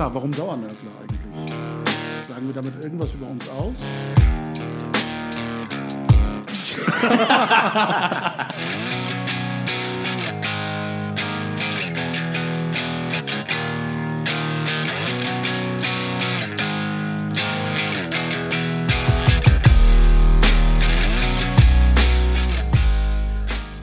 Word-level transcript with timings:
klar, 0.00 0.14
warum 0.14 0.30
Dauernörgler 0.30 0.92
eigentlich? 0.98 1.50
Sagen 2.22 2.46
wir 2.46 2.54
damit 2.54 2.82
irgendwas 2.82 3.12
über 3.12 3.26
uns 3.26 3.50
aus? 3.50 3.84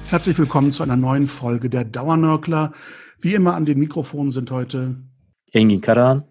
Herzlich 0.10 0.40
willkommen 0.40 0.72
zu 0.72 0.82
einer 0.82 0.96
neuen 0.96 1.28
Folge 1.28 1.70
der 1.70 1.86
Dauernörkler. 1.86 2.72
Wie 3.22 3.36
immer 3.36 3.54
an 3.54 3.66
den 3.66 3.78
Mikrofonen 3.78 4.32
sind 4.32 4.50
heute 4.50 4.96
Engin 5.52 5.82
Karan, 5.82 6.24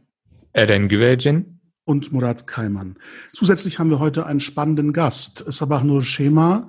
Eren 0.52 0.88
Güvercin 0.88 1.60
und 1.84 2.12
Murat 2.12 2.46
Kaiman. 2.46 2.98
Zusätzlich 3.32 3.78
haben 3.78 3.90
wir 3.90 3.98
heute 3.98 4.26
einen 4.26 4.40
spannenden 4.40 4.92
Gast. 4.92 5.44
Sabah 5.46 5.84
Nur 5.84 6.02
Schema 6.02 6.68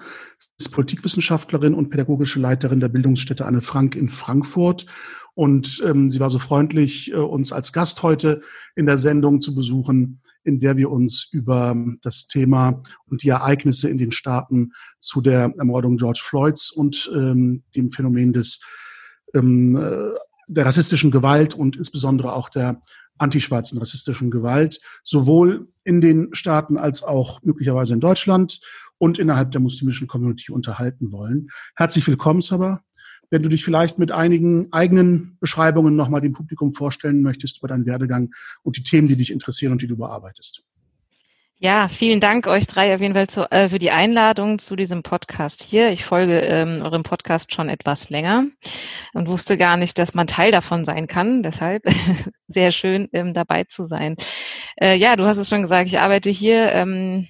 ist 0.57 0.69
Politikwissenschaftlerin 0.69 1.73
und 1.73 1.89
pädagogische 1.89 2.39
Leiterin 2.39 2.79
der 2.79 2.89
Bildungsstätte 2.89 3.45
Anne 3.45 3.61
Frank 3.61 3.95
in 3.95 4.09
Frankfurt. 4.09 4.85
Und 5.33 5.83
ähm, 5.85 6.09
sie 6.09 6.19
war 6.19 6.31
so 6.31 6.39
freundlich, 6.39 7.11
äh, 7.11 7.17
uns 7.17 7.51
als 7.51 7.71
Gast 7.71 8.01
heute 8.01 8.41
in 8.75 8.87
der 8.87 8.97
Sendung 8.97 9.39
zu 9.39 9.53
besuchen 9.53 10.21
in 10.47 10.59
der 10.59 10.77
wir 10.77 10.89
uns 10.89 11.29
über 11.33 11.75
das 12.01 12.27
Thema 12.27 12.81
und 13.05 13.21
die 13.21 13.29
Ereignisse 13.29 13.89
in 13.89 13.97
den 13.97 14.11
Staaten 14.11 14.71
zu 14.97 15.19
der 15.19 15.53
Ermordung 15.57 15.97
George 15.97 16.21
Floyds 16.23 16.71
und 16.71 17.11
ähm, 17.13 17.63
dem 17.75 17.89
Phänomen 17.89 18.31
des 18.31 18.61
ähm, 19.33 19.75
äh, 19.75 20.17
der 20.47 20.65
rassistischen 20.65 21.11
Gewalt 21.11 21.53
und 21.53 21.75
insbesondere 21.75 22.33
auch 22.33 22.49
der 22.49 22.81
antischwarzen 23.17 23.77
rassistischen 23.79 24.31
Gewalt, 24.31 24.79
sowohl 25.03 25.67
in 25.83 26.01
den 26.01 26.33
Staaten 26.33 26.77
als 26.77 27.03
auch 27.03 27.41
möglicherweise 27.43 27.93
in 27.93 27.99
Deutschland 27.99 28.59
und 28.97 29.19
innerhalb 29.19 29.51
der 29.51 29.61
muslimischen 29.61 30.07
Community 30.07 30.51
unterhalten 30.51 31.11
wollen. 31.11 31.49
Herzlich 31.75 32.07
willkommen, 32.07 32.41
Sabah 32.41 32.81
wenn 33.29 33.43
du 33.43 33.49
dich 33.49 33.63
vielleicht 33.63 33.99
mit 33.99 34.11
einigen 34.11 34.71
eigenen 34.71 35.37
Beschreibungen 35.39 35.95
nochmal 35.95 36.21
dem 36.21 36.33
Publikum 36.33 36.71
vorstellen 36.71 37.21
möchtest 37.21 37.59
über 37.59 37.67
deinen 37.67 37.85
Werdegang 37.85 38.33
und 38.63 38.77
die 38.77 38.83
Themen, 38.83 39.07
die 39.07 39.17
dich 39.17 39.31
interessieren 39.31 39.73
und 39.73 39.81
die 39.81 39.87
du 39.87 39.97
bearbeitest. 39.97 40.63
Ja, 41.59 41.87
vielen 41.87 42.19
Dank 42.19 42.45
euch 42.45 42.67
drei 42.67 42.93
auf 42.93 43.01
jeden 43.01 43.15
Fall 43.15 43.27
zu, 43.27 43.49
äh, 43.51 43.69
für 43.69 43.79
die 43.79 43.89
Einladung 43.89 44.59
zu 44.59 44.75
diesem 44.75 45.01
Podcast 45.01 45.63
hier. 45.63 45.89
Ich 45.89 46.05
folge 46.05 46.39
ähm, 46.41 46.83
eurem 46.83 47.01
Podcast 47.01 47.51
schon 47.51 47.67
etwas 47.67 48.11
länger 48.11 48.45
und 49.15 49.27
wusste 49.27 49.57
gar 49.57 49.75
nicht, 49.75 49.97
dass 49.97 50.13
man 50.13 50.27
Teil 50.27 50.51
davon 50.51 50.85
sein 50.85 51.07
kann. 51.07 51.41
Deshalb 51.41 51.81
sehr 52.47 52.71
schön 52.71 53.09
ähm, 53.11 53.33
dabei 53.33 53.63
zu 53.63 53.87
sein. 53.87 54.17
Äh, 54.79 54.97
ja, 54.97 55.15
du 55.15 55.25
hast 55.25 55.37
es 55.37 55.49
schon 55.49 55.63
gesagt, 55.63 55.87
ich 55.87 55.97
arbeite 55.97 56.29
hier 56.29 56.71
ähm, 56.73 57.27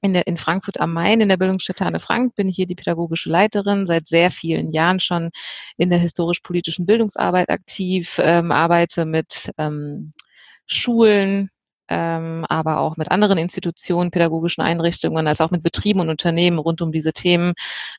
in, 0.00 0.12
der, 0.12 0.26
in 0.26 0.38
Frankfurt 0.38 0.80
am 0.80 0.92
Main, 0.92 1.20
in 1.20 1.28
der 1.28 1.36
Bildungsstätte 1.36 1.86
Anne 1.86 2.00
Frank, 2.00 2.34
bin 2.34 2.48
ich 2.48 2.56
hier 2.56 2.66
die 2.66 2.74
pädagogische 2.74 3.30
Leiterin, 3.30 3.86
seit 3.86 4.08
sehr 4.08 4.32
vielen 4.32 4.72
Jahren 4.72 4.98
schon 4.98 5.30
in 5.76 5.90
der 5.90 6.00
historisch-politischen 6.00 6.84
Bildungsarbeit 6.84 7.48
aktiv, 7.48 8.18
ähm, 8.20 8.50
arbeite 8.50 9.04
mit 9.04 9.52
ähm, 9.56 10.14
Schulen, 10.66 11.50
ähm, 11.88 12.44
aber 12.48 12.80
auch 12.80 12.96
mit 12.96 13.10
anderen 13.10 13.38
Institutionen, 13.38 14.10
pädagogischen 14.10 14.62
Einrichtungen, 14.62 15.26
als 15.26 15.40
auch 15.40 15.50
mit 15.50 15.62
Betrieben 15.62 16.00
und 16.00 16.10
Unternehmen 16.10 16.58
rund 16.58 16.80
um 16.82 16.92
diese 16.92 17.12
Themen 17.12 17.54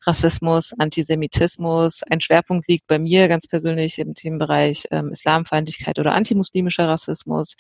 Rassismus, 0.06 0.74
Antisemitismus. 0.78 2.04
Ein 2.04 2.22
Schwerpunkt 2.22 2.68
liegt 2.68 2.88
bei 2.88 3.00
mir 3.00 3.28
ganz 3.28 3.48
persönlich 3.48 4.00
im 4.00 4.14
Themenbereich 4.14 4.88
ähm, 4.92 5.12
Islamfeindlichkeit 5.12 6.00
oder 6.00 6.14
antimuslimischer 6.14 6.88
Rassismus. 6.88 7.56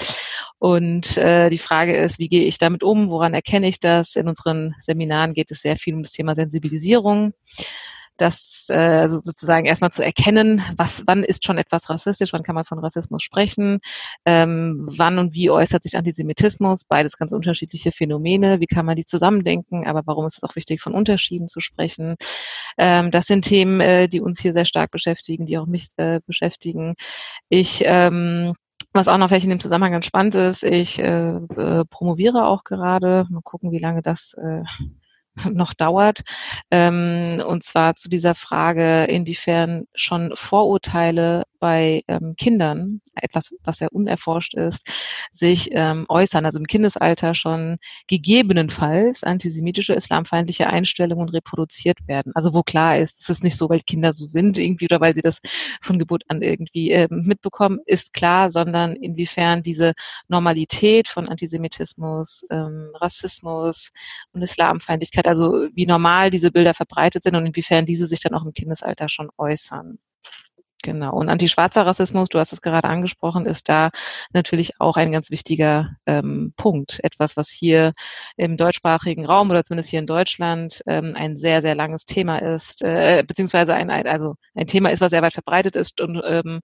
Und 0.57 1.17
äh, 1.17 1.49
die 1.49 1.57
Frage 1.57 1.97
ist, 1.97 2.19
wie 2.19 2.29
gehe 2.29 2.45
ich 2.45 2.57
damit 2.57 2.83
um? 2.83 3.09
Woran 3.09 3.33
erkenne 3.33 3.67
ich 3.67 3.79
das? 3.79 4.15
In 4.15 4.27
unseren 4.27 4.75
Seminaren 4.79 5.33
geht 5.33 5.51
es 5.51 5.61
sehr 5.61 5.77
viel 5.77 5.95
um 5.95 6.03
das 6.03 6.11
Thema 6.11 6.35
Sensibilisierung 6.35 7.33
das 8.21 8.65
äh, 8.69 9.07
sozusagen 9.07 9.65
erstmal 9.65 9.91
zu 9.91 10.03
erkennen, 10.03 10.61
was, 10.77 11.03
wann 11.07 11.23
ist 11.23 11.45
schon 11.45 11.57
etwas 11.57 11.89
rassistisch, 11.89 12.33
wann 12.33 12.43
kann 12.43 12.55
man 12.55 12.65
von 12.65 12.79
Rassismus 12.79 13.23
sprechen, 13.23 13.79
ähm, 14.25 14.87
wann 14.95 15.19
und 15.19 15.33
wie 15.33 15.49
äußert 15.49 15.83
sich 15.83 15.97
Antisemitismus, 15.97 16.83
beides 16.83 17.17
ganz 17.17 17.31
unterschiedliche 17.31 17.91
Phänomene, 17.91 18.59
wie 18.59 18.67
kann 18.67 18.85
man 18.85 18.95
die 18.95 19.05
zusammendenken, 19.05 19.87
aber 19.87 20.01
warum 20.05 20.25
ist 20.27 20.37
es 20.37 20.43
auch 20.43 20.55
wichtig, 20.55 20.81
von 20.81 20.93
Unterschieden 20.93 21.47
zu 21.47 21.59
sprechen. 21.59 22.15
Ähm, 22.77 23.11
das 23.11 23.25
sind 23.25 23.43
Themen, 23.45 23.81
äh, 23.81 24.07
die 24.07 24.21
uns 24.21 24.39
hier 24.39 24.53
sehr 24.53 24.65
stark 24.65 24.91
beschäftigen, 24.91 25.45
die 25.45 25.57
auch 25.57 25.65
mich 25.65 25.89
äh, 25.97 26.19
beschäftigen. 26.25 26.95
Ich 27.49 27.83
ähm, 27.85 28.53
was 28.91 29.07
auch 29.07 29.17
noch 29.17 29.27
vielleicht 29.27 29.45
in 29.45 29.51
dem 29.51 29.59
Zusammenhang 29.59 29.91
ganz 29.93 30.05
spannend 30.05 30.35
ist, 30.35 30.63
ich 30.63 30.99
äh, 30.99 31.29
äh, 31.35 31.85
promoviere 31.85 32.47
auch 32.47 32.63
gerade. 32.63 33.27
Mal 33.29 33.41
gucken, 33.43 33.71
wie 33.71 33.77
lange 33.77 34.01
das 34.01 34.33
äh, 34.33 34.63
noch 35.51 35.73
dauert. 35.73 36.21
Ähm, 36.71 37.43
und 37.45 37.63
zwar 37.63 37.95
zu 37.95 38.09
dieser 38.09 38.35
Frage, 38.35 39.05
inwiefern 39.05 39.85
schon 39.95 40.31
Vorurteile 40.35 41.43
bei 41.59 42.03
ähm, 42.07 42.35
Kindern, 42.37 43.01
etwas, 43.15 43.53
was 43.63 43.79
ja 43.79 43.87
unerforscht 43.91 44.53
ist, 44.55 44.87
sich 45.31 45.69
ähm, 45.71 46.05
äußern, 46.09 46.45
also 46.45 46.59
im 46.59 46.67
Kindesalter 46.67 47.35
schon 47.35 47.77
gegebenenfalls 48.07 49.23
antisemitische, 49.23 49.93
islamfeindliche 49.93 50.67
Einstellungen 50.67 51.29
reproduziert 51.29 51.97
werden. 52.07 52.31
Also 52.35 52.53
wo 52.53 52.63
klar 52.63 52.97
ist, 52.97 53.21
es 53.21 53.29
ist 53.29 53.43
nicht 53.43 53.57
so, 53.57 53.69
weil 53.69 53.81
Kinder 53.81 54.13
so 54.13 54.25
sind 54.25 54.57
irgendwie 54.57 54.85
oder 54.85 55.01
weil 55.01 55.13
sie 55.15 55.21
das 55.21 55.39
von 55.81 55.99
Geburt 55.99 56.23
an 56.27 56.41
irgendwie 56.41 56.91
ähm, 56.91 57.23
mitbekommen, 57.25 57.79
ist 57.85 58.13
klar, 58.13 58.51
sondern 58.51 58.95
inwiefern 58.95 59.61
diese 59.63 59.93
Normalität 60.27 61.07
von 61.07 61.27
Antisemitismus, 61.27 62.45
ähm, 62.49 62.91
Rassismus 62.95 63.91
und 64.33 64.41
Islamfeindlichkeit, 64.41 65.27
also 65.27 65.67
wie 65.73 65.85
normal 65.85 66.29
diese 66.29 66.51
Bilder 66.51 66.73
verbreitet 66.73 67.23
sind 67.23 67.35
und 67.35 67.45
inwiefern 67.45 67.85
diese 67.85 68.07
sich 68.07 68.19
dann 68.21 68.33
auch 68.33 68.45
im 68.45 68.53
Kindesalter 68.53 69.09
schon 69.09 69.29
äußern. 69.37 69.99
Genau. 70.81 71.13
Und 71.13 71.27
antischwarzer 71.27 71.85
Rassismus, 71.85 72.29
du 72.29 72.39
hast 72.39 72.53
es 72.53 72.61
gerade 72.61 72.87
angesprochen, 72.87 73.45
ist 73.45 73.67
da 73.67 73.89
natürlich 74.31 74.79
auch 74.79 74.95
ein 74.95 75.11
ganz 75.11 75.29
wichtiger 75.29 75.97
ähm, 76.05 76.53
Punkt. 76.55 76.99
Etwas, 77.03 77.35
was 77.35 77.49
hier 77.49 77.93
im 78.37 78.55
deutschsprachigen 78.55 79.25
Raum 79.25 79.49
oder 79.49 79.63
zumindest 79.65 79.89
hier 79.89 79.99
in 79.99 80.07
Deutschland 80.07 80.81
ähm, 80.87 81.15
ein 81.15 81.35
sehr, 81.35 81.61
sehr 81.61 81.75
langes 81.75 82.05
Thema 82.05 82.37
ist, 82.37 82.81
äh, 82.81 83.23
beziehungsweise 83.27 83.73
ein, 83.73 83.89
ein, 83.89 84.07
also 84.07 84.35
ein 84.55 84.67
Thema 84.67 84.89
ist, 84.91 85.01
was 85.01 85.09
sehr 85.09 85.21
weit 85.21 85.33
verbreitet 85.33 85.75
ist 85.75 85.99
und 85.99 86.21
ähm, 86.25 86.61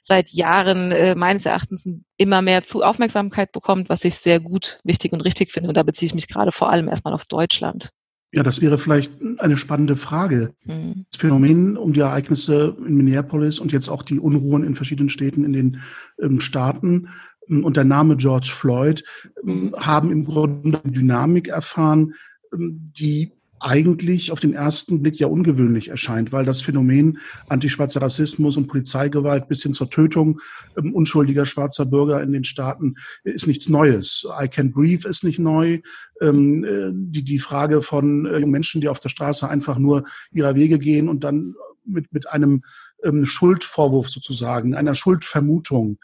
seit 0.00 0.30
Jahren 0.30 0.92
äh, 0.92 1.14
meines 1.16 1.44
Erachtens 1.44 1.88
immer 2.16 2.42
mehr 2.42 2.62
zu 2.62 2.82
Aufmerksamkeit 2.82 3.52
bekommt, 3.52 3.88
was 3.88 4.04
ich 4.04 4.16
sehr 4.16 4.40
gut, 4.40 4.78
wichtig 4.84 5.12
und 5.12 5.20
richtig 5.22 5.52
finde. 5.52 5.68
Und 5.68 5.76
da 5.76 5.82
beziehe 5.82 6.06
ich 6.06 6.14
mich 6.14 6.28
gerade 6.28 6.52
vor 6.52 6.70
allem 6.70 6.88
erstmal 6.88 7.14
auf 7.14 7.24
Deutschland. 7.24 7.90
Ja, 8.32 8.44
das 8.44 8.60
wäre 8.60 8.78
vielleicht 8.78 9.12
eine 9.38 9.56
spannende 9.56 9.96
Frage. 9.96 10.54
Mhm. 10.64 11.06
Das 11.10 11.20
Phänomen 11.20 11.76
um 11.76 11.92
die 11.92 12.00
Ereignisse 12.00 12.76
in 12.86 12.96
Minneapolis 12.96 13.58
und 13.58 13.72
jetzt 13.72 13.88
auch 13.88 14.02
die 14.02 14.20
Unruhen 14.20 14.62
in 14.62 14.76
verschiedenen 14.76 15.08
Städten 15.08 15.44
in 15.44 15.52
den 15.52 15.80
ähm, 16.20 16.38
Staaten 16.38 17.08
ähm, 17.48 17.64
und 17.64 17.76
der 17.76 17.84
Name 17.84 18.16
George 18.16 18.50
Floyd 18.52 19.02
ähm, 19.44 19.74
haben 19.76 20.12
im 20.12 20.24
Grunde 20.24 20.80
Dynamik 20.84 21.48
erfahren, 21.48 22.14
ähm, 22.52 22.92
die 22.96 23.32
eigentlich 23.60 24.32
auf 24.32 24.40
den 24.40 24.54
ersten 24.54 25.02
Blick 25.02 25.18
ja 25.18 25.26
ungewöhnlich 25.26 25.88
erscheint, 25.88 26.32
weil 26.32 26.44
das 26.44 26.60
Phänomen 26.60 27.18
antischwarzer 27.48 28.02
Rassismus 28.02 28.56
und 28.56 28.66
Polizeigewalt 28.66 29.48
bis 29.48 29.62
hin 29.62 29.74
zur 29.74 29.90
Tötung 29.90 30.40
ähm, 30.76 30.94
unschuldiger 30.94 31.46
schwarzer 31.46 31.86
Bürger 31.86 32.22
in 32.22 32.32
den 32.32 32.44
Staaten 32.44 32.96
ist 33.22 33.46
nichts 33.46 33.68
Neues. 33.68 34.26
I 34.40 34.48
Can 34.48 34.72
Breathe 34.72 35.06
ist 35.08 35.24
nicht 35.24 35.38
neu. 35.38 35.80
Ähm, 36.20 36.64
äh, 36.64 36.90
die, 36.92 37.24
die 37.24 37.38
Frage 37.38 37.82
von 37.82 38.26
äh, 38.26 38.44
Menschen, 38.46 38.80
die 38.80 38.88
auf 38.88 39.00
der 39.00 39.08
Straße 39.10 39.48
einfach 39.48 39.78
nur 39.78 40.04
ihrer 40.32 40.54
Wege 40.54 40.78
gehen 40.78 41.08
und 41.08 41.24
dann 41.24 41.54
mit, 41.84 42.12
mit 42.12 42.28
einem 42.28 42.62
ähm, 43.04 43.26
Schuldvorwurf 43.26 44.08
sozusagen, 44.08 44.74
einer 44.74 44.94
Schuldvermutung 44.94 45.98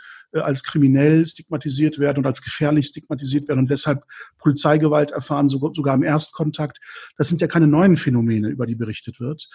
als 0.44 0.62
kriminell 0.62 1.27
stigmatisiert 1.27 1.99
werden 1.99 2.19
und 2.19 2.27
als 2.27 2.43
gefährlich 2.43 2.87
stigmatisiert 2.87 3.49
werden 3.49 3.61
und 3.61 3.71
deshalb 3.71 4.05
Polizeigewalt 4.38 5.11
erfahren, 5.11 5.49
sogar 5.49 5.94
im 5.94 6.03
Erstkontakt. 6.03 6.79
Das 7.17 7.29
sind 7.29 7.41
ja 7.41 7.47
keine 7.47 7.67
neuen 7.67 7.97
Phänomene, 7.97 8.49
über 8.49 8.67
die 8.67 8.75
berichtet 8.75 9.21
wird, 9.21 9.49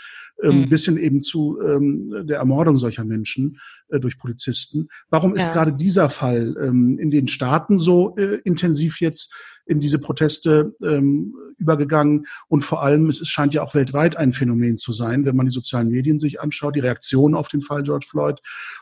ähm, 0.43 0.61
mhm. 0.61 0.69
bis 0.69 0.85
hin 0.85 0.97
eben 0.97 1.21
zu 1.21 1.59
ähm, 1.61 2.25
der 2.27 2.37
Ermordung 2.37 2.77
solcher 2.77 3.03
Menschen 3.03 3.59
äh, 3.89 3.99
durch 3.99 4.17
Polizisten. 4.17 4.87
Warum 5.09 5.35
ist 5.35 5.47
ja. 5.47 5.53
gerade 5.53 5.73
dieser 5.73 6.09
Fall 6.09 6.55
ähm, 6.61 6.97
in 6.99 7.11
den 7.11 7.27
Staaten 7.27 7.77
so 7.77 8.15
äh, 8.17 8.39
intensiv 8.43 8.99
jetzt 9.01 9.33
in 9.65 9.79
diese 9.79 9.99
Proteste 9.99 10.75
ähm, 10.83 11.33
übergegangen. 11.57 12.25
Und 12.47 12.65
vor 12.65 12.83
allem, 12.83 13.07
es 13.09 13.25
scheint 13.27 13.53
ja 13.53 13.61
auch 13.61 13.75
weltweit 13.75 14.17
ein 14.17 14.33
Phänomen 14.33 14.77
zu 14.77 14.91
sein, 14.91 15.25
wenn 15.25 15.35
man 15.35 15.45
die 15.45 15.53
sozialen 15.53 15.89
Medien 15.89 16.19
sich 16.19 16.41
anschaut, 16.41 16.75
die 16.75 16.81
Reaktion 16.81 17.35
auf 17.35 17.47
den 17.47 17.61
Fall 17.61 17.83
George 17.83 18.07
Floyd 18.09 18.39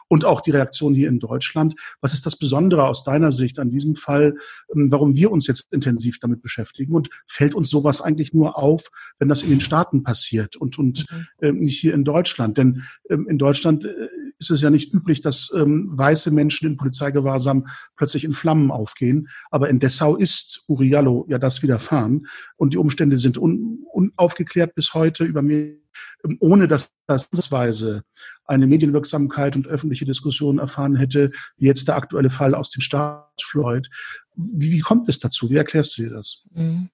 und 0.09 0.25
auch 0.25 0.41
die 0.41 0.51
Reaktion 0.51 0.93
hier 0.93 1.07
in 1.07 1.19
Deutschland. 1.19 1.75
Was 2.01 2.13
ist 2.13 2.25
das 2.25 2.35
Besondere 2.35 2.87
aus 2.87 3.03
deiner 3.05 3.31
Sicht 3.31 3.59
an 3.59 3.69
diesem 3.69 3.95
Fall, 3.95 4.35
ähm, 4.75 4.91
warum 4.91 5.15
wir 5.15 5.31
uns 5.31 5.47
jetzt 5.47 5.67
intensiv 5.71 6.19
damit 6.19 6.41
beschäftigen? 6.41 6.93
Und 6.93 7.09
fällt 7.27 7.55
uns 7.55 7.69
sowas 7.69 8.01
eigentlich 8.01 8.33
nur 8.33 8.57
auf, 8.57 8.89
wenn 9.19 9.29
das 9.29 9.43
in 9.43 9.49
den 9.49 9.61
Staaten 9.61 10.03
passiert 10.03 10.57
und, 10.57 10.77
und 10.77 11.05
äh, 11.39 11.53
nicht 11.53 11.79
hier 11.79 11.93
in 11.93 12.03
Deutschland? 12.03 12.57
Denn 12.57 12.83
ähm, 13.09 13.27
in 13.29 13.37
Deutschland 13.37 13.85
äh, 13.85 14.09
ist 14.39 14.49
es 14.49 14.61
ja 14.61 14.69
nicht 14.69 14.93
üblich, 14.93 15.21
dass 15.21 15.51
ähm, 15.55 15.87
weiße 15.95 16.31
Menschen 16.31 16.67
in 16.67 16.77
Polizeigewahrsam 16.77 17.67
plötzlich 17.95 18.23
in 18.23 18.33
Flammen 18.33 18.71
aufgehen. 18.71 19.29
Aber 19.51 19.69
in 19.69 19.79
Dessau 19.79 20.15
ist 20.15 20.63
Uriallo 20.67 21.25
ja 21.29 21.37
das 21.37 21.61
widerfahren. 21.61 22.27
Und 22.55 22.73
die 22.73 22.77
Umstände 22.77 23.17
sind 23.17 23.37
unaufgeklärt 23.37 24.71
un 24.71 24.75
bis 24.75 24.93
heute 24.93 25.25
über 25.25 25.41
mehr 25.41 25.75
ähm, 26.23 26.37
ohne 26.39 26.67
dass 26.67 26.93
das 27.07 27.51
Weise 27.51 28.03
eine 28.49 28.67
Medienwirksamkeit 28.67 29.55
und 29.55 29.67
öffentliche 29.67 30.05
Diskussion 30.05 30.59
erfahren 30.59 30.95
hätte, 30.95 31.31
wie 31.57 31.67
jetzt 31.67 31.87
der 31.87 31.95
aktuelle 31.95 32.29
Fall 32.29 32.55
aus 32.55 32.71
dem 32.71 32.81
Staat 32.81 33.29
Floyd. 33.41 33.89
Wie, 34.35 34.71
wie 34.71 34.79
kommt 34.79 35.09
es 35.09 35.19
dazu? 35.19 35.49
Wie 35.49 35.57
erklärst 35.57 35.97
du 35.97 36.03
dir 36.03 36.09
das? 36.11 36.43
Mhm. 36.53 36.89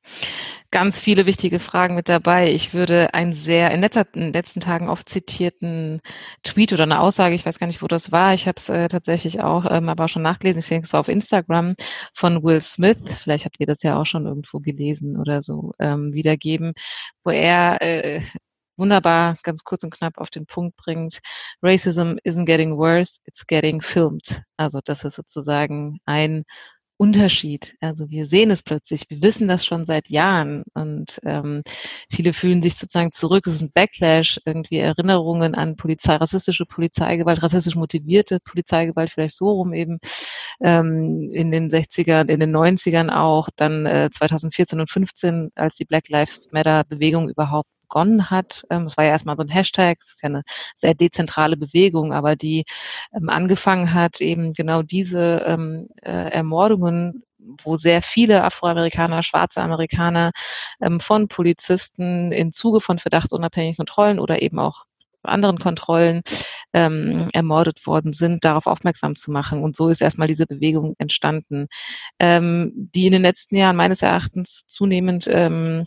Ganz 0.71 0.99
viele 0.99 1.25
wichtige 1.25 1.59
Fragen 1.59 1.95
mit 1.95 2.09
dabei. 2.09 2.51
Ich 2.51 2.73
würde 2.73 3.13
einen 3.13 3.33
sehr 3.33 3.71
in, 3.71 3.81
letzter, 3.81 4.05
in 4.13 4.21
den 4.21 4.33
letzten 4.33 4.59
Tagen 4.59 4.89
oft 4.89 5.07
zitierten 5.07 6.01
Tweet 6.43 6.73
oder 6.73 6.83
eine 6.83 6.99
Aussage, 6.99 7.35
ich 7.35 7.45
weiß 7.45 7.59
gar 7.59 7.67
nicht, 7.67 7.81
wo 7.81 7.87
das 7.87 8.11
war, 8.11 8.33
ich 8.33 8.47
habe 8.47 8.57
es 8.57 8.67
äh, 8.67 8.87
tatsächlich 8.87 9.41
auch 9.41 9.65
ähm, 9.69 9.87
aber 9.87 10.07
schon 10.07 10.23
nachgelesen, 10.23 10.59
ich 10.59 10.67
denke 10.67 10.85
es 10.85 10.93
war 10.93 10.99
auf 10.99 11.07
Instagram 11.07 11.75
von 12.13 12.43
Will 12.43 12.61
Smith, 12.61 12.97
vielleicht 13.23 13.45
habt 13.45 13.59
ihr 13.59 13.67
das 13.67 13.83
ja 13.83 13.97
auch 13.97 14.05
schon 14.05 14.25
irgendwo 14.25 14.59
gelesen 14.59 15.17
oder 15.17 15.41
so, 15.41 15.71
ähm, 15.79 16.13
wiedergeben, 16.13 16.73
wo 17.23 17.29
er 17.29 17.81
äh, 17.81 18.21
wunderbar 18.77 19.37
ganz 19.43 19.63
kurz 19.63 19.83
und 19.83 19.91
knapp 19.91 20.17
auf 20.17 20.29
den 20.29 20.45
Punkt 20.45 20.75
bringt. 20.77 21.19
Racism 21.61 22.17
isn't 22.25 22.45
getting 22.45 22.77
worse, 22.77 23.19
it's 23.25 23.45
getting 23.45 23.81
filmed. 23.81 24.43
Also 24.57 24.79
das 24.83 25.03
ist 25.03 25.15
sozusagen 25.15 25.99
ein 26.05 26.43
Unterschied. 26.97 27.75
Also 27.81 28.09
wir 28.09 28.25
sehen 28.25 28.51
es 28.51 28.63
plötzlich, 28.63 29.03
wir 29.09 29.21
wissen 29.21 29.49
das 29.49 29.65
schon 29.65 29.83
seit 29.83 30.09
Jahren 30.09 30.63
und 30.73 31.19
ähm, 31.25 31.61
viele 32.09 32.31
fühlen 32.31 32.61
sich 32.61 32.75
sozusagen 32.75 33.11
zurück. 33.11 33.47
Es 33.47 33.55
ist 33.55 33.61
ein 33.61 33.71
Backlash, 33.73 34.39
irgendwie 34.45 34.77
Erinnerungen 34.77 35.55
an 35.55 35.75
Polizei, 35.75 36.15
rassistische 36.15 36.65
Polizeigewalt, 36.65 37.43
rassistisch 37.43 37.75
motivierte 37.75 38.39
Polizeigewalt, 38.39 39.11
vielleicht 39.11 39.35
so 39.35 39.49
rum 39.49 39.73
eben 39.73 39.99
ähm, 40.61 41.29
in 41.33 41.51
den 41.51 41.69
60ern, 41.69 42.29
in 42.29 42.39
den 42.39 42.55
90ern 42.55 43.09
auch, 43.09 43.49
dann 43.57 43.85
äh, 43.85 44.09
2014 44.09 44.79
und 44.79 44.89
15, 44.89 45.51
als 45.55 45.75
die 45.75 45.85
Black 45.85 46.07
Lives 46.07 46.47
Matter 46.51 46.85
Bewegung 46.85 47.29
überhaupt 47.29 47.69
begonnen 47.95 48.29
hat. 48.29 48.63
Ähm, 48.69 48.85
es 48.87 48.97
war 48.97 49.05
ja 49.05 49.11
erstmal 49.11 49.37
so 49.37 49.43
ein 49.43 49.49
Hashtag, 49.49 49.97
es 50.01 50.13
ist 50.13 50.23
ja 50.23 50.27
eine 50.27 50.43
sehr 50.75 50.93
dezentrale 50.93 51.55
Bewegung, 51.55 52.11
aber 52.13 52.35
die 52.35 52.65
ähm, 53.15 53.29
angefangen 53.29 53.93
hat, 53.93 54.19
eben 54.19 54.53
genau 54.53 54.81
diese 54.81 55.43
ähm, 55.47 55.87
äh, 56.01 56.29
Ermordungen 56.31 57.23
wo 57.63 57.75
sehr 57.75 58.01
viele 58.01 58.43
Afroamerikaner, 58.43 59.21
schwarze 59.21 59.61
Amerikaner 59.61 60.31
von 60.97 61.27
Polizisten 61.27 62.31
im 62.31 62.51
Zuge 62.51 62.81
von 62.81 62.97
verdachtsunabhängigen 62.97 63.77
Kontrollen 63.77 64.17
oder 64.17 64.41
eben 64.41 64.57
auch 64.57 64.85
anderen 65.21 65.59
Kontrollen 65.59 66.23
ähm, 66.73 67.29
ermordet 67.33 67.85
worden 67.85 68.13
sind, 68.13 68.43
darauf 68.43 68.65
aufmerksam 68.65 69.15
zu 69.15 69.29
machen. 69.29 69.61
Und 69.61 69.75
so 69.75 69.89
ist 69.89 70.01
erstmal 70.01 70.27
diese 70.27 70.47
Bewegung 70.47 70.95
entstanden, 70.97 71.67
ähm, 72.17 72.71
die 72.75 73.05
in 73.05 73.11
den 73.11 73.21
letzten 73.21 73.57
Jahren 73.57 73.75
meines 73.75 74.01
Erachtens 74.01 74.63
zunehmend 74.65 75.27
ähm, 75.29 75.85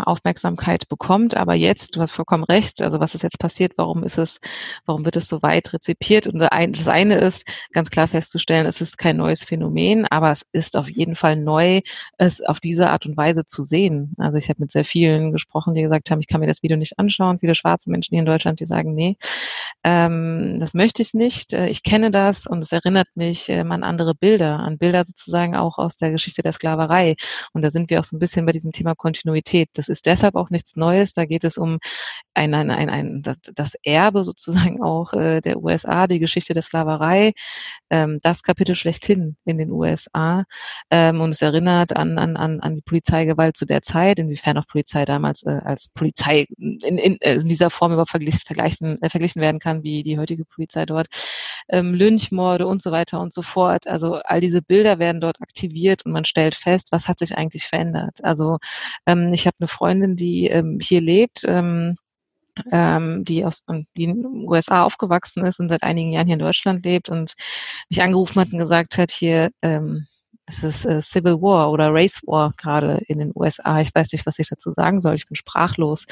Aufmerksamkeit 0.00 0.88
bekommt. 0.88 1.36
Aber 1.36 1.54
jetzt, 1.54 1.96
du 1.96 2.00
hast 2.00 2.12
vollkommen 2.12 2.44
recht, 2.44 2.82
also 2.82 3.00
was 3.00 3.14
ist 3.14 3.22
jetzt 3.22 3.38
passiert, 3.38 3.72
warum 3.76 4.04
ist 4.04 4.18
es, 4.18 4.40
warum 4.86 5.04
wird 5.04 5.16
es 5.16 5.28
so 5.28 5.42
weit 5.42 5.72
rezipiert? 5.72 6.26
Und 6.26 6.38
das 6.38 6.88
eine 6.88 7.18
ist, 7.18 7.46
ganz 7.72 7.90
klar 7.90 8.08
festzustellen, 8.08 8.66
es 8.66 8.80
ist 8.80 8.98
kein 8.98 9.16
neues 9.16 9.44
Phänomen, 9.44 10.06
aber 10.06 10.30
es 10.30 10.44
ist 10.52 10.76
auf 10.76 10.88
jeden 10.90 11.16
Fall 11.16 11.36
neu, 11.36 11.80
es 12.18 12.40
auf 12.40 12.60
diese 12.60 12.90
Art 12.90 13.06
und 13.06 13.16
Weise 13.16 13.44
zu 13.46 13.62
sehen. 13.62 14.14
Also 14.18 14.38
ich 14.38 14.48
habe 14.48 14.60
mit 14.60 14.70
sehr 14.70 14.84
vielen 14.84 15.32
gesprochen, 15.32 15.74
die 15.74 15.82
gesagt 15.82 16.10
haben, 16.10 16.20
ich 16.20 16.26
kann 16.26 16.40
mir 16.40 16.46
das 16.46 16.62
Video 16.62 16.76
nicht 16.76 16.98
anschauen. 16.98 17.38
Viele 17.38 17.54
schwarze 17.54 17.90
Menschen 17.90 18.14
hier 18.14 18.20
in 18.20 18.26
Deutschland, 18.26 18.60
die 18.60 18.66
sagen, 18.66 18.94
nee, 18.94 19.16
ähm, 19.84 20.58
das 20.60 20.74
möchte 20.74 21.02
ich 21.02 21.14
nicht. 21.14 21.52
Äh, 21.52 21.68
ich 21.68 21.82
kenne 21.82 22.10
das 22.10 22.46
und 22.46 22.62
es 22.62 22.72
erinnert 22.72 23.08
mich 23.14 23.48
ähm, 23.48 23.72
an 23.72 23.82
andere 23.82 24.14
Bilder, 24.14 24.58
an 24.58 24.78
Bilder 24.78 25.04
sozusagen 25.04 25.54
auch 25.56 25.78
aus 25.78 25.96
der 25.96 26.10
Geschichte 26.10 26.42
der 26.42 26.52
Sklaverei. 26.52 27.16
Und 27.52 27.62
da 27.62 27.70
sind 27.70 27.90
wir 27.90 28.00
auch 28.00 28.04
so 28.04 28.16
ein 28.16 28.18
bisschen 28.18 28.46
bei 28.46 28.52
diesem 28.52 28.72
Thema 28.72 28.94
Kontinuität. 28.94 29.67
Das 29.74 29.88
ist 29.88 30.06
deshalb 30.06 30.34
auch 30.34 30.50
nichts 30.50 30.76
Neues. 30.76 31.12
Da 31.12 31.24
geht 31.24 31.44
es 31.44 31.58
um 31.58 31.78
ein, 32.34 32.54
ein, 32.54 32.70
ein, 32.70 32.90
ein 32.90 33.22
das 33.54 33.74
Erbe 33.82 34.24
sozusagen 34.24 34.82
auch 34.82 35.12
äh, 35.12 35.40
der 35.40 35.62
USA, 35.62 36.06
die 36.06 36.18
Geschichte 36.18 36.54
der 36.54 36.62
Sklaverei, 36.62 37.32
ähm, 37.90 38.18
das 38.22 38.42
Kapitel 38.42 38.74
schlechthin 38.74 39.36
in 39.44 39.58
den 39.58 39.70
USA. 39.70 40.44
Ähm, 40.90 41.20
und 41.20 41.30
es 41.30 41.42
erinnert 41.42 41.96
an, 41.96 42.18
an, 42.18 42.36
an, 42.36 42.60
an 42.60 42.76
die 42.76 42.82
Polizeigewalt 42.82 43.56
zu 43.56 43.66
der 43.66 43.82
Zeit, 43.82 44.18
inwiefern 44.18 44.58
auch 44.58 44.66
Polizei 44.66 45.04
damals 45.04 45.42
äh, 45.44 45.60
als 45.64 45.88
Polizei 45.88 46.46
in, 46.56 46.80
in, 46.80 47.20
äh, 47.20 47.34
in 47.34 47.48
dieser 47.48 47.70
Form 47.70 47.92
überhaupt 47.92 48.10
verglichen, 48.10 48.40
vergleichen, 48.46 49.00
äh, 49.02 49.10
verglichen 49.10 49.42
werden 49.42 49.60
kann 49.60 49.82
wie 49.82 50.02
die 50.02 50.18
heutige 50.18 50.44
Polizei 50.44 50.86
dort. 50.86 51.08
Ähm, 51.68 51.94
Lynchmorde 51.94 52.66
und 52.66 52.82
so 52.82 52.90
weiter 52.92 53.20
und 53.20 53.32
so 53.32 53.42
fort. 53.42 53.86
Also 53.86 54.14
all 54.16 54.40
diese 54.40 54.62
Bilder 54.62 54.98
werden 54.98 55.20
dort 55.20 55.40
aktiviert 55.40 56.04
und 56.06 56.12
man 56.12 56.24
stellt 56.24 56.54
fest, 56.54 56.88
was 56.90 57.08
hat 57.08 57.18
sich 57.18 57.36
eigentlich 57.36 57.66
verändert. 57.66 58.24
Also 58.24 58.58
ähm, 59.06 59.32
ich 59.32 59.46
habe 59.46 59.56
eine 59.60 59.68
Freundin, 59.68 60.16
die 60.16 60.46
ähm, 60.46 60.78
hier 60.80 61.00
lebt, 61.00 61.42
ähm, 61.44 61.96
ähm, 62.72 63.24
die 63.24 63.44
aus 63.44 63.64
die 63.96 64.04
in 64.04 64.22
den 64.22 64.48
USA 64.48 64.84
aufgewachsen 64.84 65.46
ist 65.46 65.60
und 65.60 65.68
seit 65.68 65.82
einigen 65.82 66.12
Jahren 66.12 66.26
hier 66.26 66.34
in 66.34 66.40
Deutschland 66.40 66.84
lebt 66.84 67.08
und 67.08 67.34
mich 67.88 68.02
angerufen 68.02 68.40
hat 68.40 68.52
und 68.52 68.58
gesagt 68.58 68.98
hat, 68.98 69.12
hier 69.12 69.50
ähm, 69.62 70.06
es 70.48 70.62
ist 70.62 70.86
äh, 70.86 71.00
Civil 71.00 71.42
War 71.42 71.70
oder 71.70 71.92
Race 71.92 72.20
War 72.26 72.54
gerade 72.56 73.02
in 73.06 73.18
den 73.18 73.32
USA. 73.34 73.80
Ich 73.80 73.94
weiß 73.94 74.12
nicht, 74.12 74.24
was 74.24 74.38
ich 74.38 74.48
dazu 74.48 74.70
sagen 74.70 75.00
soll. 75.00 75.14
Ich 75.14 75.26
bin 75.26 75.36
sprachlos. 75.36 76.06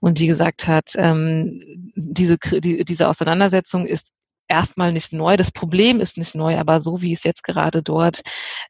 Und 0.00 0.18
die 0.18 0.26
gesagt 0.26 0.66
hat, 0.66 0.92
ähm, 0.96 1.92
diese, 1.96 2.36
die, 2.36 2.84
diese 2.84 3.08
Auseinandersetzung 3.08 3.86
ist 3.86 4.10
erstmal 4.48 4.92
nicht 4.92 5.12
neu. 5.12 5.36
Das 5.36 5.50
Problem 5.50 6.00
ist 6.00 6.16
nicht 6.16 6.34
neu, 6.34 6.58
aber 6.58 6.80
so 6.80 7.00
wie 7.00 7.12
es 7.12 7.24
jetzt 7.24 7.44
gerade 7.44 7.82
dort, 7.82 8.22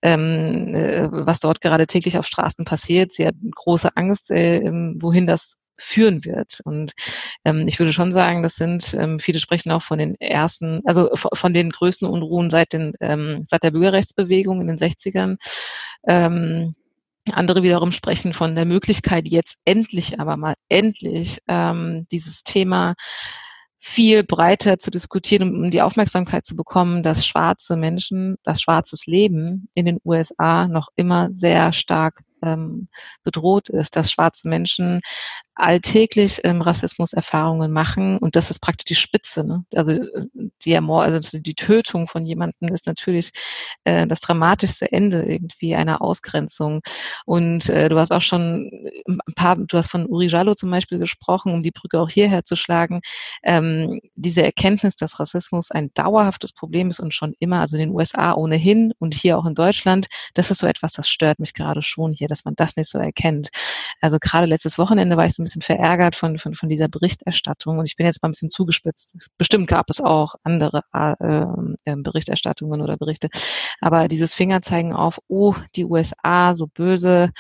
ähm, 0.03 0.75
äh, 0.75 1.09
was 1.11 1.41
dort 1.41 1.61
gerade 1.61 1.87
täglich 1.87 2.19
auf 2.19 2.27
Straßen 2.27 2.65
passiert, 2.65 3.13
sie 3.13 3.27
hat 3.27 3.35
große 3.55 3.97
Angst, 3.97 4.31
äh, 4.31 4.63
wohin 4.97 5.27
das 5.27 5.57
führen 5.81 6.25
wird. 6.25 6.61
Und 6.65 6.93
ähm, 7.45 7.67
ich 7.69 7.79
würde 7.79 7.93
schon 7.93 8.13
sagen, 8.13 8.43
das 8.43 8.57
sind, 8.57 8.95
ähm, 8.95 9.21
viele 9.21 9.39
sprechen 9.39 9.71
auch 9.71 9.83
von 9.83 9.99
den 9.99 10.17
ersten, 10.21 10.83
also 10.85 11.11
von 11.15 11.55
den 11.55 11.71
größten 11.71 12.09
Unruhen 12.09 12.51
seit, 12.51 12.73
den, 12.73 12.95
ähm, 13.01 13.45
seit 13.47 13.63
der 13.63 13.71
Bürgerrechtsbewegung 13.71 14.61
in 14.61 14.67
den 14.67 14.79
60ern. 14.79 15.37
Ähm, 16.07 16.75
andere 17.33 17.63
wiederum 17.63 17.93
sprechen 17.93 18.33
von 18.33 18.55
der 18.55 18.65
Möglichkeit, 18.65 19.27
jetzt 19.29 19.57
endlich, 19.65 20.19
aber 20.19 20.37
mal 20.37 20.55
endlich 20.69 21.39
ähm, 21.47 22.07
dieses 22.11 22.43
Thema 22.43 22.95
viel 23.81 24.25
breiter 24.25 24.79
zu 24.79 24.91
diskutieren, 24.91 25.55
um 25.55 25.71
die 25.71 25.83
Aufmerksamkeit 25.83 26.45
zu 26.45 26.57
bekommen, 26.57 27.03
dass 27.03 27.27
schwarze 27.27 27.77
Menschen, 27.77 28.37
das 28.43 28.61
schwarzes 28.61 29.07
Leben 29.07 29.69
in 29.75 29.87
den 29.87 29.99
USA 30.05 30.67
noch 30.67 30.89
immer 30.97 31.29
sehr 31.33 31.73
stark 31.73 32.23
ähm, 32.43 32.89
bedroht 33.23 33.69
ist, 33.69 33.97
dass 33.97 34.11
schwarze 34.11 34.49
Menschen 34.49 35.01
alltäglich 35.59 36.41
ähm, 36.45 36.63
Rassismuserfahrungen 36.63 37.73
machen 37.73 38.19
und 38.19 38.37
das 38.37 38.51
ist 38.51 38.61
praktisch 38.61 38.85
die 38.85 38.95
Spitze. 38.95 39.45
Ne? 39.45 39.65
Also 39.75 39.93
äh, 39.93 40.27
die 40.63 40.73
Ermord 40.73 41.09
also 41.09 41.39
die 41.39 41.55
Tötung 41.55 42.09
von 42.09 42.25
jemandem 42.25 42.73
ist 42.73 42.87
natürlich 42.87 43.33
äh, 43.85 44.07
das 44.07 44.21
dramatischste 44.21 44.91
Ende 44.93 45.23
irgendwie 45.23 45.75
einer 45.75 46.01
Ausgrenzung. 46.01 46.81
Und 47.25 47.69
äh, 47.69 47.89
du 47.89 47.99
hast 47.99 48.13
auch 48.13 48.23
schon 48.23 48.71
ein 49.07 49.35
paar, 49.35 49.57
du 49.57 49.77
hast 49.77 49.91
von 49.91 50.07
Uri 50.07 50.27
Jallo 50.29 50.55
zum 50.55 50.71
Beispiel 50.71 50.99
gesprochen, 50.99 51.53
um 51.53 51.63
die 51.63 51.71
Brücke 51.71 52.01
auch 52.01 52.11
hierher 52.11 52.45
zu 52.45 52.57
schlagen. 52.57 53.01
Ähm, 53.43 54.01
diese 54.15 54.43
Erkenntnis, 54.43 54.97
dass 54.97 55.19
Rassismus 55.19 55.71
ein 55.71 55.91
dauerhaftes 55.95 56.53
Problem 56.53 56.91
ist 56.91 57.01
und 57.01 57.15
schon 57.15 57.35
immer, 57.39 57.61
also 57.61 57.77
in 57.77 57.81
den 57.81 57.91
USA 57.91 58.35
ohnehin 58.35 58.93
und 58.99 59.15
hier 59.15 59.39
auch 59.39 59.47
in 59.47 59.55
Deutschland, 59.55 60.07
das 60.35 60.51
ist 60.51 60.59
so 60.59 60.67
etwas, 60.67 60.93
das 60.93 61.09
stört 61.09 61.39
mich 61.39 61.55
gerade 61.55 61.83
schon 61.83 62.13
hier, 62.13 62.29
dass 62.29 62.45
man 62.45 62.55
das 62.55 62.77
nicht 62.77 62.91
so 62.91 62.99
erkennt. 62.99 63.49
Also 64.01 64.19
gerade 64.21 64.47
letztes 64.47 64.79
Wochenende 64.79 65.17
war 65.17 65.27
ich 65.27 65.35
so 65.35 65.43
ein 65.43 65.45
bisschen 65.49 65.63
verärgert 65.63 66.17
von, 66.17 66.39
von, 66.39 66.55
von 66.55 66.69
dieser 66.69 66.89
Berichterstattung 66.89 67.79
und 67.79 67.87
ich 67.87 67.97
bin 67.97 68.07
jetzt 68.07 68.23
mal 68.23 68.29
ein 68.29 68.33
bisschen 68.33 68.51
zugespitzt. 68.51 69.17
Bestimmt 69.39 69.69
gab 69.69 69.91
es 69.91 70.01
auch 70.01 70.35
andere 70.43 70.83
äh, 70.93 71.97
Berichterstattungen 71.97 72.81
oder 72.81 72.97
Berichte, 72.97 73.29
aber 73.81 74.09
dieses 74.09 74.35
Fingerzeigen 74.35 74.93
auf, 74.93 75.19
oh, 75.29 75.55
die 75.75 75.85
USA, 75.85 76.55
so 76.55 76.67
böse, 76.67 77.31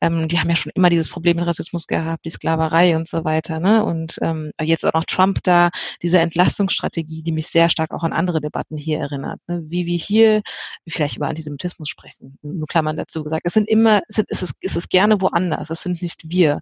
ähm, 0.00 0.28
die 0.28 0.38
haben 0.38 0.50
ja 0.50 0.56
schon 0.56 0.72
immer 0.74 0.90
dieses 0.90 1.08
Problem 1.08 1.36
mit 1.36 1.46
Rassismus 1.46 1.86
gehabt, 1.86 2.24
die 2.24 2.30
Sklaverei 2.30 2.96
und 2.96 3.08
so 3.08 3.24
weiter. 3.24 3.60
Ne? 3.60 3.84
Und 3.84 4.16
ähm, 4.22 4.52
jetzt 4.60 4.84
auch 4.84 4.92
noch 4.94 5.04
Trump 5.04 5.40
da, 5.42 5.70
diese 6.02 6.18
Entlastungsstrategie, 6.18 7.22
die 7.22 7.32
mich 7.32 7.48
sehr 7.48 7.68
stark 7.68 7.92
auch 7.92 8.02
an 8.02 8.12
andere 8.12 8.40
Debatten 8.40 8.76
hier 8.76 8.98
erinnert. 8.98 9.40
Ne? 9.46 9.62
Wie 9.66 9.86
wir 9.86 9.98
hier 9.98 10.42
vielleicht 10.88 11.16
über 11.16 11.28
Antisemitismus 11.28 11.88
sprechen, 11.88 12.38
nur 12.42 12.66
Klammern 12.66 12.96
dazu 12.96 13.24
gesagt. 13.24 13.42
Es 13.44 13.54
sind 13.54 13.68
immer, 13.68 14.02
es 14.08 14.18
ist, 14.18 14.26
es 14.30 14.42
ist, 14.42 14.54
es 14.60 14.76
ist 14.76 14.90
gerne 14.90 15.20
woanders, 15.20 15.70
es 15.70 15.82
sind 15.82 16.02
nicht 16.02 16.22
wir. 16.30 16.60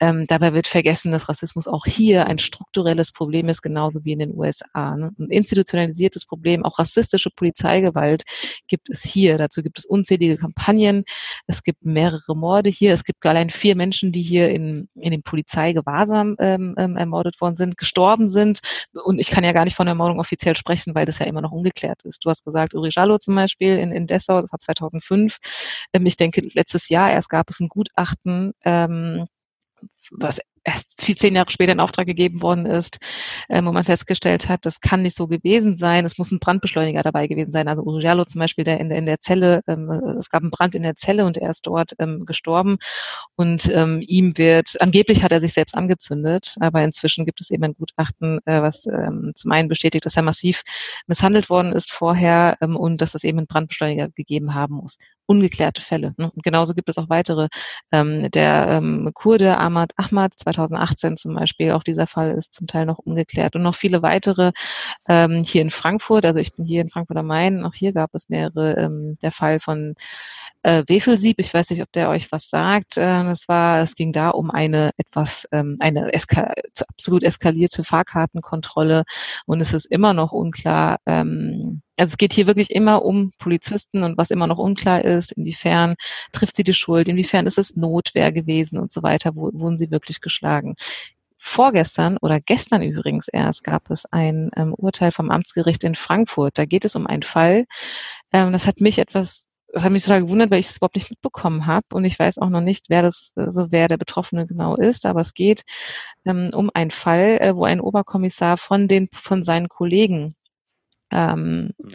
Ähm, 0.00 0.26
dabei 0.34 0.54
wird 0.54 0.66
vergessen, 0.66 1.12
dass 1.12 1.28
Rassismus 1.28 1.68
auch 1.68 1.86
hier 1.86 2.26
ein 2.26 2.38
strukturelles 2.38 3.12
Problem 3.12 3.48
ist, 3.48 3.62
genauso 3.62 4.04
wie 4.04 4.12
in 4.12 4.18
den 4.18 4.36
USA. 4.36 4.96
Ne? 4.96 5.12
Ein 5.18 5.30
institutionalisiertes 5.30 6.26
Problem, 6.26 6.64
auch 6.64 6.78
rassistische 6.78 7.30
Polizeigewalt 7.30 8.24
gibt 8.66 8.90
es 8.90 9.02
hier. 9.02 9.38
Dazu 9.38 9.62
gibt 9.62 9.78
es 9.78 9.84
unzählige 9.84 10.36
Kampagnen. 10.36 11.04
Es 11.46 11.62
gibt 11.62 11.84
mehrere 11.84 12.36
Morde 12.36 12.70
hier. 12.70 12.92
Es 12.92 13.04
gibt 13.04 13.24
allein 13.24 13.50
vier 13.50 13.76
Menschen, 13.76 14.12
die 14.12 14.22
hier 14.22 14.50
in, 14.50 14.88
in 14.94 15.12
dem 15.12 15.22
Polizeigewahrsam 15.22 16.36
ähm, 16.38 16.74
ähm, 16.78 16.96
ermordet 16.96 17.40
worden 17.40 17.56
sind, 17.56 17.78
gestorben 17.78 18.28
sind. 18.28 18.60
Und 19.04 19.18
ich 19.18 19.30
kann 19.30 19.44
ja 19.44 19.52
gar 19.52 19.64
nicht 19.64 19.76
von 19.76 19.86
Ermordung 19.86 20.18
offiziell 20.18 20.56
sprechen, 20.56 20.94
weil 20.94 21.06
das 21.06 21.18
ja 21.18 21.26
immer 21.26 21.40
noch 21.40 21.52
ungeklärt 21.52 22.02
ist. 22.02 22.24
Du 22.24 22.30
hast 22.30 22.44
gesagt, 22.44 22.74
Uri 22.74 22.90
Jallo 22.92 23.18
zum 23.18 23.36
Beispiel 23.36 23.78
in, 23.78 23.92
in 23.92 24.06
Dessau, 24.06 24.40
das 24.42 24.50
war 24.50 24.58
2005. 24.58 25.38
Ähm, 25.92 26.06
ich 26.06 26.16
denke, 26.16 26.40
letztes 26.54 26.88
Jahr 26.88 27.10
erst 27.10 27.28
gab 27.28 27.50
es 27.50 27.60
ein 27.60 27.68
Gutachten, 27.68 28.52
ähm, 28.64 29.26
was 30.10 30.40
erst 30.64 31.02
viel 31.02 31.16
zehn 31.16 31.36
Jahre 31.36 31.50
später 31.50 31.72
in 31.72 31.80
Auftrag 31.80 32.06
gegeben 32.06 32.42
worden 32.42 32.66
ist, 32.66 32.98
ähm, 33.50 33.66
wo 33.66 33.72
man 33.72 33.84
festgestellt 33.84 34.48
hat, 34.48 34.64
das 34.64 34.80
kann 34.80 35.02
nicht 35.02 35.16
so 35.16 35.28
gewesen 35.28 35.76
sein. 35.76 36.04
Es 36.04 36.18
muss 36.18 36.30
ein 36.30 36.38
Brandbeschleuniger 36.38 37.02
dabei 37.02 37.26
gewesen 37.26 37.52
sein. 37.52 37.68
Also 37.68 37.82
Uriallo 37.82 38.24
zum 38.24 38.38
Beispiel, 38.38 38.64
der 38.64 38.80
in 38.80 38.88
der, 38.88 38.98
in 38.98 39.06
der 39.06 39.20
Zelle, 39.20 39.60
ähm, 39.66 39.90
es 40.18 40.30
gab 40.30 40.42
einen 40.42 40.50
Brand 40.50 40.74
in 40.74 40.82
der 40.82 40.96
Zelle 40.96 41.26
und 41.26 41.36
er 41.36 41.50
ist 41.50 41.66
dort 41.66 41.92
ähm, 41.98 42.24
gestorben. 42.24 42.78
Und 43.36 43.68
ähm, 43.70 44.02
ihm 44.06 44.36
wird, 44.38 44.80
angeblich 44.80 45.22
hat 45.22 45.32
er 45.32 45.40
sich 45.40 45.52
selbst 45.52 45.74
angezündet, 45.74 46.54
aber 46.60 46.82
inzwischen 46.82 47.26
gibt 47.26 47.40
es 47.40 47.50
eben 47.50 47.64
ein 47.64 47.74
Gutachten, 47.74 48.38
äh, 48.46 48.62
was 48.62 48.86
ähm, 48.86 49.32
zum 49.34 49.52
einen 49.52 49.68
bestätigt, 49.68 50.06
dass 50.06 50.16
er 50.16 50.22
massiv 50.22 50.62
misshandelt 51.06 51.50
worden 51.50 51.72
ist 51.72 51.92
vorher 51.92 52.56
ähm, 52.60 52.76
und 52.76 53.00
dass 53.00 53.14
es 53.14 53.24
eben 53.24 53.38
einen 53.38 53.46
Brandbeschleuniger 53.46 54.08
gegeben 54.10 54.54
haben 54.54 54.74
muss 54.76 54.96
ungeklärte 55.26 55.80
Fälle. 55.80 56.14
Ne? 56.16 56.30
Und 56.30 56.42
genauso 56.42 56.74
gibt 56.74 56.88
es 56.88 56.98
auch 56.98 57.08
weitere. 57.08 57.48
Ähm, 57.92 58.30
der 58.30 58.68
ähm, 58.68 59.10
Kurde 59.14 59.58
Ahmad 59.58 59.92
Ahmad 59.96 60.34
2018 60.36 61.16
zum 61.16 61.34
Beispiel, 61.34 61.72
auch 61.72 61.82
dieser 61.82 62.06
Fall 62.06 62.32
ist 62.32 62.54
zum 62.54 62.66
Teil 62.66 62.86
noch 62.86 62.98
ungeklärt. 62.98 63.56
Und 63.56 63.62
noch 63.62 63.74
viele 63.74 64.02
weitere 64.02 64.52
ähm, 65.08 65.42
hier 65.44 65.62
in 65.62 65.70
Frankfurt. 65.70 66.24
Also 66.26 66.40
ich 66.40 66.52
bin 66.54 66.64
hier 66.64 66.82
in 66.82 66.90
Frankfurt 66.90 67.16
am 67.16 67.26
Main. 67.26 67.64
Auch 67.64 67.74
hier 67.74 67.92
gab 67.92 68.14
es 68.14 68.28
mehrere. 68.28 68.74
Ähm, 68.76 69.16
der 69.22 69.32
Fall 69.32 69.60
von 69.60 69.94
äh, 70.62 70.82
Wefelsieb. 70.86 71.36
Ich 71.38 71.52
weiß 71.52 71.70
nicht, 71.70 71.82
ob 71.82 71.92
der 71.92 72.08
euch 72.08 72.32
was 72.32 72.48
sagt. 72.48 72.96
Äh, 72.96 73.24
das 73.24 73.48
war, 73.48 73.82
es 73.82 73.94
ging 73.94 74.12
da 74.12 74.30
um 74.30 74.50
eine 74.50 74.90
etwas, 74.96 75.46
ähm, 75.52 75.76
eine 75.80 76.12
eska 76.12 76.52
absolut 76.88 77.22
eskalierte 77.22 77.84
Fahrkartenkontrolle. 77.84 79.04
Und 79.46 79.60
es 79.60 79.72
ist 79.72 79.86
immer 79.86 80.14
noch 80.14 80.32
unklar, 80.32 80.98
ähm, 81.06 81.82
also 81.96 82.12
es 82.12 82.18
geht 82.18 82.32
hier 82.32 82.46
wirklich 82.46 82.70
immer 82.70 83.04
um 83.04 83.32
Polizisten 83.38 84.02
und 84.02 84.18
was 84.18 84.30
immer 84.30 84.46
noch 84.46 84.58
unklar 84.58 85.04
ist, 85.04 85.32
inwiefern 85.32 85.94
trifft 86.32 86.56
sie 86.56 86.64
die 86.64 86.74
Schuld, 86.74 87.08
inwiefern 87.08 87.46
ist 87.46 87.58
es 87.58 87.76
Notwehr 87.76 88.32
gewesen 88.32 88.78
und 88.78 88.90
so 88.92 89.02
weiter, 89.02 89.34
wo, 89.34 89.50
wurden 89.52 89.78
sie 89.78 89.90
wirklich 89.90 90.20
geschlagen. 90.20 90.74
Vorgestern 91.38 92.16
oder 92.18 92.40
gestern 92.40 92.82
übrigens 92.82 93.28
erst 93.28 93.64
gab 93.64 93.90
es 93.90 94.06
ein 94.06 94.50
ähm, 94.56 94.74
Urteil 94.74 95.12
vom 95.12 95.30
Amtsgericht 95.30 95.84
in 95.84 95.94
Frankfurt. 95.94 96.58
Da 96.58 96.64
geht 96.64 96.86
es 96.86 96.96
um 96.96 97.06
einen 97.06 97.22
Fall. 97.22 97.66
Ähm, 98.32 98.52
das 98.52 98.66
hat 98.66 98.80
mich 98.80 98.98
etwas, 98.98 99.48
das 99.68 99.84
hat 99.84 99.92
mich 99.92 100.04
total 100.04 100.22
gewundert, 100.22 100.50
weil 100.50 100.60
ich 100.60 100.70
es 100.70 100.78
überhaupt 100.78 100.96
nicht 100.96 101.10
mitbekommen 101.10 101.66
habe 101.66 101.86
und 101.92 102.04
ich 102.06 102.18
weiß 102.18 102.38
auch 102.38 102.48
noch 102.48 102.62
nicht, 102.62 102.86
wer 102.88 103.02
das, 103.02 103.32
so 103.34 103.42
also 103.42 103.66
wer 103.70 103.88
der 103.88 103.98
Betroffene 103.98 104.46
genau 104.46 104.76
ist. 104.76 105.04
Aber 105.04 105.20
es 105.20 105.34
geht 105.34 105.64
ähm, 106.24 106.50
um 106.54 106.70
einen 106.72 106.90
Fall, 106.90 107.38
äh, 107.40 107.54
wo 107.54 107.64
ein 107.64 107.80
Oberkommissar 107.80 108.56
von 108.56 108.88
den 108.88 109.08
von 109.12 109.42
seinen 109.42 109.68
Kollegen 109.68 110.36
ähm, 111.10 111.70
mhm. 111.78 111.94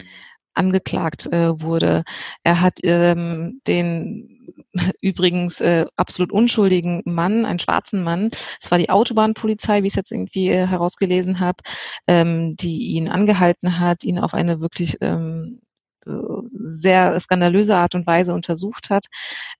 angeklagt 0.53 1.27
äh, 1.27 1.61
wurde. 1.61 2.03
Er 2.43 2.61
hat 2.61 2.79
ähm, 2.83 3.61
den 3.67 4.39
übrigens 5.01 5.61
äh, 5.61 5.85
absolut 5.95 6.31
unschuldigen 6.31 7.01
Mann, 7.05 7.45
einen 7.45 7.59
schwarzen 7.59 8.03
Mann, 8.03 8.31
es 8.61 8.71
war 8.71 8.77
die 8.77 8.89
Autobahnpolizei, 8.89 9.83
wie 9.83 9.87
ich 9.87 9.93
es 9.93 9.97
jetzt 9.97 10.11
irgendwie 10.11 10.49
äh, 10.49 10.67
herausgelesen 10.67 11.39
habe, 11.39 11.57
ähm, 12.07 12.55
die 12.55 12.87
ihn 12.89 13.09
angehalten 13.09 13.79
hat, 13.79 14.03
ihn 14.03 14.19
auf 14.19 14.33
eine 14.33 14.59
wirklich 14.59 14.97
ähm, 15.01 15.61
sehr 16.05 17.19
skandalöse 17.19 17.75
Art 17.75 17.95
und 17.95 18.07
Weise 18.07 18.33
untersucht 18.33 18.89
hat 18.89 19.05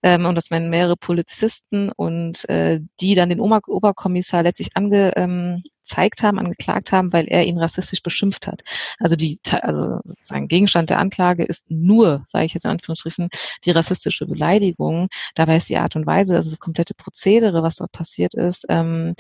ähm, 0.04 0.26
und 0.26 0.36
das 0.36 0.52
waren 0.52 0.70
mehrere 0.70 0.98
Polizisten 0.98 1.92
und 1.92 2.48
äh, 2.50 2.80
die 3.00 3.16
dann 3.16 3.30
den 3.30 3.40
Ober 3.40 3.60
Oberkommissar 3.68 4.44
letztlich 4.44 4.70
angezeigt 4.76 6.24
haben, 6.24 6.40
angeklagt 6.40 6.92
haben, 6.92 7.12
weil 7.12 7.28
er 7.28 7.46
ihn 7.46 7.58
rassistisch 7.58 8.02
beschimpft 8.02 8.48
hat. 8.48 8.62
Also 9.00 9.16
die, 9.16 9.40
also 9.62 10.00
sozusagen 10.04 10.48
Gegenstand 10.48 10.90
der 10.90 11.00
Anklage 11.00 11.44
ist 11.44 11.70
nur, 11.70 12.26
sage 12.28 12.46
ich 12.46 12.54
jetzt 12.54 12.66
in 12.66 12.72
Anführungsstrichen, 12.72 13.30
die 13.66 13.72
rassistische 13.72 14.26
Beleidigung. 14.26 15.10
Dabei 15.36 15.58
ist 15.58 15.70
die 15.70 15.78
Art 15.78 15.96
und 15.96 16.06
Weise, 16.06 16.36
also 16.36 16.50
das 16.50 16.60
komplette 16.60 16.94
Prozedere, 16.94 17.64
was 17.64 17.78
dort 17.78 17.92
passiert 17.92 18.34
ist, 18.34 18.66
ähm, 18.70 19.14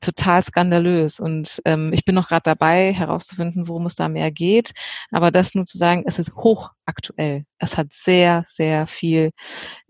total 0.00 0.42
skandalös. 0.42 1.20
Und 1.20 1.60
ähm, 1.64 1.92
ich 1.92 2.04
bin 2.04 2.14
noch 2.14 2.28
gerade 2.28 2.42
dabei, 2.44 2.92
herauszufinden, 2.92 3.68
worum 3.68 3.86
es 3.86 3.96
da 3.96 4.08
mehr 4.08 4.30
geht. 4.30 4.72
Aber 5.10 5.30
das 5.30 5.54
nur 5.54 5.66
zu 5.66 5.78
sagen, 5.78 6.04
es 6.06 6.18
ist 6.18 6.34
hochaktuell. 6.34 7.44
Es 7.58 7.76
hat 7.76 7.92
sehr, 7.92 8.44
sehr 8.46 8.86
viel 8.86 9.30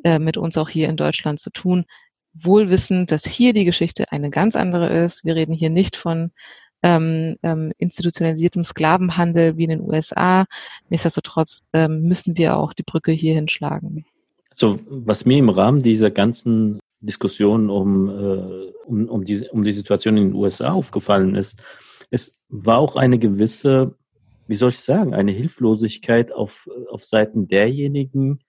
äh, 0.04 0.18
mit 0.18 0.36
uns 0.36 0.56
auch 0.56 0.68
hier 0.68 0.88
in 0.88 0.96
Deutschland 0.96 1.40
zu 1.40 1.50
tun. 1.50 1.84
Wohlwissend, 2.32 3.10
dass 3.10 3.26
hier 3.26 3.52
die 3.52 3.64
Geschichte 3.64 4.12
eine 4.12 4.30
ganz 4.30 4.56
andere 4.56 5.04
ist. 5.04 5.24
Wir 5.24 5.34
reden 5.34 5.54
hier 5.54 5.70
nicht 5.70 5.96
von 5.96 6.30
ähm, 6.82 7.36
ähm, 7.42 7.72
institutionalisiertem 7.78 8.64
Sklavenhandel 8.64 9.56
wie 9.56 9.64
in 9.64 9.70
den 9.70 9.80
USA. 9.82 10.46
Nichtsdestotrotz 10.88 11.62
ähm, 11.72 12.02
müssen 12.02 12.36
wir 12.36 12.56
auch 12.56 12.72
die 12.72 12.82
Brücke 12.82 13.12
hierhin 13.12 13.48
schlagen. 13.48 14.04
Also 14.50 14.78
was 14.88 15.24
mir 15.26 15.38
im 15.38 15.48
Rahmen 15.48 15.82
dieser 15.82 16.10
ganzen 16.10 16.80
Diskussion 17.00 17.70
um, 17.70 18.08
äh, 18.08 18.72
um, 18.86 19.08
um, 19.08 19.24
die, 19.24 19.48
um 19.48 19.64
die 19.64 19.72
Situation 19.72 20.16
in 20.16 20.28
den 20.28 20.34
USA 20.34 20.72
aufgefallen 20.72 21.34
ist. 21.34 21.62
Es 22.10 22.38
war 22.48 22.78
auch 22.78 22.96
eine 22.96 23.18
gewisse, 23.18 23.96
wie 24.46 24.56
soll 24.56 24.70
ich 24.70 24.80
sagen, 24.80 25.14
eine 25.14 25.32
Hilflosigkeit 25.32 26.32
auf, 26.32 26.68
auf 26.90 27.04
Seiten 27.04 27.48
derjenigen 27.48 28.40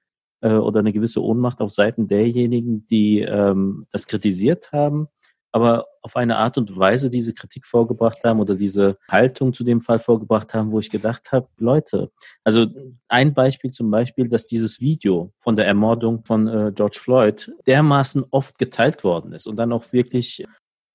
äh, 0.42 0.54
oder 0.54 0.80
eine 0.80 0.94
gewisse 0.94 1.24
Ohnmacht 1.24 1.62
auf 1.62 1.72
Seiten 1.72 2.08
derjenigen, 2.08 2.88
die 2.88 3.20
ähm, 3.20 3.86
das 3.92 4.08
kritisiert 4.08 4.72
haben 4.72 5.08
aber 5.52 5.88
auf 6.02 6.16
eine 6.16 6.38
Art 6.38 6.58
und 6.58 6.78
Weise 6.78 7.10
diese 7.10 7.34
Kritik 7.34 7.68
vorgebracht 7.68 8.24
haben 8.24 8.40
oder 8.40 8.56
diese 8.56 8.98
Haltung 9.10 9.54
zu 9.54 9.64
dem 9.64 9.82
Fall 9.82 10.00
vorgebracht 10.00 10.54
haben, 10.54 10.72
wo 10.72 10.80
ich 10.80 10.90
gedacht 10.90 11.32
habe, 11.32 11.48
Leute, 11.58 12.12
also 12.44 12.68
ein 13.08 13.34
Beispiel 13.34 13.72
zum 13.72 13.92
Beispiel, 13.92 14.28
dass 14.28 14.46
dieses 14.46 14.80
Video 14.80 15.34
von 15.38 15.56
der 15.56 15.68
Ermordung 15.68 16.24
von 16.26 16.48
äh, 16.48 16.72
George 16.74 16.98
Floyd 17.00 17.52
dermaßen 17.68 18.26
oft 18.32 18.58
geteilt 18.58 19.04
worden 19.04 19.34
ist 19.34 19.48
und 19.48 19.58
dann 19.58 19.74
auch 19.74 19.92
wirklich 19.94 20.44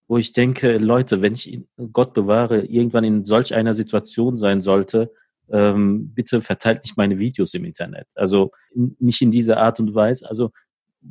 wo 0.08 0.18
ich 0.18 0.32
denke, 0.32 0.78
Leute, 0.78 1.20
wenn 1.22 1.34
ich 1.34 1.60
Gott 1.92 2.14
bewahre, 2.14 2.64
irgendwann 2.64 3.04
in 3.04 3.24
solch 3.24 3.54
einer 3.54 3.74
Situation 3.74 4.36
sein 4.36 4.60
sollte, 4.60 5.12
ähm, 5.50 6.12
bitte 6.14 6.40
verteilt 6.40 6.82
nicht 6.82 6.96
meine 6.96 7.18
Videos 7.18 7.54
im 7.54 7.64
Internet. 7.64 8.06
Also 8.14 8.52
nicht 8.74 9.22
in 9.22 9.30
dieser 9.30 9.58
Art 9.58 9.80
und 9.80 9.94
Weise. 9.94 10.28
Also 10.28 10.50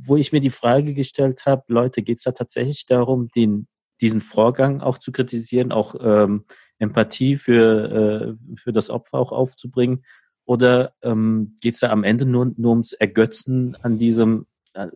wo 0.04 0.18
ich 0.18 0.32
mir 0.32 0.42
die 0.42 0.50
Frage 0.50 0.94
gestellt 0.94 1.46
habe, 1.46 1.64
Leute, 1.68 2.02
geht 2.02 2.18
es 2.18 2.24
da 2.24 2.32
tatsächlich 2.32 2.86
darum, 2.86 3.30
den, 3.30 3.68
diesen 4.02 4.22
Vorgang 4.22 4.82
auch 4.82 4.98
zu 4.98 5.12
kritisieren, 5.12 5.72
auch 5.72 5.96
ähm, 6.00 6.46
Empathie 6.80 7.38
für, 7.38 8.38
äh, 8.38 8.58
für 8.58 8.74
das 8.74 8.90
Opfer 8.90 9.20
auch 9.20 9.32
aufzubringen? 9.32 10.04
Oder 10.46 10.94
ähm, 11.02 11.56
geht 11.62 11.74
es 11.76 11.80
da 11.80 11.90
am 11.90 12.04
Ende 12.04 12.26
nur, 12.26 12.52
nur 12.58 12.72
ums 12.72 12.94
Ergötzen 12.94 13.76
an 13.82 13.98
diesem, 13.98 14.46
äh, 14.74 14.88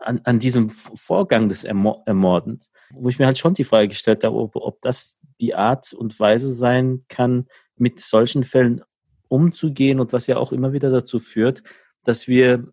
an, 0.00 0.20
an 0.24 0.38
diesem 0.38 0.68
Vorgang 0.68 1.48
des 1.48 1.64
Ermordens? 1.64 2.70
Wo 2.92 3.08
ich 3.08 3.18
mir 3.18 3.26
halt 3.26 3.38
schon 3.38 3.54
die 3.54 3.64
Frage 3.64 3.88
gestellt 3.88 4.24
habe, 4.24 4.36
ob, 4.36 4.56
ob 4.56 4.80
das 4.82 5.18
die 5.40 5.54
Art 5.54 5.92
und 5.92 6.18
Weise 6.20 6.52
sein 6.52 7.04
kann, 7.08 7.46
mit 7.76 7.98
solchen 7.98 8.44
Fällen 8.44 8.82
umzugehen 9.28 9.98
und 9.98 10.12
was 10.12 10.28
ja 10.28 10.36
auch 10.36 10.52
immer 10.52 10.72
wieder 10.72 10.90
dazu 10.90 11.18
führt, 11.18 11.62
dass 12.04 12.28
wir 12.28 12.72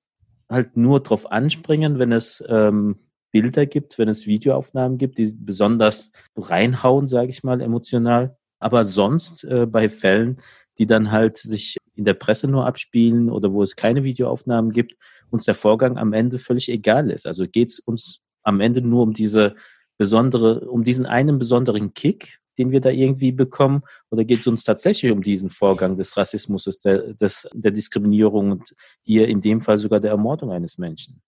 halt 0.52 0.78
nur 0.78 1.00
drauf 1.00 1.32
anspringen, 1.32 1.98
wenn 1.98 2.12
es 2.12 2.44
ähm, 2.48 2.98
Bilder 3.32 3.66
gibt, 3.66 3.98
wenn 3.98 4.10
es 4.10 4.28
Videoaufnahmen 4.28 4.98
gibt, 4.98 5.18
die 5.18 5.34
besonders 5.36 6.12
reinhauen, 6.36 7.08
sage 7.08 7.30
ich 7.30 7.44
mal, 7.44 7.62
emotional. 7.62 8.38
Aber 8.60 8.84
sonst 8.84 9.44
äh, 9.46 9.66
bei 9.66 9.90
Fällen, 9.90 10.38
die 10.78 10.86
dann 10.86 11.12
halt 11.12 11.38
sich 11.38 11.78
in 11.96 12.06
der 12.06 12.14
Presse 12.14 12.48
nur 12.48 12.66
abspielen 12.66 13.30
oder 13.30 13.54
wo 13.54 13.64
es 13.64 13.76
keine 13.76 14.04
Videoaufnahmen 14.04 14.72
gibt, 14.72 14.96
uns 15.30 15.46
der 15.46 15.56
Vorgang 15.56 15.98
am 15.98 16.14
Ende 16.14 16.40
völlig 16.40 16.70
egal 16.70 17.10
ist. 17.10 17.26
Also 17.26 17.48
geht 17.48 17.70
es 17.70 17.80
uns 17.80 18.20
am 18.44 18.60
Ende 18.60 18.82
nur 18.82 19.04
um 19.04 19.14
diese 19.14 19.56
besondere, 19.98 20.62
um 20.62 20.84
diesen 20.84 21.06
einen 21.06 21.40
besonderen 21.40 21.94
Kick, 21.94 22.41
den 22.62 22.72
wir 22.72 22.80
da 22.80 22.90
irgendwie 22.90 23.32
bekommen? 23.32 23.82
Oder 24.12 24.24
geht 24.24 24.40
es 24.42 24.48
uns 24.48 24.64
tatsächlich 24.64 25.12
um 25.12 25.22
diesen 25.22 25.50
Vorgang 25.50 25.98
des 25.98 26.16
Rassismus, 26.16 26.66
der, 26.86 27.14
des, 27.14 27.50
der 27.54 27.72
Diskriminierung 27.72 28.52
und 28.52 28.76
hier 29.02 29.28
in 29.28 29.42
dem 29.42 29.62
Fall 29.62 29.78
sogar 29.78 30.00
der 30.00 30.12
Ermordung 30.12 30.52
eines 30.52 30.78
Menschen? 30.78 31.22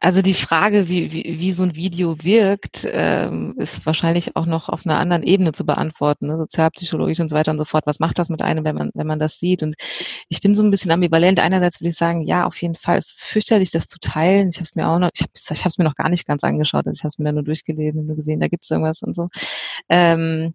Also 0.00 0.22
die 0.22 0.34
Frage, 0.34 0.88
wie, 0.88 1.12
wie, 1.12 1.38
wie 1.38 1.52
so 1.52 1.62
ein 1.62 1.74
Video 1.74 2.22
wirkt, 2.22 2.86
ähm, 2.90 3.54
ist 3.58 3.84
wahrscheinlich 3.86 4.36
auch 4.36 4.46
noch 4.46 4.68
auf 4.68 4.84
einer 4.84 4.98
anderen 4.98 5.22
Ebene 5.22 5.52
zu 5.52 5.64
beantworten, 5.64 6.26
ne? 6.26 6.36
sozialpsychologisch 6.36 7.20
und 7.20 7.28
so 7.28 7.36
weiter 7.36 7.52
und 7.52 7.58
so 7.58 7.64
fort. 7.64 7.86
Was 7.86 8.00
macht 8.00 8.18
das 8.18 8.28
mit 8.28 8.42
einem, 8.42 8.64
wenn 8.64 8.74
man, 8.74 8.90
wenn 8.94 9.06
man 9.06 9.18
das 9.18 9.38
sieht? 9.38 9.62
Und 9.62 9.74
ich 10.28 10.40
bin 10.40 10.54
so 10.54 10.62
ein 10.62 10.70
bisschen 10.70 10.90
ambivalent. 10.90 11.40
Einerseits 11.40 11.80
würde 11.80 11.90
ich 11.90 11.96
sagen, 11.96 12.22
ja, 12.22 12.46
auf 12.46 12.60
jeden 12.60 12.74
Fall. 12.74 12.98
Es 12.98 13.12
ist 13.12 13.24
fürchterlich, 13.24 13.70
das 13.70 13.86
zu 13.86 13.98
teilen. 14.00 14.48
Ich 14.48 14.56
habe 14.56 14.64
es 14.64 14.74
mir 14.74 14.88
auch 14.88 14.98
noch, 14.98 15.10
ich 15.14 15.22
habe 15.22 15.30
ich 15.68 15.78
mir 15.78 15.84
noch 15.84 15.94
gar 15.94 16.08
nicht 16.08 16.26
ganz 16.26 16.44
angeschaut. 16.44 16.86
Also 16.86 16.98
ich 16.98 17.04
habe 17.04 17.08
es 17.08 17.18
mir 17.18 17.32
nur 17.32 17.44
durchgelesen 17.44 18.00
und 18.00 18.06
nur 18.06 18.16
gesehen, 18.16 18.40
da 18.40 18.48
gibt 18.48 18.64
es 18.64 18.70
irgendwas 18.70 19.02
und 19.02 19.14
so. 19.14 19.28
Ähm, 19.88 20.54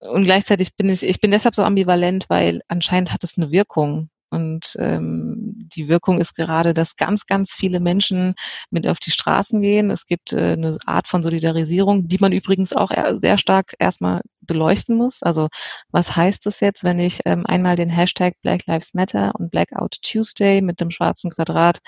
und 0.00 0.24
gleichzeitig 0.24 0.76
bin 0.76 0.88
ich, 0.90 1.02
ich 1.02 1.20
bin 1.20 1.30
deshalb 1.30 1.54
so 1.54 1.62
ambivalent, 1.62 2.26
weil 2.28 2.62
anscheinend 2.68 3.12
hat 3.12 3.24
es 3.24 3.36
eine 3.36 3.50
Wirkung. 3.50 4.10
Und 4.30 4.76
ähm, 4.78 5.55
die 5.74 5.88
Wirkung 5.88 6.20
ist 6.20 6.34
gerade, 6.34 6.74
dass 6.74 6.96
ganz, 6.96 7.26
ganz 7.26 7.52
viele 7.52 7.80
Menschen 7.80 8.34
mit 8.70 8.86
auf 8.86 8.98
die 8.98 9.10
Straßen 9.10 9.60
gehen. 9.60 9.90
Es 9.90 10.06
gibt 10.06 10.32
äh, 10.32 10.52
eine 10.52 10.78
Art 10.86 11.08
von 11.08 11.22
Solidarisierung, 11.22 12.08
die 12.08 12.18
man 12.18 12.32
übrigens 12.32 12.72
auch 12.72 12.90
sehr 13.16 13.38
stark 13.38 13.74
erstmal 13.78 14.22
beleuchten 14.46 14.96
muss. 14.96 15.22
Also 15.22 15.48
was 15.90 16.16
heißt 16.16 16.46
das 16.46 16.60
jetzt, 16.60 16.84
wenn 16.84 16.98
ich 16.98 17.20
ähm, 17.24 17.46
einmal 17.46 17.76
den 17.76 17.90
Hashtag 17.90 18.34
Black 18.42 18.66
Lives 18.66 18.94
Matter 18.94 19.32
und 19.38 19.50
Blackout 19.50 19.98
Tuesday 20.02 20.60
mit 20.60 20.80
dem 20.80 20.90
schwarzen 20.90 21.30
Quadrat 21.30 21.78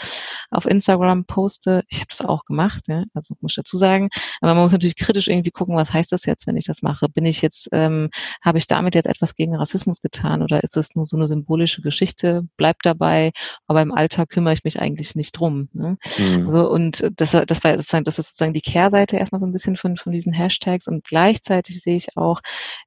auf 0.50 0.66
Instagram 0.66 1.24
poste? 1.24 1.84
Ich 1.88 1.98
habe 1.98 2.08
das 2.08 2.20
auch 2.20 2.44
gemacht, 2.44 2.84
ja? 2.88 3.04
also 3.14 3.34
muss 3.40 3.52
ich 3.52 3.56
dazu 3.56 3.76
sagen. 3.76 4.08
Aber 4.40 4.54
man 4.54 4.64
muss 4.64 4.72
natürlich 4.72 4.96
kritisch 4.96 5.28
irgendwie 5.28 5.50
gucken, 5.50 5.76
was 5.76 5.92
heißt 5.92 6.12
das 6.12 6.24
jetzt, 6.24 6.46
wenn 6.46 6.56
ich 6.56 6.64
das 6.64 6.82
mache? 6.82 7.08
Bin 7.08 7.26
ich 7.26 7.42
jetzt, 7.42 7.68
ähm, 7.72 8.10
habe 8.42 8.58
ich 8.58 8.66
damit 8.66 8.94
jetzt 8.94 9.06
etwas 9.06 9.34
gegen 9.34 9.56
Rassismus 9.56 10.00
getan 10.00 10.42
oder 10.42 10.62
ist 10.62 10.76
das 10.76 10.94
nur 10.94 11.06
so 11.06 11.16
eine 11.16 11.28
symbolische 11.28 11.82
Geschichte? 11.82 12.46
Bleibt 12.56 12.84
dabei, 12.86 13.32
aber 13.66 13.82
im 13.82 13.92
Alltag 13.92 14.30
kümmere 14.30 14.54
ich 14.54 14.64
mich 14.64 14.80
eigentlich 14.80 15.14
nicht 15.14 15.32
drum. 15.32 15.68
Ne? 15.72 15.96
Mhm. 16.18 16.46
Also, 16.46 16.70
und 16.70 17.08
das, 17.16 17.32
das 17.32 17.64
war 17.64 17.76
das 17.76 18.18
ist 18.18 18.28
sozusagen 18.28 18.52
die 18.52 18.60
Kehrseite 18.60 19.16
erstmal 19.16 19.40
so 19.40 19.46
ein 19.46 19.52
bisschen 19.52 19.76
von, 19.76 19.96
von 19.96 20.12
diesen 20.12 20.32
Hashtags 20.32 20.86
und 20.86 21.04
gleichzeitig 21.04 21.80
sehe 21.80 21.96
ich 21.96 22.16
auch, 22.16 22.40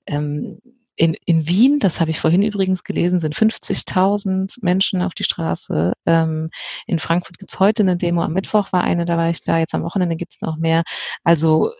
ähm, 0.06 0.50
in, 0.96 1.16
in 1.26 1.48
Wien, 1.48 1.80
das 1.80 2.00
habe 2.00 2.12
ich 2.12 2.20
vorhin 2.20 2.44
übrigens 2.44 2.84
gelesen, 2.84 3.20
sind 3.20 3.36
50.000 3.36 4.58
Menschen 4.62 5.02
auf 5.02 5.14
die 5.14 5.24
Straße. 5.24 5.94
Ähm, 6.06 6.50
in 6.86 7.00
Frankfurt 7.00 7.40
gibt's 7.40 7.60
heute 7.60 7.84
eine 7.84 7.98
Demo, 7.98 8.22
am 8.22 8.34
Mittwoch 8.34 8.72
war 8.72 8.84
eine, 8.84 9.06
da 9.06 9.18
war 9.18 9.30
ich 9.30 9.42
da, 9.42 9.58
jetzt 9.58 9.74
am 9.74 9.84
Wochenende 9.84 10.16
gibt's 10.16 10.42
noch 10.42 10.58
mehr. 10.58 10.84
Also 11.24 11.72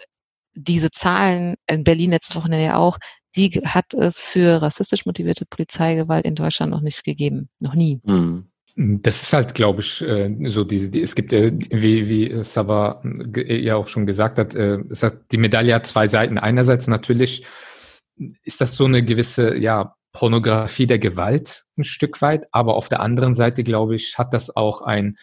diese 0.54 0.92
Zahlen, 0.92 1.56
in 1.68 1.84
Berlin 1.84 2.12
letztes 2.12 2.36
Wochenende 2.36 2.66
ja 2.66 2.78
auch, 2.78 2.98
die 3.36 3.50
hat 3.64 3.94
es 3.94 4.20
für 4.20 4.62
rassistisch 4.62 5.06
motivierte 5.06 5.46
Polizeigewalt 5.46 6.26
in 6.26 6.36
Deutschland 6.36 6.72
noch 6.72 6.82
nicht 6.82 7.04
gegeben. 7.04 7.50
Noch 7.60 7.76
nie. 7.76 8.02
Mhm. 8.04 8.48
Das 8.76 9.22
ist 9.22 9.34
halt, 9.34 9.54
glaube 9.54 9.82
ich, 9.82 10.02
äh, 10.02 10.34
so 10.46 10.64
diese, 10.64 10.90
die, 10.90 11.02
es 11.02 11.14
gibt, 11.14 11.34
äh, 11.34 11.52
wie, 11.70 12.10
wie 12.10 12.44
Sava 12.44 13.02
ja 13.36 13.76
auch 13.76 13.88
schon 13.88 14.06
gesagt 14.06 14.40
hat, 14.40 14.56
äh, 14.56 14.80
es 14.90 15.04
hat, 15.04 15.32
die 15.32 15.38
Medaille 15.38 15.76
hat 15.76 15.86
zwei 15.86 16.08
Seiten. 16.08 16.38
Einerseits 16.38 16.88
natürlich 16.88 17.46
ist 18.44 18.62
das 18.62 18.76
so 18.76 18.86
eine 18.86 19.04
gewisse, 19.04 19.58
ja, 19.58 19.96
Pornografie 20.14 20.88
der 20.88 21.00
Gewalt 21.00 21.64
ein 21.78 21.84
Stück 21.84 22.22
weit, 22.22 22.46
aber 22.52 22.76
auf 22.76 22.90
der 22.90 23.00
anderen 23.00 23.34
Seite, 23.34 23.64
glaube 23.64 23.96
ich, 23.96 24.18
hat 24.18 24.34
das 24.34 24.56
auch 24.56 24.82
ein 24.82 25.18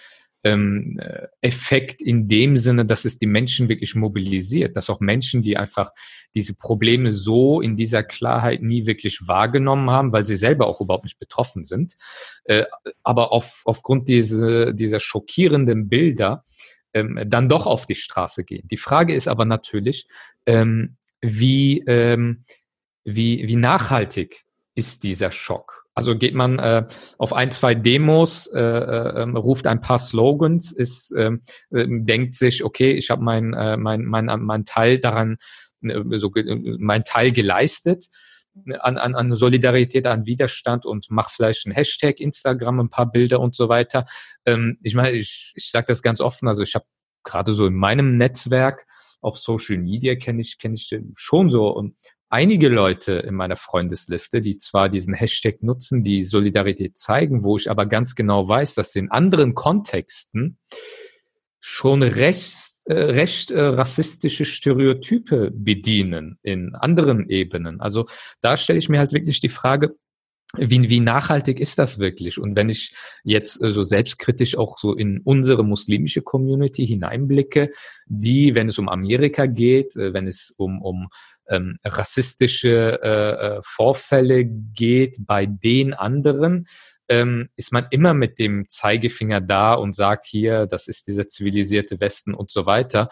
ähm, 0.45 0.99
Effekt 1.41 2.01
in 2.01 2.29
dem 2.29 2.57
Sinne, 2.57 2.87
dass 2.87 3.05
es 3.05 3.19
die 3.19 3.27
Menschen 3.27 3.69
wirklich 3.69 3.95
mobilisiert, 3.95 4.77
dass 4.77 4.89
auch 4.89 5.01
Menschen, 5.01 5.43
die 5.43 5.57
einfach 5.57 5.91
diese 6.35 6.55
Probleme 6.55 7.13
so 7.13 7.61
in 7.61 7.77
dieser 7.77 8.03
Klarheit 8.03 8.63
nie 8.63 8.87
wirklich 8.87 9.27
wahrgenommen 9.27 9.91
haben, 9.91 10.13
weil 10.13 10.25
sie 10.25 10.37
selber 10.37 10.69
auch 10.69 10.81
überhaupt 10.81 11.05
nicht 11.05 11.19
betroffen 11.19 11.65
sind, 11.65 11.97
äh, 12.45 12.65
aber 13.03 13.33
auf, 13.33 13.63
aufgrund 13.65 14.09
diese, 14.09 14.75
dieser 14.75 15.01
schockierenden 15.01 15.89
Bilder 15.89 16.45
ähm, 16.95 17.21
dann 17.27 17.49
doch 17.49 17.67
auf 17.67 17.87
die 17.87 17.97
Straße 17.97 18.45
gehen. 18.45 18.67
Die 18.71 18.77
Frage 18.77 19.15
ist 19.15 19.29
aber 19.29 19.45
natürlich, 19.45 20.07
ähm, 20.47 20.97
wie, 21.21 21.83
ähm, 21.87 22.45
wie, 23.15 23.47
wie 23.49 23.57
nachhaltig 23.57 24.45
ist 24.75 25.03
dieser 25.03 25.33
Schock? 25.33 25.85
Also 25.95 26.17
geht 26.17 26.35
man 26.35 26.61
äh, 26.61 26.87
auf 27.19 27.33
ein, 27.33 27.51
zwei 27.51 27.75
Demos, 27.75 28.47
äh, 28.47 28.61
äh, 28.61 29.23
ähm, 29.23 29.37
ruft 29.37 29.67
ein 29.67 29.81
paar 29.81 29.99
Slogans, 29.99 30.71
ist, 30.71 31.13
ähm, 31.17 31.43
äh, 31.71 31.87
denkt 31.89 32.37
sich, 32.37 32.63
okay, 32.63 32.93
ich 32.93 33.11
habe 33.11 33.23
mein, 33.23 33.53
äh, 33.53 33.77
mein, 33.77 34.05
mein, 34.05 34.27
mein 34.27 34.65
Teil 34.65 35.01
daran, 35.01 35.39
äh, 35.83 36.01
so, 36.19 36.33
mein 36.79 37.03
Teil 37.03 37.33
geleistet 37.33 38.07
an, 38.81 38.97
an, 38.97 39.15
an 39.15 39.35
Solidarität, 39.35 40.07
an 40.07 40.27
Widerstand 40.27 40.87
und 40.87 41.07
mach 41.11 41.31
vielleicht 41.31 41.67
ein 41.67 41.73
Hashtag, 41.73 42.21
Instagram, 42.21 42.81
ein 42.81 42.91
paar 42.91 43.11
Bilder 43.11 43.41
und 43.41 43.57
so 43.57 43.69
weiter. 43.69 44.05
Ähm, 44.45 44.79
ich 44.83 44.95
meine, 44.95 45.17
ich, 45.17 45.53
ich 45.57 45.71
sage 45.71 45.87
das 45.89 46.03
ganz 46.03 46.21
offen, 46.21 46.47
also 46.47 46.63
ich 46.63 46.75
habe 46.75 46.85
gerade 47.25 47.53
so 47.55 47.67
in 47.67 47.75
meinem 47.75 48.17
Netzwerk 48.17 48.87
auf 49.21 49.37
Social 49.37 49.79
Media 49.79 50.15
kenne 50.15 50.43
ich, 50.43 50.59
kenne 50.59 50.77
ich 50.77 50.97
schon 51.15 51.51
so 51.51 51.75
einige 52.29 52.69
Leute 52.69 53.13
in 53.13 53.35
meiner 53.35 53.57
Freundesliste, 53.57 54.41
die 54.41 54.59
zwar 54.59 54.89
diesen 54.89 55.15
Hashtag 55.15 55.63
nutzen, 55.63 56.03
die 56.03 56.23
Solidarität 56.23 56.97
zeigen, 56.97 57.45
wo 57.45 57.57
ich 57.57 57.71
aber 57.71 57.87
ganz 57.87 58.15
genau 58.15 58.49
weiß, 58.49 58.75
dass 58.75 58.93
sie 58.93 59.01
in 59.01 59.11
anderen 59.11 59.55
Kontexten 59.55 60.59
schon 61.61 62.03
recht, 62.03 62.83
äh, 62.87 62.95
recht 62.95 63.51
äh, 63.51 63.61
rassistische 63.61 64.45
Stereotype 64.45 65.51
bedienen 65.53 66.39
in 66.43 66.75
anderen 66.75 67.29
Ebenen. 67.29 67.81
Also 67.81 68.07
da 68.41 68.57
stelle 68.57 68.79
ich 68.79 68.89
mir 68.89 68.99
halt 68.99 69.13
wirklich 69.13 69.41
die 69.41 69.49
Frage, 69.49 69.97
wie, 70.57 70.89
wie 70.89 71.01
nachhaltig 71.01 71.61
ist 71.61 71.79
das 71.79 71.99
wirklich? 71.99 72.39
Und 72.39 72.57
wenn 72.57 72.71
ich 72.71 72.95
jetzt 73.23 73.63
äh, 73.63 73.71
so 73.71 73.83
selbstkritisch 73.83 74.57
auch 74.57 74.79
so 74.79 74.95
in 74.95 75.21
unsere 75.23 75.63
muslimische 75.63 76.23
Community 76.23 76.87
hineinblicke, 76.87 77.71
die, 78.07 78.55
wenn 78.55 78.69
es 78.69 78.79
um 78.79 78.89
Amerika 78.89 79.45
geht, 79.45 79.95
äh, 79.97 80.15
wenn 80.15 80.27
es 80.27 80.55
um, 80.57 80.81
um 80.81 81.09
ähm, 81.49 81.77
rassistische 81.85 83.01
äh, 83.03 83.57
äh, 83.57 83.61
Vorfälle 83.63 84.45
geht 84.45 85.19
bei 85.21 85.47
den 85.47 85.95
anderen, 85.95 86.67
ähm, 87.09 87.49
ist 87.57 87.73
man 87.73 87.87
immer 87.91 88.15
mit 88.15 88.39
dem 88.39 88.69
Zeigefinger 88.69 89.41
da 89.41 89.75
und 89.75 89.95
sagt 89.95 90.25
hier, 90.27 90.67
das 90.67 90.89
ist 90.89 91.07
dieser 91.07 91.27
zivilisierte 91.27 92.01
Westen 92.01 92.35
und 92.35 92.51
so 92.51 92.67
weiter. 92.67 93.09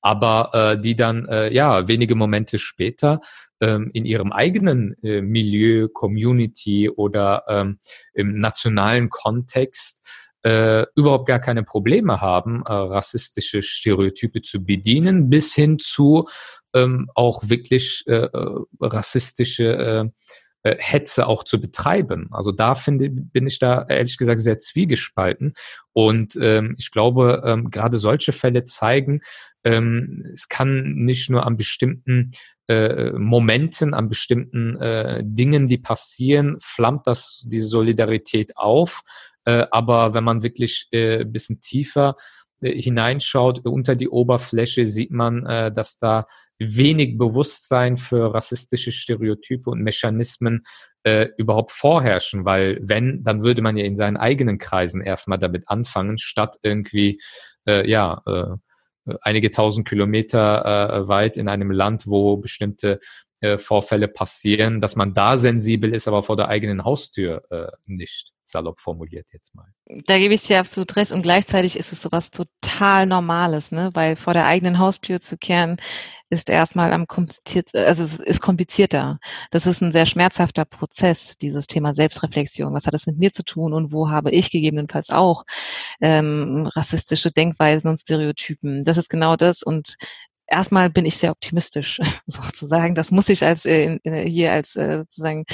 Aber 0.00 0.50
äh, 0.52 0.80
die 0.80 0.96
dann 0.96 1.26
äh, 1.26 1.52
ja 1.52 1.86
wenige 1.86 2.16
Momente 2.16 2.58
später 2.58 3.20
ähm, 3.60 3.90
in 3.92 4.04
ihrem 4.04 4.32
eigenen 4.32 4.96
äh, 5.04 5.20
Milieu, 5.20 5.88
Community 5.88 6.90
oder 6.90 7.44
ähm, 7.48 7.78
im 8.12 8.40
nationalen 8.40 9.10
Kontext 9.10 10.04
äh, 10.42 10.86
überhaupt 10.96 11.26
gar 11.26 11.40
keine 11.40 11.62
Probleme 11.62 12.20
haben, 12.20 12.62
äh, 12.66 12.72
rassistische 12.72 13.62
Stereotype 13.62 14.42
zu 14.42 14.64
bedienen, 14.64 15.30
bis 15.30 15.54
hin 15.54 15.78
zu 15.78 16.28
ähm, 16.74 17.08
auch 17.14 17.48
wirklich 17.48 18.04
äh, 18.06 18.24
äh 18.24 18.60
rassistische 18.80 19.64
äh, 19.64 20.08
äh, 20.64 20.76
Hetze 20.78 21.26
auch 21.26 21.42
zu 21.42 21.60
betreiben. 21.60 22.28
Also 22.30 22.52
da 22.52 22.76
finde 22.76 23.10
bin 23.10 23.48
ich 23.48 23.58
da 23.58 23.84
ehrlich 23.88 24.16
gesagt 24.16 24.38
sehr 24.38 24.60
zwiegespalten 24.60 25.54
und 25.92 26.36
ähm, 26.40 26.76
ich 26.78 26.92
glaube 26.92 27.42
ähm, 27.44 27.70
gerade 27.70 27.96
solche 27.96 28.32
Fälle 28.32 28.64
zeigen, 28.64 29.22
ähm, 29.64 30.22
es 30.32 30.48
kann 30.48 30.94
nicht 30.94 31.30
nur 31.30 31.46
an 31.46 31.56
bestimmten 31.56 32.30
äh, 32.68 33.10
Momenten, 33.10 33.92
an 33.92 34.08
bestimmten 34.08 34.76
äh, 34.76 35.22
Dingen, 35.24 35.66
die 35.66 35.78
passieren, 35.78 36.56
flammt 36.60 37.08
das 37.08 37.44
diese 37.46 37.66
Solidarität 37.66 38.56
auf. 38.56 39.02
Äh, 39.44 39.66
aber 39.70 40.14
wenn 40.14 40.24
man 40.24 40.42
wirklich 40.42 40.88
äh, 40.92 41.20
ein 41.20 41.32
bisschen 41.32 41.60
tiefer 41.60 42.16
äh, 42.60 42.80
hineinschaut, 42.80 43.66
unter 43.66 43.96
die 43.96 44.08
Oberfläche, 44.08 44.86
sieht 44.86 45.10
man, 45.10 45.44
äh, 45.46 45.72
dass 45.72 45.98
da 45.98 46.26
wenig 46.58 47.18
Bewusstsein 47.18 47.96
für 47.96 48.32
rassistische 48.34 48.92
Stereotype 48.92 49.68
und 49.68 49.82
Mechanismen 49.82 50.64
äh, 51.04 51.28
überhaupt 51.36 51.72
vorherrschen, 51.72 52.44
weil 52.44 52.78
wenn, 52.80 53.24
dann 53.24 53.42
würde 53.42 53.62
man 53.62 53.76
ja 53.76 53.84
in 53.84 53.96
seinen 53.96 54.16
eigenen 54.16 54.58
Kreisen 54.58 55.00
erstmal 55.00 55.38
damit 55.38 55.68
anfangen, 55.68 56.18
statt 56.18 56.56
irgendwie, 56.62 57.20
äh, 57.66 57.88
ja, 57.88 58.20
äh, 58.26 59.16
einige 59.20 59.50
tausend 59.50 59.88
Kilometer 59.88 60.64
äh, 60.94 61.08
weit 61.08 61.36
in 61.36 61.48
einem 61.48 61.72
Land, 61.72 62.06
wo 62.06 62.36
bestimmte 62.36 63.00
äh, 63.42 63.58
Vorfälle 63.58 64.08
passieren, 64.08 64.80
dass 64.80 64.96
man 64.96 65.14
da 65.14 65.36
sensibel 65.36 65.94
ist, 65.94 66.08
aber 66.08 66.22
vor 66.22 66.36
der 66.36 66.48
eigenen 66.48 66.84
Haustür 66.84 67.42
äh, 67.50 67.66
nicht 67.86 68.32
salopp 68.44 68.80
formuliert 68.80 69.28
jetzt 69.32 69.54
mal. 69.54 69.66
Da 70.06 70.18
gebe 70.18 70.34
ich 70.34 70.42
dir 70.42 70.60
absolut 70.60 70.94
recht 70.96 71.10
und 71.10 71.22
gleichzeitig 71.22 71.76
ist 71.76 71.92
es 71.92 72.02
sowas 72.02 72.30
total 72.30 73.06
Normales, 73.06 73.72
ne? 73.72 73.90
weil 73.94 74.16
vor 74.16 74.34
der 74.34 74.46
eigenen 74.46 74.78
Haustür 74.78 75.20
zu 75.20 75.36
kehren 75.36 75.78
ist 76.30 76.48
erstmal 76.48 76.92
am 76.92 77.06
kompliziert, 77.06 77.74
also 77.74 78.02
es 78.02 78.18
ist 78.20 78.40
komplizierter. 78.40 79.18
Das 79.50 79.66
ist 79.66 79.82
ein 79.82 79.92
sehr 79.92 80.06
schmerzhafter 80.06 80.64
Prozess, 80.64 81.36
dieses 81.36 81.66
Thema 81.66 81.92
Selbstreflexion. 81.94 82.72
Was 82.72 82.86
hat 82.86 82.94
das 82.94 83.06
mit 83.06 83.18
mir 83.18 83.32
zu 83.32 83.42
tun 83.42 83.74
und 83.74 83.92
wo 83.92 84.08
habe 84.08 84.30
ich 84.30 84.50
gegebenenfalls 84.50 85.10
auch 85.10 85.44
ähm, 86.00 86.70
rassistische 86.74 87.32
Denkweisen 87.32 87.88
und 87.88 87.98
Stereotypen? 87.98 88.84
Das 88.84 88.96
ist 88.96 89.10
genau 89.10 89.36
das 89.36 89.62
und 89.62 89.96
erstmal 90.52 90.90
bin 90.90 91.06
ich 91.06 91.16
sehr 91.16 91.30
optimistisch 91.32 92.00
sozusagen. 92.26 92.94
Das 92.94 93.10
muss 93.10 93.28
ich 93.28 93.44
als 93.44 93.64
äh, 93.64 93.98
hier 94.26 94.52
als 94.52 94.76
äh, 94.76 94.98
sozusagen 94.98 95.44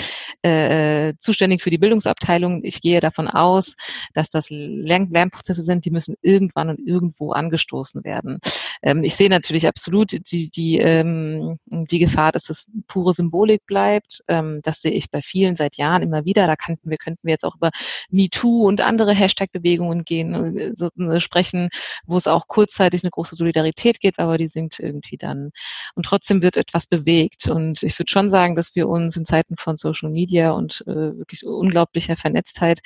äh, 0.42 1.14
zuständig 1.18 1.62
für 1.62 1.70
die 1.70 1.78
Bildungsabteilung. 1.78 2.64
Ich 2.64 2.80
gehe 2.80 3.00
davon 3.00 3.28
aus, 3.28 3.76
dass 4.14 4.30
das 4.30 4.50
Lern 4.50 5.08
Lernprozesse 5.10 5.62
sind, 5.62 5.84
die 5.84 5.90
müssen 5.90 6.16
irgendwann 6.22 6.70
und 6.70 6.80
irgendwo 6.86 7.32
angestoßen 7.32 8.04
werden. 8.04 8.38
Ähm, 8.82 9.04
ich 9.04 9.14
sehe 9.14 9.28
natürlich 9.28 9.66
absolut 9.66 10.12
die, 10.30 10.50
die, 10.50 10.78
ähm, 10.78 11.58
die 11.66 11.98
Gefahr, 11.98 12.32
dass 12.32 12.50
es 12.50 12.66
pure 12.86 13.12
Symbolik 13.12 13.66
bleibt. 13.66 14.22
Ähm, 14.28 14.60
das 14.62 14.80
sehe 14.80 14.92
ich 14.92 15.10
bei 15.10 15.22
vielen 15.22 15.56
seit 15.56 15.76
Jahren 15.76 16.02
immer 16.02 16.24
wieder. 16.24 16.46
Da 16.46 16.56
könnten 16.56 16.90
wir, 16.90 16.98
könnten 16.98 17.20
wir 17.22 17.32
jetzt 17.32 17.44
auch 17.44 17.56
über 17.56 17.70
MeToo 18.10 18.66
und 18.66 18.80
andere 18.80 19.14
Hashtag-Bewegungen 19.14 20.04
gehen, 20.04 20.56
äh, 20.56 20.72
so, 20.74 20.88
äh, 20.98 21.20
sprechen, 21.20 21.68
wo 22.06 22.16
es 22.16 22.26
auch 22.26 22.48
kurzzeitig 22.48 23.02
eine 23.02 23.10
große 23.10 23.36
Solidarität 23.36 24.00
gibt, 24.00 24.18
aber 24.18 24.38
die 24.38 24.48
sinkt 24.48 24.78
irgendwie 24.78 25.16
dann. 25.16 25.50
Und 25.94 26.04
trotzdem 26.04 26.42
wird 26.42 26.56
etwas 26.56 26.86
bewegt. 26.86 27.48
Und 27.48 27.82
ich 27.82 27.98
würde 27.98 28.10
schon 28.10 28.30
sagen, 28.30 28.56
dass 28.56 28.74
wir 28.74 28.88
uns 28.88 29.16
in 29.16 29.24
Zeiten 29.24 29.56
von 29.56 29.76
Social 29.76 30.10
Media 30.10 30.17
und 30.26 30.82
äh, 30.86 31.18
wirklich 31.18 31.46
unglaublicher 31.46 32.16
Vernetztheit 32.16 32.80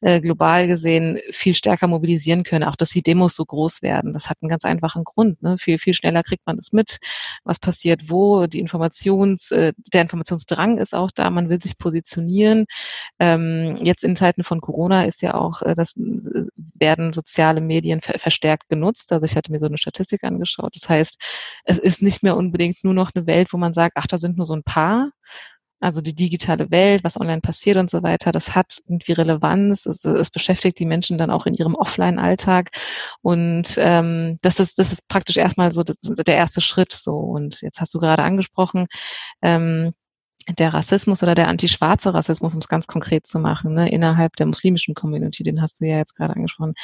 äh, 0.00 0.20
global 0.20 0.66
gesehen 0.66 1.18
viel 1.30 1.54
stärker 1.54 1.86
mobilisieren 1.86 2.44
können. 2.44 2.64
Auch, 2.64 2.76
dass 2.76 2.90
die 2.90 3.02
Demos 3.02 3.34
so 3.34 3.44
groß 3.44 3.82
werden. 3.82 4.12
Das 4.12 4.30
hat 4.30 4.38
einen 4.40 4.48
ganz 4.48 4.64
einfachen 4.64 5.04
Grund. 5.04 5.42
Ne? 5.42 5.58
Viel, 5.58 5.78
viel 5.78 5.94
schneller 5.94 6.22
kriegt 6.22 6.46
man 6.46 6.58
es 6.58 6.72
mit, 6.72 6.98
was 7.44 7.58
passiert 7.58 8.08
wo. 8.08 8.46
Die 8.46 8.60
Informations, 8.60 9.50
äh, 9.50 9.72
der 9.92 10.02
Informationsdrang 10.02 10.78
ist 10.78 10.94
auch 10.94 11.10
da. 11.10 11.30
Man 11.30 11.48
will 11.48 11.60
sich 11.60 11.78
positionieren. 11.78 12.66
Ähm, 13.18 13.76
jetzt 13.82 14.04
in 14.04 14.16
Zeiten 14.16 14.44
von 14.44 14.60
Corona 14.60 15.04
ist 15.04 15.22
ja 15.22 15.34
auch, 15.34 15.62
äh, 15.62 15.74
das 15.74 15.96
äh, 15.96 16.44
werden 16.74 17.12
soziale 17.12 17.60
Medien 17.60 18.00
ver 18.00 18.18
verstärkt 18.18 18.68
genutzt. 18.68 19.12
Also 19.12 19.26
ich 19.26 19.36
hatte 19.36 19.52
mir 19.52 19.58
so 19.58 19.66
eine 19.66 19.78
Statistik 19.78 20.24
angeschaut. 20.24 20.74
Das 20.74 20.88
heißt, 20.88 21.16
es 21.64 21.78
ist 21.78 22.02
nicht 22.02 22.22
mehr 22.22 22.36
unbedingt 22.36 22.84
nur 22.84 22.94
noch 22.94 23.10
eine 23.14 23.26
Welt, 23.26 23.52
wo 23.52 23.58
man 23.58 23.72
sagt, 23.72 23.96
ach, 23.96 24.06
da 24.06 24.18
sind 24.18 24.36
nur 24.36 24.46
so 24.46 24.54
ein 24.54 24.62
paar, 24.62 25.10
also 25.80 26.00
die 26.00 26.14
digitale 26.14 26.70
Welt, 26.70 27.04
was 27.04 27.20
online 27.20 27.40
passiert 27.40 27.76
und 27.76 27.90
so 27.90 28.02
weiter, 28.02 28.32
das 28.32 28.54
hat 28.54 28.82
irgendwie 28.86 29.12
Relevanz. 29.12 29.86
Es, 29.86 30.04
es 30.04 30.30
beschäftigt 30.30 30.78
die 30.78 30.86
Menschen 30.86 31.18
dann 31.18 31.30
auch 31.30 31.46
in 31.46 31.54
ihrem 31.54 31.74
Offline-Alltag. 31.74 32.70
Und 33.22 33.74
ähm, 33.76 34.38
das 34.42 34.60
ist, 34.60 34.78
das 34.78 34.92
ist 34.92 35.06
praktisch 35.08 35.36
erstmal 35.36 35.72
so 35.72 35.82
das, 35.84 35.96
der 36.00 36.36
erste 36.36 36.60
Schritt. 36.60 36.92
So. 36.92 37.12
Und 37.12 37.60
jetzt 37.62 37.80
hast 37.80 37.94
du 37.94 38.00
gerade 38.00 38.22
angesprochen, 38.22 38.86
ähm, 39.42 39.92
der 40.56 40.72
Rassismus 40.72 41.22
oder 41.22 41.34
der 41.34 41.48
antischwarze 41.48 42.14
Rassismus, 42.14 42.54
um 42.54 42.60
es 42.60 42.68
ganz 42.68 42.86
konkret 42.86 43.26
zu 43.26 43.38
machen, 43.38 43.74
ne, 43.74 43.90
innerhalb 43.90 44.36
der 44.36 44.46
muslimischen 44.46 44.94
Community, 44.94 45.42
den 45.42 45.60
hast 45.60 45.80
du 45.80 45.86
ja 45.86 45.98
jetzt 45.98 46.14
gerade 46.16 46.34
angesprochen, 46.34 46.74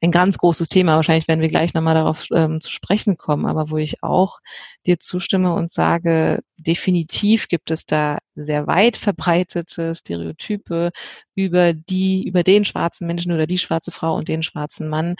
ein 0.00 0.10
ganz 0.10 0.38
großes 0.38 0.68
Thema. 0.68 0.96
Wahrscheinlich 0.96 1.28
werden 1.28 1.40
wir 1.40 1.48
gleich 1.48 1.74
nochmal 1.74 1.94
darauf 1.94 2.26
ähm, 2.32 2.60
zu 2.60 2.70
sprechen 2.70 3.16
kommen, 3.16 3.46
aber 3.46 3.70
wo 3.70 3.76
ich 3.76 4.02
auch 4.02 4.40
dir 4.86 4.98
zustimme 4.98 5.54
und 5.54 5.70
sage, 5.72 6.40
definitiv 6.56 7.48
gibt 7.48 7.70
es 7.70 7.86
da 7.86 8.18
sehr 8.34 8.66
weit 8.66 8.96
verbreitete 8.96 9.94
Stereotype 9.94 10.90
über 11.34 11.72
die, 11.72 12.26
über 12.26 12.42
den 12.42 12.64
schwarzen 12.64 13.06
Menschen 13.06 13.32
oder 13.32 13.46
die 13.46 13.58
schwarze 13.58 13.92
Frau 13.92 14.14
und 14.14 14.28
den 14.28 14.42
schwarzen 14.42 14.88
Mann, 14.88 15.16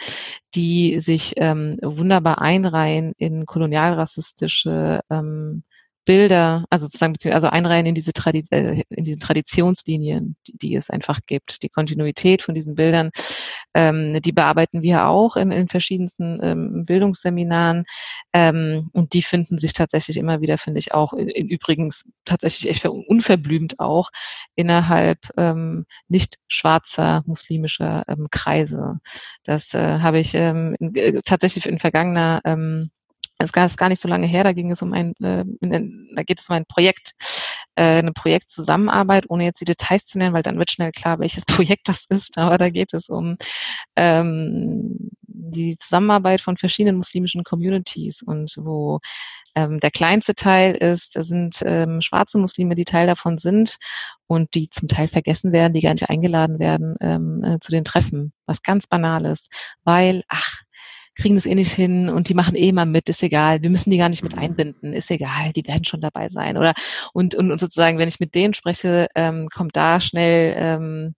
die 0.53 0.99
sich 0.99 1.33
ähm, 1.37 1.77
wunderbar 1.81 2.41
einreihen 2.41 3.13
in 3.17 3.45
kolonialrassistische 3.45 5.01
ähm, 5.09 5.63
Bilder, 6.05 6.65
also 6.69 6.85
sozusagen, 6.85 7.15
also 7.33 7.47
einreihen 7.47 7.87
in 7.87 7.95
diese 7.95 8.13
Tradi 8.13 8.43
äh, 8.51 8.83
in 8.89 9.03
diesen 9.03 9.19
Traditionslinien, 9.19 10.35
die, 10.47 10.57
die, 10.57 10.75
es 10.75 10.89
einfach 10.89 11.19
gibt. 11.25 11.63
Die 11.63 11.69
Kontinuität 11.69 12.43
von 12.43 12.55
diesen 12.55 12.75
Bildern, 12.75 13.09
ähm, 13.73 14.21
die 14.21 14.31
bearbeiten 14.31 14.81
wir 14.81 15.07
auch 15.07 15.35
in, 15.35 15.51
in 15.51 15.67
verschiedensten 15.67 16.39
ähm, 16.43 16.85
Bildungsseminaren 16.85 17.85
ähm, 18.33 18.89
und 18.93 19.13
die 19.13 19.23
finden 19.23 19.57
sich 19.57 19.73
tatsächlich 19.73 20.17
immer 20.17 20.41
wieder, 20.41 20.57
finde 20.57 20.79
ich 20.79 20.93
auch, 20.93 21.13
in, 21.13 21.27
in 21.29 21.49
übrigens 21.49 22.05
tatsächlich 22.23 22.69
echt 22.69 22.85
unverblümt 22.85 23.79
auch 23.79 24.09
innerhalb 24.55 25.19
ähm, 25.37 25.85
nicht 26.07 26.37
schwarzer 26.47 27.23
muslimischer 27.25 28.03
ähm, 28.07 28.27
Kreise. 28.31 28.99
Das 29.43 29.73
äh, 29.73 29.99
habe 29.99 30.19
ich 30.19 30.33
ähm, 30.35 30.75
in, 30.79 30.95
äh, 30.95 31.21
tatsächlich 31.25 31.65
in 31.65 31.79
vergangener 31.79 32.41
ähm, 32.45 32.91
es 33.37 33.51
ist 33.51 33.77
gar 33.77 33.89
nicht 33.89 34.01
so 34.01 34.07
lange 34.07 34.27
her, 34.27 34.43
da 34.43 34.53
ging 34.53 34.71
es 34.71 34.81
um 34.81 34.93
ein, 34.93 35.13
äh, 35.21 35.43
da 36.15 36.23
geht 36.23 36.39
es 36.39 36.49
um 36.49 36.55
ein 36.55 36.65
Projekt, 36.65 37.13
äh, 37.75 37.99
eine 37.99 38.13
Projektzusammenarbeit, 38.13 39.25
ohne 39.29 39.43
jetzt 39.43 39.59
die 39.61 39.65
Details 39.65 40.05
zu 40.05 40.17
nennen, 40.17 40.33
weil 40.33 40.43
dann 40.43 40.57
wird 40.57 40.71
schnell 40.71 40.91
klar, 40.91 41.19
welches 41.19 41.45
Projekt 41.45 41.89
das 41.89 42.05
ist. 42.09 42.37
Aber 42.37 42.57
da 42.57 42.69
geht 42.69 42.93
es 42.93 43.09
um 43.09 43.37
ähm, 43.95 45.11
die 45.27 45.77
Zusammenarbeit 45.77 46.41
von 46.41 46.57
verschiedenen 46.57 46.97
muslimischen 46.97 47.43
Communities 47.43 48.21
und 48.21 48.55
wo 48.57 48.99
ähm, 49.55 49.79
der 49.79 49.91
kleinste 49.91 50.35
Teil 50.35 50.75
ist, 50.75 51.15
das 51.15 51.27
sind 51.27 51.61
ähm, 51.65 52.01
schwarze 52.01 52.37
Muslime, 52.37 52.75
die 52.75 52.85
Teil 52.85 53.07
davon 53.07 53.37
sind 53.37 53.77
und 54.27 54.53
die 54.53 54.69
zum 54.69 54.87
Teil 54.87 55.07
vergessen 55.07 55.51
werden, 55.51 55.73
die 55.73 55.81
gar 55.81 55.91
nicht 55.91 56.09
eingeladen 56.09 56.59
werden 56.59 56.95
ähm, 56.99 57.43
äh, 57.43 57.59
zu 57.59 57.71
den 57.71 57.85
Treffen, 57.85 58.33
was 58.45 58.63
ganz 58.63 58.87
banales, 58.87 59.47
weil, 59.83 60.23
ach, 60.27 60.61
kriegen 61.15 61.35
das 61.35 61.45
eh 61.45 61.55
nicht 61.55 61.71
hin 61.71 62.09
und 62.09 62.29
die 62.29 62.33
machen 62.33 62.55
eh 62.55 62.71
mal 62.71 62.85
mit, 62.85 63.09
ist 63.09 63.23
egal, 63.23 63.61
wir 63.61 63.69
müssen 63.69 63.89
die 63.89 63.97
gar 63.97 64.09
nicht 64.09 64.23
mit 64.23 64.35
mhm. 64.35 64.41
einbinden, 64.41 64.93
ist 64.93 65.11
egal, 65.11 65.53
die 65.53 65.65
werden 65.65 65.85
schon 65.85 66.01
dabei 66.01 66.29
sein. 66.29 66.57
Oder 66.57 66.73
und, 67.13 67.35
und, 67.35 67.51
und 67.51 67.59
sozusagen, 67.59 67.97
wenn 67.97 68.07
ich 68.07 68.19
mit 68.19 68.35
denen 68.35 68.53
spreche, 68.53 69.07
ähm, 69.15 69.47
kommt 69.53 69.75
da 69.75 70.01
schnell 70.01 70.55
ähm, 70.57 71.15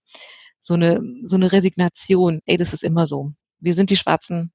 so 0.60 0.74
eine 0.74 1.00
so 1.22 1.36
eine 1.36 1.52
Resignation, 1.52 2.40
ey, 2.46 2.56
das 2.56 2.72
ist 2.72 2.84
immer 2.84 3.06
so. 3.06 3.32
Wir 3.60 3.74
sind 3.74 3.90
die 3.90 3.96
Schwarzen, 3.96 4.52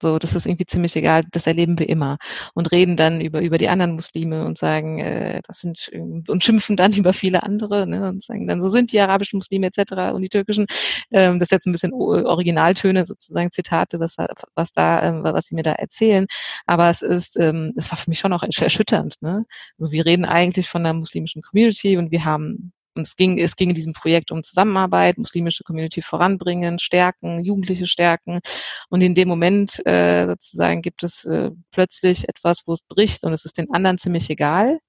so, 0.00 0.18
das 0.18 0.34
ist 0.34 0.46
irgendwie 0.46 0.66
ziemlich 0.66 0.94
egal, 0.96 1.24
das 1.32 1.46
erleben 1.46 1.78
wir 1.78 1.88
immer. 1.88 2.18
Und 2.54 2.70
reden 2.72 2.96
dann 2.96 3.20
über, 3.20 3.40
über 3.40 3.58
die 3.58 3.68
anderen 3.68 3.92
Muslime 3.92 4.44
und 4.44 4.58
sagen, 4.58 4.98
äh, 4.98 5.40
das 5.46 5.60
sind, 5.60 5.90
und 6.28 6.44
schimpfen 6.44 6.76
dann 6.76 6.92
über 6.92 7.12
viele 7.12 7.42
andere, 7.42 7.86
ne, 7.86 8.08
und 8.08 8.22
sagen 8.22 8.46
dann, 8.46 8.60
so 8.62 8.68
sind 8.68 8.92
die 8.92 9.00
arabischen 9.00 9.38
Muslime 9.38 9.66
etc. 9.68 10.14
und 10.14 10.22
die 10.22 10.28
türkischen. 10.28 10.66
Ähm, 11.10 11.38
das 11.38 11.46
ist 11.46 11.52
jetzt 11.52 11.66
ein 11.66 11.72
bisschen 11.72 11.92
Originaltöne, 11.92 13.06
sozusagen 13.06 13.50
Zitate, 13.50 14.00
was, 14.00 14.16
was 14.54 14.72
da, 14.72 15.02
ähm, 15.02 15.22
was 15.24 15.46
sie 15.46 15.54
mir 15.54 15.62
da 15.62 15.72
erzählen. 15.72 16.26
Aber 16.66 16.88
es 16.90 17.02
ist, 17.02 17.38
ähm, 17.38 17.72
es 17.76 17.90
war 17.90 17.98
für 17.98 18.10
mich 18.10 18.18
schon 18.18 18.32
auch 18.32 18.42
erschütternd, 18.42 19.16
ne. 19.22 19.46
Also 19.78 19.92
wir 19.92 20.06
reden 20.06 20.24
eigentlich 20.24 20.68
von 20.68 20.84
einer 20.84 20.94
muslimischen 20.94 21.42
Community 21.42 21.96
und 21.96 22.10
wir 22.10 22.24
haben 22.24 22.72
und 22.96 23.06
es 23.06 23.16
ging, 23.16 23.38
es 23.38 23.56
ging 23.56 23.70
in 23.70 23.74
diesem 23.74 23.92
Projekt 23.92 24.30
um 24.30 24.42
Zusammenarbeit, 24.42 25.18
muslimische 25.18 25.64
Community 25.64 26.02
voranbringen, 26.02 26.78
stärken, 26.78 27.44
Jugendliche 27.44 27.86
stärken. 27.86 28.40
Und 28.88 29.00
in 29.00 29.14
dem 29.14 29.28
Moment 29.28 29.84
äh, 29.86 30.26
sozusagen 30.26 30.82
gibt 30.82 31.02
es 31.02 31.24
äh, 31.24 31.50
plötzlich 31.70 32.28
etwas, 32.28 32.62
wo 32.66 32.72
es 32.72 32.82
bricht 32.82 33.24
und 33.24 33.32
es 33.32 33.44
ist 33.44 33.58
den 33.58 33.70
anderen 33.72 33.98
ziemlich 33.98 34.28
egal. 34.30 34.80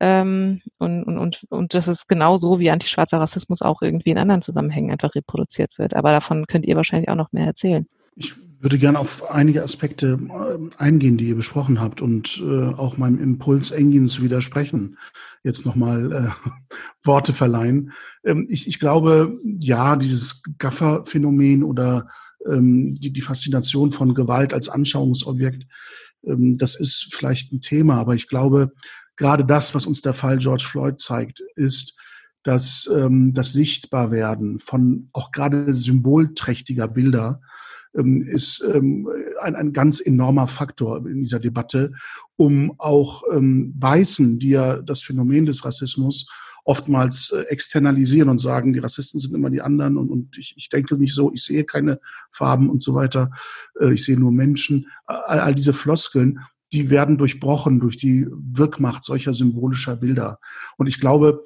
Ähm, 0.00 0.62
und, 0.78 1.04
und, 1.04 1.18
und, 1.18 1.44
und 1.50 1.74
das 1.74 1.86
ist 1.86 2.08
genauso 2.08 2.58
wie 2.58 2.70
antischwarzer 2.70 3.20
Rassismus 3.20 3.60
auch 3.60 3.82
irgendwie 3.82 4.10
in 4.10 4.18
anderen 4.18 4.40
Zusammenhängen 4.40 4.90
einfach 4.90 5.14
reproduziert 5.14 5.78
wird. 5.78 5.94
Aber 5.94 6.10
davon 6.10 6.46
könnt 6.46 6.64
ihr 6.64 6.76
wahrscheinlich 6.76 7.10
auch 7.10 7.16
noch 7.16 7.32
mehr 7.32 7.46
erzählen. 7.46 7.86
Ich 8.16 8.32
würde 8.60 8.78
gerne 8.78 8.98
auf 8.98 9.30
einige 9.30 9.62
Aspekte 9.62 10.18
äh, 10.30 10.76
eingehen, 10.76 11.16
die 11.16 11.28
ihr 11.28 11.36
besprochen 11.36 11.80
habt 11.80 12.02
und 12.02 12.42
äh, 12.44 12.68
auch 12.74 12.98
meinem 12.98 13.18
Impuls 13.18 13.72
eingehen 13.72 14.06
zu 14.06 14.22
widersprechen. 14.22 14.98
Jetzt 15.42 15.64
nochmal 15.64 16.12
äh, 16.12 16.50
Worte 17.02 17.32
verleihen. 17.32 17.92
Ähm, 18.22 18.46
ich, 18.50 18.68
ich 18.68 18.78
glaube, 18.78 19.38
ja, 19.60 19.96
dieses 19.96 20.42
Gaffer-Phänomen 20.58 21.62
oder 21.64 22.08
ähm, 22.46 22.94
die, 22.94 23.12
die 23.12 23.22
Faszination 23.22 23.92
von 23.92 24.14
Gewalt 24.14 24.52
als 24.52 24.68
Anschauungsobjekt, 24.68 25.66
ähm, 26.26 26.58
das 26.58 26.74
ist 26.74 27.08
vielleicht 27.14 27.52
ein 27.52 27.62
Thema, 27.62 27.96
aber 27.98 28.14
ich 28.14 28.28
glaube, 28.28 28.72
gerade 29.16 29.44
das, 29.44 29.74
was 29.74 29.86
uns 29.86 30.02
der 30.02 30.14
Fall 30.14 30.36
George 30.36 30.66
Floyd 30.68 30.98
zeigt, 30.98 31.42
ist, 31.56 31.96
dass 32.42 32.90
ähm, 32.94 33.32
das 33.32 33.52
Sichtbarwerden 33.52 34.58
von 34.58 35.08
auch 35.12 35.30
gerade 35.32 35.72
symbolträchtiger 35.72 36.88
Bilder 36.88 37.40
ähm, 37.94 38.22
ist 38.22 38.64
ähm, 38.72 39.08
ein, 39.40 39.56
ein 39.56 39.72
ganz 39.72 40.00
enormer 40.00 40.46
Faktor 40.46 41.06
in 41.06 41.20
dieser 41.20 41.40
Debatte, 41.40 41.92
um 42.36 42.74
auch 42.78 43.24
ähm, 43.32 43.72
Weißen, 43.76 44.38
die 44.38 44.50
ja 44.50 44.76
das 44.76 45.02
Phänomen 45.02 45.46
des 45.46 45.64
Rassismus 45.64 46.26
oftmals 46.64 47.30
äh, 47.30 47.42
externalisieren 47.48 48.28
und 48.28 48.38
sagen, 48.38 48.72
die 48.72 48.78
Rassisten 48.78 49.18
sind 49.18 49.34
immer 49.34 49.50
die 49.50 49.62
anderen 49.62 49.96
und, 49.96 50.10
und 50.10 50.38
ich, 50.38 50.54
ich 50.56 50.68
denke 50.68 50.96
nicht 50.96 51.14
so, 51.14 51.32
ich 51.32 51.42
sehe 51.42 51.64
keine 51.64 52.00
Farben 52.30 52.70
und 52.70 52.80
so 52.80 52.94
weiter, 52.94 53.30
äh, 53.80 53.92
ich 53.92 54.04
sehe 54.04 54.18
nur 54.18 54.32
Menschen. 54.32 54.86
All, 55.06 55.40
all 55.40 55.54
diese 55.54 55.72
Floskeln, 55.72 56.40
die 56.72 56.90
werden 56.90 57.18
durchbrochen 57.18 57.80
durch 57.80 57.96
die 57.96 58.26
Wirkmacht 58.30 59.04
solcher 59.04 59.34
symbolischer 59.34 59.96
Bilder. 59.96 60.38
Und 60.76 60.86
ich 60.86 61.00
glaube, 61.00 61.42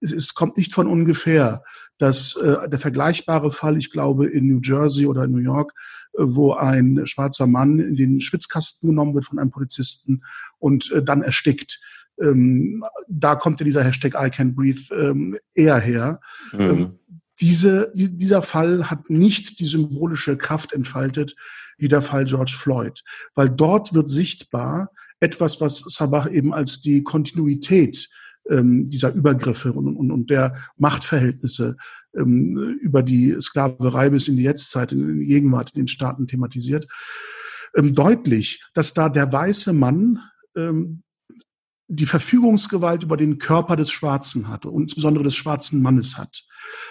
es, 0.00 0.12
es 0.12 0.34
kommt 0.34 0.56
nicht 0.56 0.74
von 0.74 0.86
ungefähr, 0.86 1.62
dass 1.98 2.36
äh, 2.36 2.68
der 2.68 2.78
vergleichbare 2.78 3.50
Fall, 3.50 3.76
ich 3.76 3.90
glaube, 3.90 4.26
in 4.26 4.48
New 4.48 4.60
Jersey 4.62 5.06
oder 5.06 5.24
in 5.24 5.32
New 5.32 5.38
York, 5.38 5.72
äh, 6.14 6.22
wo 6.22 6.54
ein 6.54 7.02
schwarzer 7.04 7.46
Mann 7.46 7.78
in 7.78 7.96
den 7.96 8.20
Schwitzkasten 8.20 8.88
genommen 8.88 9.14
wird 9.14 9.26
von 9.26 9.38
einem 9.38 9.50
Polizisten 9.50 10.22
und 10.58 10.90
äh, 10.92 11.02
dann 11.02 11.22
erstickt. 11.22 11.80
Ähm, 12.20 12.84
da 13.08 13.34
kommt 13.34 13.60
ja 13.60 13.64
dieser 13.64 13.84
Hashtag 13.84 14.14
I 14.14 14.30
can 14.30 14.54
breathe 14.54 14.94
ähm, 14.94 15.36
eher 15.54 15.78
her. 15.78 16.20
Mhm. 16.52 16.60
Ähm, 16.60 16.98
diese, 17.40 17.90
dieser 17.94 18.42
Fall 18.42 18.90
hat 18.90 19.10
nicht 19.10 19.58
die 19.58 19.66
symbolische 19.66 20.36
Kraft 20.36 20.72
entfaltet 20.72 21.34
wie 21.78 21.88
der 21.88 22.02
Fall 22.02 22.24
George 22.24 22.54
Floyd, 22.56 23.02
weil 23.34 23.50
dort 23.50 23.94
wird 23.94 24.08
sichtbar 24.08 24.90
etwas, 25.18 25.60
was 25.60 25.80
Sabah 25.80 26.28
eben 26.28 26.54
als 26.54 26.80
die 26.80 27.02
Kontinuität 27.02 28.08
ähm, 28.50 28.88
dieser 28.88 29.12
Übergriffe 29.12 29.72
und, 29.72 29.96
und, 29.96 30.10
und 30.10 30.30
der 30.30 30.54
Machtverhältnisse 30.76 31.76
ähm, 32.16 32.78
über 32.80 33.02
die 33.02 33.36
Sklaverei 33.40 34.10
bis 34.10 34.28
in 34.28 34.36
die 34.36 34.42
Jetztzeit, 34.42 34.92
in 34.92 35.20
die 35.20 35.26
Gegenwart 35.26 35.70
in 35.74 35.82
den 35.82 35.88
Staaten 35.88 36.26
thematisiert, 36.26 36.86
ähm, 37.74 37.94
deutlich, 37.94 38.62
dass 38.74 38.94
da 38.94 39.08
der 39.08 39.32
weiße 39.32 39.72
Mann 39.72 40.20
ähm, 40.56 41.02
die 41.88 42.06
Verfügungsgewalt 42.06 43.04
über 43.04 43.16
den 43.16 43.38
Körper 43.38 43.76
des 43.76 43.90
Schwarzen 43.90 44.48
hatte 44.48 44.70
und 44.70 44.82
insbesondere 44.82 45.24
des 45.24 45.36
schwarzen 45.36 45.82
Mannes 45.82 46.16
hat. 46.16 46.44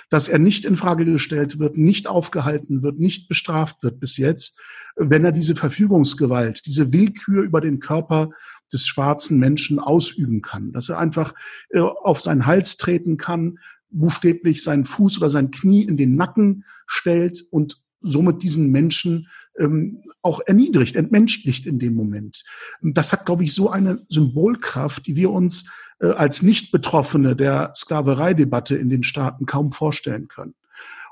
Dass 0.10 0.28
er 0.28 0.38
nicht 0.38 0.66
in 0.66 0.76
Frage 0.76 1.04
gestellt 1.04 1.58
wird, 1.58 1.78
nicht 1.78 2.08
aufgehalten 2.08 2.84
wird, 2.84 3.00
nicht 3.00 3.28
bestraft 3.28 3.82
wird 3.82 4.00
bis 4.00 4.18
jetzt, 4.18 4.60
wenn 4.96 5.26
er 5.26 5.32
diese 5.32 5.56
Verfügungsgewalt, 5.56 6.66
diese 6.68 6.94
Willkür 6.94 7.42
über 7.42 7.60
den 7.60 7.80
Körper 7.80 8.30
des 8.74 8.88
schwarzen 8.88 9.40
Menschen 9.40 9.80
ausüben 9.80 10.42
kann. 10.42 10.72
Dass 10.74 10.90
er 10.90 11.00
einfach 11.00 11.34
äh, 11.70 11.80
auf 11.80 12.22
seinen 12.22 12.46
Hals 12.46 12.78
treten 12.78 13.18
kann, 13.18 13.60
buchstäblich 13.90 14.64
seinen 14.64 14.86
Fuß 14.86 15.18
oder 15.18 15.30
sein 15.30 15.52
Knie 15.52 15.84
in 15.84 15.98
den 15.98 16.16
Nacken 16.16 16.66
stellt 16.88 17.46
und 17.52 17.82
somit 18.02 18.44
diesen 18.44 18.70
Menschen 18.72 19.30
ähm, 19.58 20.02
auch 20.22 20.42
erniedrigt, 20.46 20.96
entmenschlicht 20.96 21.66
in 21.66 21.80
dem 21.80 21.96
Moment. 21.96 22.44
Das 22.82 23.12
hat, 23.14 23.26
glaube 23.26 23.44
ich, 23.44 23.54
so 23.54 23.70
eine 23.70 24.00
Symbolkraft, 24.10 25.06
die 25.08 25.16
wir 25.16 25.32
uns 25.32 25.70
äh, 26.00 26.08
als 26.08 26.42
Nicht-Betroffene 26.42 27.36
der 27.36 27.72
Sklavereidebatte 27.76 28.76
in 28.76 28.90
den 28.90 29.04
Staaten 29.04 29.46
kaum 29.46 29.72
vorstellen 29.72 30.28
können. 30.28 30.56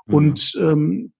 Mhm. 0.06 0.14
Und 0.14 0.58
ähm, 0.60 1.12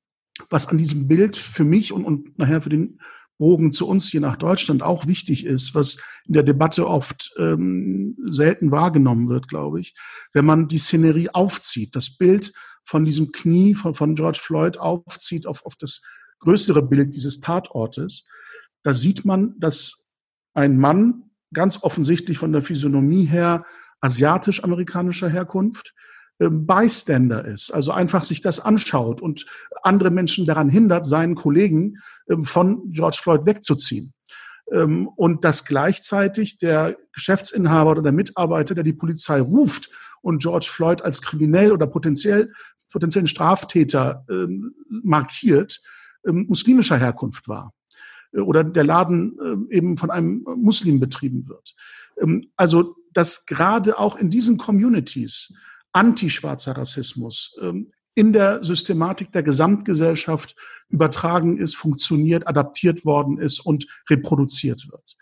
was 0.51 0.69
an 0.69 0.79
diesem 0.79 1.09
Bild 1.09 1.37
für 1.37 1.65
mich 1.65 1.93
und, 1.93 2.05
und 2.05 2.39
nachher 2.39 2.63
für 2.63 2.71
den 2.71 2.99
Bogen 3.43 3.73
zu 3.73 3.89
uns 3.89 4.09
hier 4.09 4.21
nach 4.21 4.37
Deutschland 4.37 4.85
auch 4.85 5.09
wichtig 5.09 5.45
ist, 5.45 5.75
was 5.75 5.97
in 6.29 6.35
der 6.35 6.45
Debatte 6.45 6.87
oft 6.87 7.35
ähm, 7.41 8.17
selten 8.31 8.71
wahrgenommen 8.71 9.29
wird, 9.29 9.49
glaube 9.49 9.81
ich, 9.81 9.97
wenn 10.33 10.45
man 10.45 10.69
die 10.69 10.79
Szenerie 10.79 11.29
aufzieht, 11.31 11.97
das 11.97 12.17
Bild 12.17 12.53
von 12.85 13.05
diesem 13.05 13.33
Knie 13.33 13.75
von, 13.75 13.97
von 13.97 14.15
George 14.15 14.39
Floyd 14.41 14.79
aufzieht 14.79 15.49
auf, 15.49 15.67
auf 15.67 15.75
das 15.75 16.03
größere 16.39 16.87
Bild 16.87 17.17
dieses 17.17 17.41
Tatortes, 17.41 18.29
da 18.85 18.95
sieht 18.95 19.25
man, 19.25 19.57
dass 19.59 20.07
ein 20.55 20.79
Mann 20.79 21.25
ganz 21.53 21.83
offensichtlich 21.83 22.39
von 22.39 22.53
der 22.53 22.63
Physiognomie 22.63 23.25
her 23.25 23.67
asiatisch-amerikanischer 24.01 25.29
Herkunft, 25.29 25.95
Bystander 26.51 27.45
ist, 27.45 27.71
also 27.71 27.93
einfach 27.93 28.25
sich 28.25 28.41
das 28.41 28.61
anschaut 28.61 29.21
und 29.21 29.47
andere 29.83 30.11
Menschen 30.11 30.47
daran 30.47 30.69
hindert, 30.69 31.07
seinen 31.07 31.35
Kollegen 31.35 31.99
ähm, 32.29 32.45
von 32.45 32.91
George 32.93 33.19
Floyd 33.21 33.47
wegzuziehen. 33.47 34.13
Ähm, 34.71 35.09
und 35.09 35.45
dass 35.45 35.65
gleichzeitig 35.65 36.59
der 36.59 36.97
Geschäftsinhaber 37.13 37.93
oder 37.93 38.03
der 38.03 38.13
Mitarbeiter, 38.13 38.75
der 38.75 38.85
die 38.85 38.93
Polizei 38.93 39.41
ruft 39.41 39.91
und 40.23 40.43
George 40.43 40.69
Floyd 40.71 41.03
als 41.03 41.21
kriminell 41.21 41.73
oder 41.73 41.87
potenziell 41.87 42.53
potenziellen 42.91 43.27
Straftäter 43.27 44.23
markiert, 44.87 45.81
muslimischer 46.25 46.99
Herkunft 46.99 47.49
war 47.49 47.73
äh, 48.33 48.41
oder 48.41 48.65
der 48.65 48.85
Laden 48.85 49.67
eben 49.71 49.97
von 49.97 50.11
einem 50.11 50.45
Muslim 50.57 51.01
betrieben 51.01 51.49
wird. 51.49 51.75
Also, 52.57 52.95
dass 53.15 53.47
gerade 53.47 53.99
auch 53.99 54.17
in 54.17 54.29
diesen 54.29 54.59
Communities 54.59 55.55
antischwarzer 55.93 56.77
Rassismus 56.77 57.57
ähm, 57.61 57.93
in 58.15 58.33
der 58.33 58.63
Systematik 58.63 59.33
der 59.33 59.43
Gesamtgesellschaft 59.43 60.55
übertragen 60.89 61.59
ist, 61.59 61.77
funktioniert, 61.77 62.47
adaptiert 62.47 63.05
worden 63.05 63.39
ist 63.39 63.61
und 63.61 63.87
reproduziert 64.11 64.91
wird. 64.91 65.17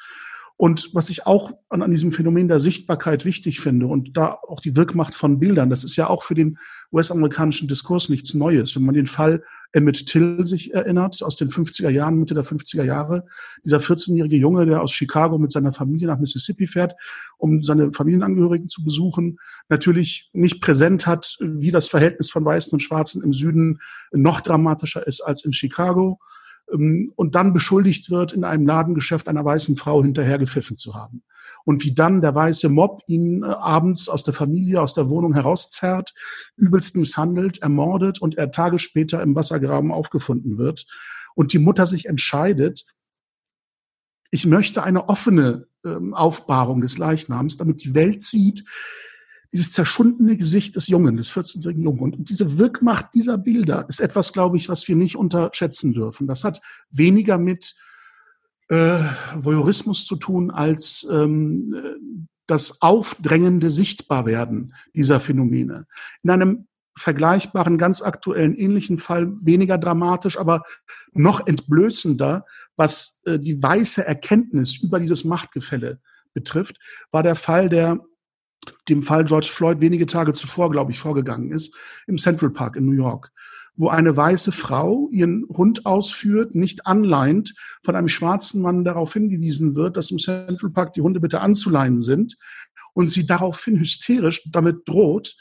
Und 0.57 0.91
was 0.93 1.09
ich 1.09 1.27
auch 1.27 1.53
an, 1.71 1.81
an 1.81 1.91
diesem 1.91 2.13
Phänomen 2.13 2.49
der 2.49 2.59
Sichtbarkeit 2.59 3.25
wichtig 3.25 3.61
finde 3.61 3.87
und 3.87 4.17
da 4.17 4.39
auch 4.47 4.61
die 4.61 4.77
Wirkmacht 4.77 5.15
von 5.15 5.39
Bildern, 5.39 5.71
das 5.71 5.85
ist 5.85 5.97
ja 5.97 6.09
auch 6.09 6.23
für 6.23 6.35
den 6.35 6.59
US-amerikanischen 6.93 7.67
Diskurs 7.67 8.11
nichts 8.11 8.35
Neues. 8.35 8.77
Wenn 8.77 8.85
man 8.85 8.95
den 8.95 9.07
Fall 9.07 9.43
Emmett 9.73 10.07
Till 10.07 10.47
sich 10.47 10.75
erinnert, 10.75 11.23
aus 11.23 11.37
den 11.37 11.49
50er 11.49 11.91
Jahren, 11.91 12.19
Mitte 12.19 12.35
der 12.35 12.45
50er 12.45 12.85
Jahre. 12.85 13.27
Dieser 13.65 13.79
14-jährige 13.79 14.37
Junge, 14.37 14.67
der 14.67 14.83
aus 14.83 14.93
Chicago 14.93 15.39
mit 15.39 15.53
seiner 15.53 15.73
Familie 15.73 16.09
nach 16.09 16.19
Mississippi 16.19 16.67
fährt, 16.67 16.95
um 17.39 17.63
seine 17.63 17.93
Familienangehörigen 17.93 18.69
zu 18.69 18.85
besuchen, 18.85 19.39
natürlich 19.69 20.31
nicht 20.33 20.61
präsent 20.61 21.07
hat, 21.07 21.37
wie 21.41 21.71
das 21.71 21.89
Verhältnis 21.89 22.31
von 22.31 22.45
Weißen 22.45 22.73
und 22.75 22.81
Schwarzen 22.81 23.23
im 23.23 23.33
Süden 23.33 23.81
noch 24.13 24.41
dramatischer 24.41 25.07
ist 25.07 25.21
als 25.21 25.45
in 25.45 25.53
Chicago 25.53 26.21
und 26.71 27.35
dann 27.35 27.53
beschuldigt 27.53 28.11
wird, 28.11 28.33
in 28.33 28.45
einem 28.45 28.67
Ladengeschäft 28.67 29.29
einer 29.29 29.45
weißen 29.45 29.77
Frau 29.77 30.03
hinterhergepfiffen 30.03 30.77
zu 30.77 30.95
haben. 30.95 31.23
Und 31.65 31.85
wie 31.85 31.95
dann 31.95 32.21
der 32.21 32.35
weiße 32.35 32.69
Mob 32.69 33.03
ihn 33.07 33.43
äh, 33.43 33.47
abends 33.47 34.09
aus 34.09 34.25
der 34.25 34.35
Familie, 34.35 34.81
aus 34.81 34.95
der 34.95 35.11
Wohnung 35.11 35.35
herauszerrt, 35.35 36.15
übelst 36.57 36.97
misshandelt, 36.97 37.61
ermordet 37.61 38.21
und 38.21 38.39
er 38.39 38.51
Tage 38.51 38.79
später 38.79 39.23
im 39.23 39.35
Wassergraben 39.35 39.93
aufgefunden 39.93 40.59
wird 40.59 40.87
und 41.35 41.53
die 41.53 41.59
Mutter 41.59 41.87
sich 41.87 42.07
entscheidet, 42.07 42.85
ich 44.31 44.47
möchte 44.47 44.83
eine 44.83 45.09
offene 45.09 45.67
ähm, 45.85 46.15
Aufbahrung 46.15 46.81
des 46.81 46.99
Leichnams, 46.99 47.57
damit 47.57 47.83
die 47.85 47.95
Welt 47.95 48.23
sieht, 48.23 48.65
dieses 49.53 49.73
zerschundene 49.73 50.37
Gesicht 50.37 50.77
des 50.77 50.87
Jungen, 50.87 51.17
des 51.17 51.33
14-jährigen 51.33 51.83
Jungen. 51.83 52.15
Und 52.15 52.31
diese 52.31 52.59
Wirkmacht 52.59 53.15
dieser 53.15 53.37
Bilder 53.37 53.87
ist 53.89 54.01
etwas, 54.01 54.33
glaube 54.33 54.57
ich, 54.57 54.69
was 54.69 54.87
wir 54.87 54.97
nicht 54.97 55.17
unterschätzen 55.17 55.93
dürfen. 55.93 56.27
Das 56.27 56.45
hat 56.45 56.61
weniger 56.91 57.37
mit 57.37 57.75
äh, 58.69 59.01
Voyeurismus 59.37 60.07
zu 60.07 60.17
tun 60.17 60.51
als 60.51 61.07
ähm, 61.11 62.29
das 62.47 62.81
aufdrängende 62.81 63.71
Sichtbarwerden 63.71 64.75
dieser 64.95 65.21
Phänomene. 65.21 65.87
In 66.23 66.31
einem 66.31 66.67
vergleichbaren, 66.97 67.79
ganz 67.79 68.03
aktuellen, 68.03 68.55
ähnlichen 68.55 68.99
Fall 68.99 69.33
weniger 69.45 69.79
dramatisch, 69.79 70.39
aber 70.39 70.65
noch 71.13 71.47
entblößender, 71.47 72.45
was 72.77 73.23
äh, 73.25 73.39
die 73.39 73.61
weiße 73.61 74.07
Erkenntnis 74.07 74.83
über 74.83 75.01
dieses 75.01 75.25
Machtgefälle 75.25 76.01
betrifft, 76.35 76.77
war 77.11 77.23
der 77.23 77.35
Fall, 77.35 77.69
der 77.69 78.01
dem 78.89 79.03
Fall 79.03 79.25
George 79.25 79.49
Floyd 79.51 79.81
wenige 79.81 80.07
Tage 80.07 80.33
zuvor, 80.33 80.71
glaube 80.71 80.93
ich, 80.93 80.99
vorgegangen 80.99 81.51
ist, 81.51 81.75
im 82.07 82.19
Central 82.19 82.51
Park 82.51 82.77
in 82.77 82.87
New 82.87 82.93
York 82.93 83.31
wo 83.81 83.89
eine 83.89 84.15
weiße 84.15 84.53
Frau 84.53 85.09
ihren 85.11 85.47
Hund 85.49 85.87
ausführt, 85.87 86.55
nicht 86.55 86.87
anleint, 86.87 87.55
von 87.83 87.97
einem 87.97 88.09
schwarzen 88.09 88.61
Mann 88.61 88.85
darauf 88.85 89.15
hingewiesen 89.15 89.75
wird, 89.75 89.97
dass 89.97 90.11
im 90.11 90.19
Central 90.19 90.71
Park 90.71 90.93
die 90.93 91.01
Hunde 91.01 91.19
bitte 91.19 91.41
anzuleihen 91.41 92.03
sind 92.03 92.37
und 92.93 93.11
sie 93.11 93.25
daraufhin 93.25 93.79
hysterisch 93.79 94.43
damit 94.51 94.87
droht, 94.87 95.35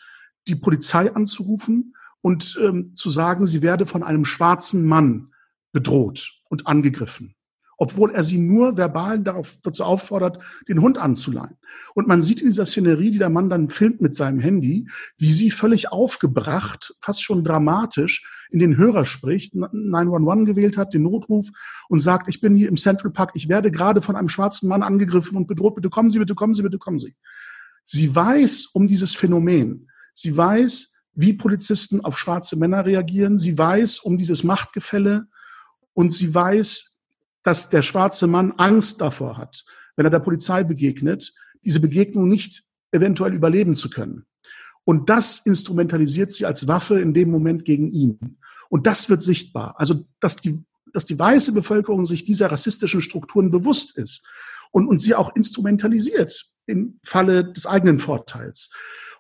die 0.48 0.56
Polizei 0.56 1.14
anzurufen 1.14 1.96
und 2.22 2.58
ähm, 2.64 2.94
zu 2.96 3.10
sagen, 3.10 3.46
sie 3.46 3.62
werde 3.62 3.86
von 3.86 4.04
einem 4.04 4.24
schwarzen 4.24 4.86
Mann 4.86 5.34
bedroht 5.74 6.32
und 6.50 6.66
angegriffen 6.66 7.36
obwohl 7.80 8.12
er 8.12 8.26
sie 8.26 8.38
nur 8.38 8.78
verbal 8.78 9.20
darauf, 9.20 9.58
dazu 9.64 9.86
auffordert, 9.86 10.38
den 10.68 10.82
Hund 10.82 10.98
anzuleihen. 10.98 11.58
Und 11.96 12.08
man 12.08 12.22
sieht 12.22 12.42
in 12.42 12.48
dieser 12.48 12.66
Szenerie, 12.66 13.12
die 13.12 13.18
der 13.18 13.30
Mann 13.30 13.50
dann 13.50 13.70
filmt 13.70 14.02
mit 14.02 14.14
seinem 14.14 14.40
Handy, 14.40 14.90
wie 15.18 15.32
sie 15.32 15.50
völlig 15.50 15.92
aufgebracht, 15.92 16.94
fast 17.00 17.24
schon 17.24 17.44
dramatisch 17.44 18.28
in 18.52 18.60
den 18.60 18.76
Hörer 18.76 19.06
spricht, 19.06 19.56
911 19.56 20.46
gewählt 20.46 20.78
hat, 20.78 20.94
den 20.94 21.04
Notruf 21.04 21.48
und 21.88 22.00
sagt, 22.00 22.28
ich 22.28 22.42
bin 22.42 22.54
hier 22.54 22.68
im 22.68 22.76
Central 22.76 23.12
Park, 23.12 23.32
ich 23.34 23.48
werde 23.48 23.72
gerade 23.72 24.02
von 24.02 24.18
einem 24.18 24.30
schwarzen 24.30 24.68
Mann 24.68 24.84
angegriffen 24.84 25.38
und 25.38 25.48
bedroht, 25.48 25.76
bitte 25.76 25.90
kommen 25.90 26.12
Sie, 26.12 26.20
bitte 26.20 26.36
kommen 26.36 26.54
Sie, 26.54 26.64
bitte 26.64 26.80
kommen 26.80 27.00
Sie. 27.00 27.16
Sie 27.86 28.14
weiß 28.14 28.68
um 28.74 28.88
dieses 28.88 29.16
Phänomen. 29.16 29.88
Sie 30.14 30.36
weiß, 30.36 30.96
wie 31.14 31.34
Polizisten 31.34 32.02
auf 32.02 32.20
schwarze 32.20 32.58
Männer 32.58 32.86
reagieren. 32.86 33.38
Sie 33.38 33.58
weiß 33.58 34.00
um 34.00 34.18
dieses 34.18 34.44
Machtgefälle 34.44 35.28
und 35.94 36.12
sie 36.12 36.34
weiß, 36.34 36.99
dass 37.44 37.70
der 37.70 37.82
schwarze 37.82 38.28
Mann 38.28 38.54
Angst 38.54 39.02
davor 39.02 39.38
hat, 39.38 39.64
wenn 39.96 40.06
er 40.06 40.12
der 40.12 40.20
Polizei 40.20 40.64
begegnet, 40.64 41.34
diese 41.64 41.80
Begegnung 41.80 42.28
nicht 42.28 42.64
eventuell 42.92 43.34
überleben 43.34 43.76
zu 43.76 43.90
können. 43.90 44.26
Und 44.84 45.10
das 45.10 45.46
instrumentalisiert 45.46 46.32
sie 46.32 46.46
als 46.46 46.68
Waffe 46.68 47.00
in 47.00 47.14
dem 47.14 47.30
Moment 47.30 47.66
gegen 47.66 47.92
ihn. 47.92 48.40
Und 48.70 48.88
das 48.88 49.10
wird 49.10 49.22
sichtbar. 49.24 49.76
Also, 49.78 50.06
dass 50.20 50.38
die, 50.38 50.64
dass 50.94 51.06
die 51.06 51.20
weiße 51.20 51.54
Bevölkerung 51.54 52.06
sich 52.06 52.24
dieser 52.24 52.52
rassistischen 52.52 53.02
Strukturen 53.02 53.52
bewusst 53.52 53.98
ist 53.98 54.26
und, 54.72 54.88
und 54.88 55.00
sie 55.00 55.16
auch 55.16 55.36
instrumentalisiert 55.36 56.50
im 56.66 56.98
Falle 57.04 57.52
des 57.52 57.66
eigenen 57.66 58.00
Vorteils. 58.00 58.70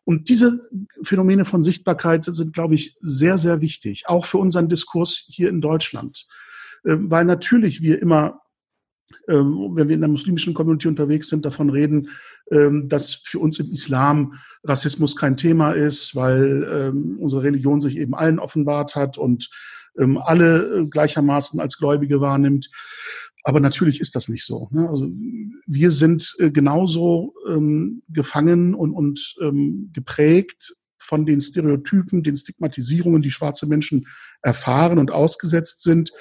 Und 0.05 0.29
diese 0.29 0.67
Phänomene 1.03 1.45
von 1.45 1.61
Sichtbarkeit 1.61 2.23
sind, 2.23 2.53
glaube 2.53 2.75
ich, 2.75 2.97
sehr, 3.01 3.37
sehr 3.37 3.61
wichtig, 3.61 4.05
auch 4.07 4.25
für 4.25 4.39
unseren 4.39 4.69
Diskurs 4.69 5.25
hier 5.27 5.49
in 5.49 5.61
Deutschland. 5.61 6.25
Ähm, 6.85 7.09
weil 7.09 7.25
natürlich 7.25 7.81
wir 7.81 8.01
immer, 8.01 8.41
ähm, 9.27 9.71
wenn 9.73 9.87
wir 9.87 9.95
in 9.95 10.01
der 10.01 10.09
muslimischen 10.09 10.53
Community 10.53 10.87
unterwegs 10.87 11.29
sind, 11.29 11.45
davon 11.45 11.69
reden, 11.69 12.09
ähm, 12.51 12.89
dass 12.89 13.13
für 13.13 13.39
uns 13.39 13.59
im 13.59 13.71
Islam 13.71 14.33
Rassismus 14.63 15.15
kein 15.15 15.37
Thema 15.37 15.71
ist, 15.71 16.15
weil 16.17 16.91
unsere 17.17 17.43
Religion 17.43 17.79
sich 17.79 17.97
eben 17.97 18.13
allen 18.13 18.39
offenbart 18.39 18.95
hat 18.95 19.17
und 19.17 19.49
alle 19.95 20.79
äh, 20.79 20.85
gleichermaßen 20.85 21.59
als 21.59 21.77
Gläubige 21.77 22.19
wahrnimmt. 22.19 22.69
Aber 23.43 23.61
natürlich 23.61 24.01
ist 24.01 24.15
das 24.15 24.27
nicht 24.27 24.45
so. 24.45 24.67
Ne? 24.71 24.89
Also 24.89 25.09
wir 25.65 25.91
sind 25.91 26.35
äh, 26.39 26.51
genauso 26.51 27.33
gefangen 28.09 28.75
und, 28.75 28.91
und 28.91 29.35
geprägt 29.91 30.75
von 30.99 31.25
den 31.25 31.41
Stereotypen, 31.41 32.21
den 32.21 32.35
Stigmatisierungen, 32.35 33.21
die 33.21 33.31
schwarze 33.31 33.65
Menschen 33.65 34.07
erfahren 34.41 34.99
und 34.99 35.11
ausgesetzt 35.11 35.81
sind. 35.81 36.11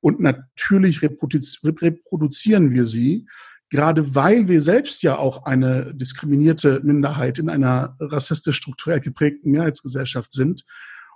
Und 0.00 0.20
natürlich 0.20 1.02
reproduzieren 1.02 2.70
wir 2.70 2.86
sie, 2.86 3.26
gerade 3.70 4.14
weil 4.14 4.48
wir 4.48 4.60
selbst 4.60 5.02
ja 5.02 5.18
auch 5.18 5.44
eine 5.44 5.94
diskriminierte 5.94 6.80
Minderheit 6.82 7.38
in 7.38 7.50
einer 7.50 7.96
rassistisch 8.00 8.56
strukturell 8.56 9.00
geprägten 9.00 9.50
Mehrheitsgesellschaft 9.50 10.32
sind 10.32 10.64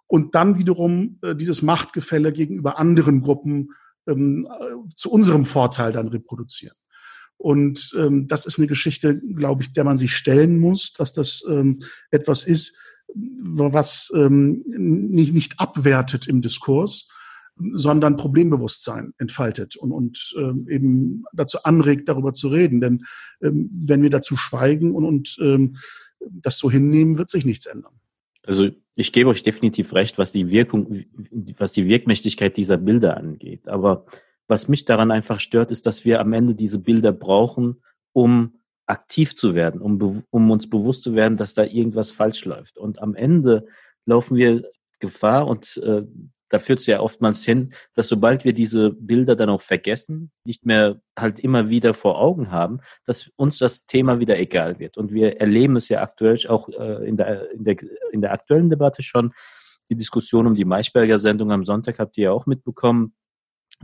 und 0.06 0.34
dann 0.34 0.58
wiederum 0.58 1.18
äh, 1.22 1.34
dieses 1.34 1.62
Machtgefälle 1.62 2.32
gegenüber 2.32 2.78
anderen 2.78 3.22
Gruppen 3.22 3.70
ähm, 4.06 4.48
zu 4.94 5.10
unserem 5.10 5.46
Vorteil 5.46 5.92
dann 5.92 6.08
reproduzieren. 6.08 6.76
Und 7.38 7.92
ähm, 7.98 8.28
das 8.28 8.46
ist 8.46 8.58
eine 8.58 8.68
Geschichte, 8.68 9.18
glaube 9.18 9.62
ich, 9.62 9.72
der 9.72 9.84
man 9.84 9.96
sich 9.96 10.14
stellen 10.14 10.60
muss, 10.60 10.92
dass 10.92 11.12
das 11.12 11.42
ähm, 11.48 11.82
etwas 12.10 12.44
ist, 12.44 12.76
was 13.14 14.12
ähm, 14.14 14.62
nicht, 14.66 15.34
nicht 15.34 15.58
abwertet 15.58 16.28
im 16.28 16.40
Diskurs, 16.40 17.08
sondern 17.74 18.16
Problembewusstsein 18.16 19.12
entfaltet 19.18 19.76
und, 19.76 19.92
und 19.92 20.34
ähm, 20.38 20.66
eben 20.68 21.24
dazu 21.32 21.62
anregt, 21.62 22.08
darüber 22.08 22.32
zu 22.32 22.48
reden. 22.48 22.80
Denn 22.80 23.04
ähm, 23.42 23.70
wenn 23.86 24.02
wir 24.02 24.10
dazu 24.10 24.36
schweigen 24.36 24.94
und, 24.94 25.04
und 25.04 25.36
ähm, 25.40 25.76
das 26.20 26.58
so 26.58 26.70
hinnehmen, 26.70 27.18
wird 27.18 27.30
sich 27.30 27.44
nichts 27.44 27.66
ändern. 27.66 27.92
Also 28.44 28.70
ich 28.96 29.12
gebe 29.12 29.30
euch 29.30 29.42
definitiv 29.42 29.92
recht, 29.92 30.18
was 30.18 30.32
die 30.32 30.50
Wirkung, 30.50 31.04
was 31.58 31.72
die 31.72 31.86
Wirkmächtigkeit 31.86 32.56
dieser 32.56 32.76
Bilder 32.76 33.16
angeht. 33.16 33.68
Aber 33.68 34.06
was 34.48 34.68
mich 34.68 34.84
daran 34.84 35.10
einfach 35.10 35.40
stört, 35.40 35.70
ist, 35.70 35.86
dass 35.86 36.04
wir 36.04 36.20
am 36.20 36.32
Ende 36.32 36.54
diese 36.54 36.78
Bilder 36.78 37.12
brauchen, 37.12 37.82
um 38.12 38.58
aktiv 38.86 39.36
zu 39.36 39.54
werden, 39.54 39.80
um, 39.80 40.24
um 40.30 40.50
uns 40.50 40.68
bewusst 40.68 41.02
zu 41.02 41.14
werden, 41.14 41.36
dass 41.36 41.54
da 41.54 41.64
irgendwas 41.64 42.10
falsch 42.10 42.44
läuft. 42.44 42.78
Und 42.78 43.00
am 43.00 43.14
Ende 43.14 43.66
laufen 44.04 44.36
wir 44.36 44.68
Gefahr 44.98 45.46
und 45.46 45.76
äh, 45.78 46.02
da 46.52 46.58
führt 46.58 46.80
es 46.80 46.86
ja 46.86 47.00
oftmals 47.00 47.44
hin, 47.44 47.72
dass 47.94 48.08
sobald 48.08 48.44
wir 48.44 48.52
diese 48.52 48.90
Bilder 48.90 49.36
dann 49.36 49.48
auch 49.48 49.62
vergessen, 49.62 50.30
nicht 50.44 50.66
mehr 50.66 51.00
halt 51.18 51.40
immer 51.40 51.70
wieder 51.70 51.94
vor 51.94 52.20
Augen 52.20 52.50
haben, 52.50 52.80
dass 53.06 53.32
uns 53.36 53.56
das 53.56 53.86
Thema 53.86 54.20
wieder 54.20 54.38
egal 54.38 54.78
wird. 54.78 54.98
Und 54.98 55.12
wir 55.14 55.40
erleben 55.40 55.76
es 55.76 55.88
ja 55.88 56.02
aktuell 56.02 56.38
auch 56.48 56.68
äh, 56.68 57.08
in, 57.08 57.16
der, 57.16 57.50
in, 57.52 57.64
der, 57.64 57.76
in 58.12 58.20
der 58.20 58.32
aktuellen 58.32 58.68
Debatte 58.68 59.02
schon. 59.02 59.32
Die 59.88 59.96
Diskussion 59.96 60.46
um 60.46 60.54
die 60.54 60.66
Maischberger 60.66 61.18
Sendung 61.18 61.52
am 61.52 61.64
Sonntag 61.64 61.98
habt 61.98 62.18
ihr 62.18 62.24
ja 62.24 62.32
auch 62.32 62.44
mitbekommen, 62.44 63.14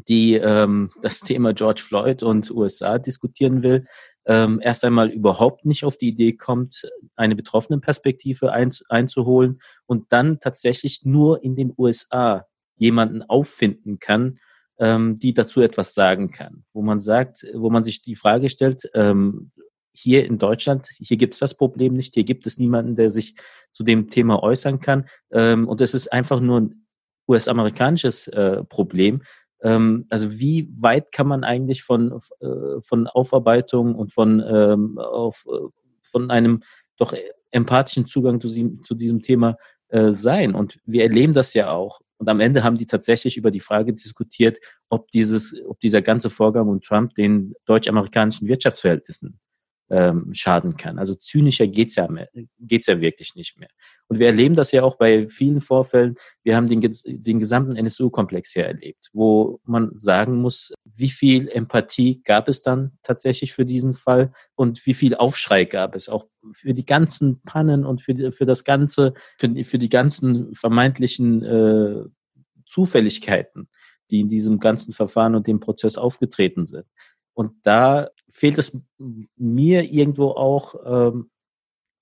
die 0.07 0.35
ähm, 0.35 0.91
das 1.01 1.21
Thema 1.21 1.55
George 1.55 1.83
Floyd 1.83 2.23
und 2.23 2.51
USA 2.51 2.99
diskutieren 2.99 3.63
will, 3.63 3.87
ähm, 4.27 4.61
erst 4.63 4.85
einmal 4.85 5.09
überhaupt 5.09 5.65
nicht 5.65 5.87
auf 5.87 5.97
die 5.97 6.09
Idee 6.09 6.35
kommt, 6.35 6.87
eine 7.17 7.35
betroffene 7.35 7.81
Perspektive 7.81 8.53
ein, 8.53 8.73
einzuholen 8.91 9.59
und 9.87 10.13
dann 10.13 10.39
tatsächlich 10.39 11.01
nur 11.05 11.43
in 11.43 11.57
den 11.57 11.73
USA 11.79 12.45
jemanden 12.79 13.23
auffinden 13.23 13.99
kann, 13.99 14.38
ähm, 14.79 15.19
die 15.19 15.35
dazu 15.35 15.61
etwas 15.61 15.95
sagen 15.95 16.31
kann. 16.31 16.64
Wo 16.73 16.83
man 16.83 17.01
sagt, 17.01 17.47
wo 17.55 17.71
man 17.71 17.83
sich 17.83 18.03
die 18.03 18.14
Frage 18.14 18.49
stellt, 18.49 18.88
ähm, 18.95 19.51
hier 19.93 20.25
in 20.25 20.38
Deutschland, 20.38 20.88
hier 20.97 21.17
gibt 21.17 21.35
es 21.35 21.41
das 21.41 21.57
Problem 21.57 21.95
nicht, 21.95 22.14
hier 22.14 22.25
gibt 22.25 22.47
es 22.47 22.59
niemanden, 22.59 22.95
der 22.95 23.11
sich 23.11 23.35
zu 23.73 23.83
dem 23.83 24.11
Thema 24.11 24.43
äußern 24.43 24.81
kann. 24.81 25.09
Ähm, 25.33 25.67
und 25.69 25.81
es 25.81 25.95
ist 25.95 26.12
einfach 26.12 26.41
nur 26.41 26.61
ein 26.61 26.87
US-amerikanisches 27.29 28.29
äh, 28.29 28.62
Problem. 28.64 29.23
Ähm, 29.62 30.07
also 30.09 30.38
wie 30.38 30.73
weit 30.79 31.11
kann 31.11 31.27
man 31.27 31.45
eigentlich 31.45 31.83
von, 31.83 32.21
äh, 32.41 32.81
von 32.81 33.07
Aufarbeitung 33.09 33.95
und 33.95 34.12
von, 34.12 34.43
ähm, 34.49 34.99
auf, 34.99 35.47
äh, 35.49 35.69
von 36.03 36.31
einem 36.31 36.62
doch 36.97 37.12
empathischen 37.51 38.07
Zugang 38.07 38.41
zu, 38.41 38.49
zu 38.49 38.95
diesem 38.95 39.21
Thema 39.21 39.57
äh, 39.88 40.12
sein? 40.12 40.55
Und 40.55 40.79
wir 40.85 41.03
erleben 41.03 41.33
das 41.33 41.55
ja 41.55 41.71
auch. 41.71 42.01
Und 42.19 42.29
am 42.29 42.41
Ende 42.41 42.65
haben 42.65 42.77
die 42.77 42.87
tatsächlich 42.87 43.37
über 43.37 43.51
die 43.51 43.61
Frage 43.61 43.95
diskutiert, 43.95 44.59
ob 44.89 45.09
dieses, 45.11 45.55
ob 45.67 45.81
dieser 45.81 46.03
ganze 46.03 46.31
Vorgang 46.31 46.69
um 46.69 46.81
Trump 46.81 47.15
den 47.15 47.55
deutsch-amerikanischen 47.65 48.49
Wirtschaftsverhältnissen 48.49 49.39
ähm, 49.90 50.35
schaden 50.35 50.77
kann. 50.77 50.98
Also 50.98 51.14
zynischer 51.14 51.66
geht's 51.66 51.96
ja, 51.96 52.09
geht's 52.59 52.87
ja 52.87 53.01
wirklich 53.01 53.35
nicht 53.35 53.59
mehr. 53.59 53.68
Und 54.09 54.18
wir 54.18 54.27
erleben 54.27 54.55
das 54.55 54.72
ja 54.72 54.83
auch 54.83 54.96
bei 54.96 55.29
vielen 55.29 55.61
Vorfällen. 55.61 56.16
Wir 56.42 56.57
haben 56.57 56.68
den, 56.68 56.81
den 57.07 57.38
gesamten 57.38 57.77
NSU-Komplex 57.77 58.53
hier 58.53 58.66
erlebt, 58.66 59.09
wo 59.12 59.61
man 59.64 59.90
sagen 59.94 60.37
muss, 60.37 60.72
wie 60.85 61.11
viel 61.11 61.48
Empathie 61.48 62.22
gab 62.24 62.48
es 62.48 62.62
dann 62.62 62.92
tatsächlich 63.03 63.53
für 63.53 63.64
diesen 63.64 63.94
Fall 63.94 64.33
und 64.55 64.85
wie 64.87 64.94
viel 64.94 65.14
Aufschrei 65.14 65.64
gab 65.64 65.94
es 65.94 66.09
auch 66.09 66.27
für 66.53 66.74
die 66.74 66.87
ganzen 66.87 67.40
Pannen 67.42 67.85
und 67.85 68.03
für, 68.03 68.33
für 68.33 68.46
das 68.46 68.64
Ganze, 68.64 69.14
für, 69.38 69.64
für 69.64 69.79
die 69.79 69.88
ganzen 69.88 70.55
vermeintlichen 70.55 71.42
äh, 71.42 72.05
Zufälligkeiten, 72.66 73.68
die 74.11 74.20
in 74.20 74.29
diesem 74.29 74.59
ganzen 74.59 74.92
Verfahren 74.92 75.35
und 75.35 75.46
dem 75.46 75.61
Prozess 75.61 75.96
aufgetreten 75.96 76.64
sind. 76.64 76.87
Und 77.38 77.53
da 77.62 78.09
fehlt 78.33 78.59
es 78.59 78.77
mir 79.37 79.85
irgendwo 79.85 80.31
auch 80.31 80.74
ähm, 80.85 81.31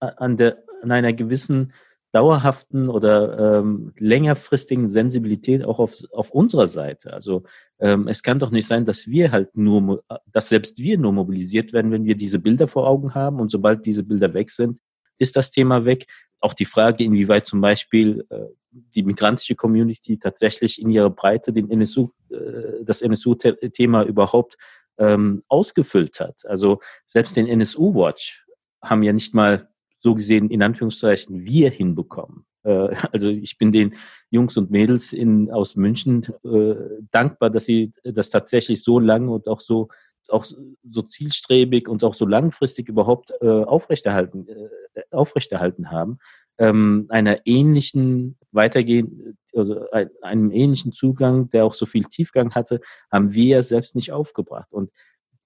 an, 0.00 0.38
der, 0.38 0.64
an 0.80 0.90
einer 0.90 1.12
gewissen 1.12 1.74
dauerhaften 2.10 2.88
oder 2.88 3.58
ähm, 3.58 3.92
längerfristigen 3.98 4.86
Sensibilität 4.86 5.62
auch 5.62 5.78
auf, 5.78 5.98
auf 6.12 6.30
unserer 6.30 6.66
Seite. 6.66 7.12
Also 7.12 7.42
ähm, 7.78 8.08
es 8.08 8.22
kann 8.22 8.38
doch 8.38 8.50
nicht 8.50 8.66
sein, 8.66 8.86
dass 8.86 9.08
wir 9.08 9.30
halt 9.30 9.54
nur, 9.54 10.02
dass 10.32 10.48
selbst 10.48 10.78
wir 10.78 10.96
nur 10.96 11.12
mobilisiert 11.12 11.74
werden, 11.74 11.92
wenn 11.92 12.06
wir 12.06 12.16
diese 12.16 12.38
Bilder 12.38 12.66
vor 12.66 12.86
Augen 12.86 13.14
haben 13.14 13.38
und 13.38 13.50
sobald 13.50 13.84
diese 13.84 14.04
Bilder 14.04 14.32
weg 14.32 14.50
sind, 14.50 14.78
ist 15.18 15.36
das 15.36 15.50
Thema 15.50 15.84
weg. 15.84 16.06
Auch 16.40 16.54
die 16.54 16.64
Frage, 16.64 17.04
inwieweit 17.04 17.44
zum 17.44 17.60
Beispiel 17.60 18.24
äh, 18.30 18.46
die 18.70 19.02
migrantische 19.02 19.54
Community 19.54 20.18
tatsächlich 20.18 20.80
in 20.80 20.88
ihrer 20.88 21.10
Breite 21.10 21.52
den 21.52 21.70
NSU, 21.70 22.08
äh, 22.30 22.82
das 22.84 23.02
NSU-Thema 23.02 24.04
überhaupt 24.04 24.56
ähm, 24.98 25.42
ausgefüllt 25.48 26.20
hat. 26.20 26.44
Also 26.46 26.80
selbst 27.06 27.36
den 27.36 27.46
NSU-Watch 27.46 28.46
haben 28.82 29.02
ja 29.02 29.12
nicht 29.12 29.34
mal 29.34 29.68
so 29.98 30.14
gesehen 30.14 30.50
in 30.50 30.62
Anführungszeichen 30.62 31.44
wir 31.44 31.70
hinbekommen. 31.70 32.46
Äh, 32.62 32.88
also 33.12 33.28
ich 33.28 33.58
bin 33.58 33.72
den 33.72 33.94
Jungs 34.30 34.56
und 34.56 34.70
Mädels 34.70 35.12
in, 35.12 35.50
aus 35.50 35.76
München 35.76 36.26
äh, 36.44 36.74
dankbar, 37.10 37.50
dass 37.50 37.64
sie 37.64 37.92
das 38.04 38.30
tatsächlich 38.30 38.82
so 38.82 38.98
lange 38.98 39.30
und 39.30 39.48
auch 39.48 39.60
so 39.60 39.88
auch 40.28 40.44
so 40.44 41.02
zielstrebig 41.02 41.88
und 41.88 42.02
auch 42.02 42.14
so 42.14 42.26
langfristig 42.26 42.88
überhaupt 42.88 43.32
äh, 43.40 43.46
aufrechterhalten, 43.46 44.48
äh, 44.48 45.02
aufrechterhalten 45.12 45.92
haben, 45.92 46.18
ähm, 46.58 47.06
einer 47.08 47.46
ähnlichen 47.46 48.36
weitergehen, 48.52 49.38
also 49.54 49.84
einem 50.22 50.50
ähnlichen 50.50 50.92
Zugang, 50.92 51.50
der 51.50 51.64
auch 51.64 51.74
so 51.74 51.86
viel 51.86 52.04
Tiefgang 52.04 52.54
hatte, 52.54 52.80
haben 53.10 53.32
wir 53.32 53.56
ja 53.56 53.62
selbst 53.62 53.94
nicht 53.94 54.12
aufgebracht. 54.12 54.72
Und 54.72 54.90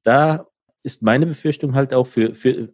da 0.02 0.46
ist 0.82 1.02
meine 1.02 1.26
Befürchtung 1.26 1.74
halt 1.74 1.92
auch 1.92 2.06
für, 2.06 2.34
für, 2.34 2.72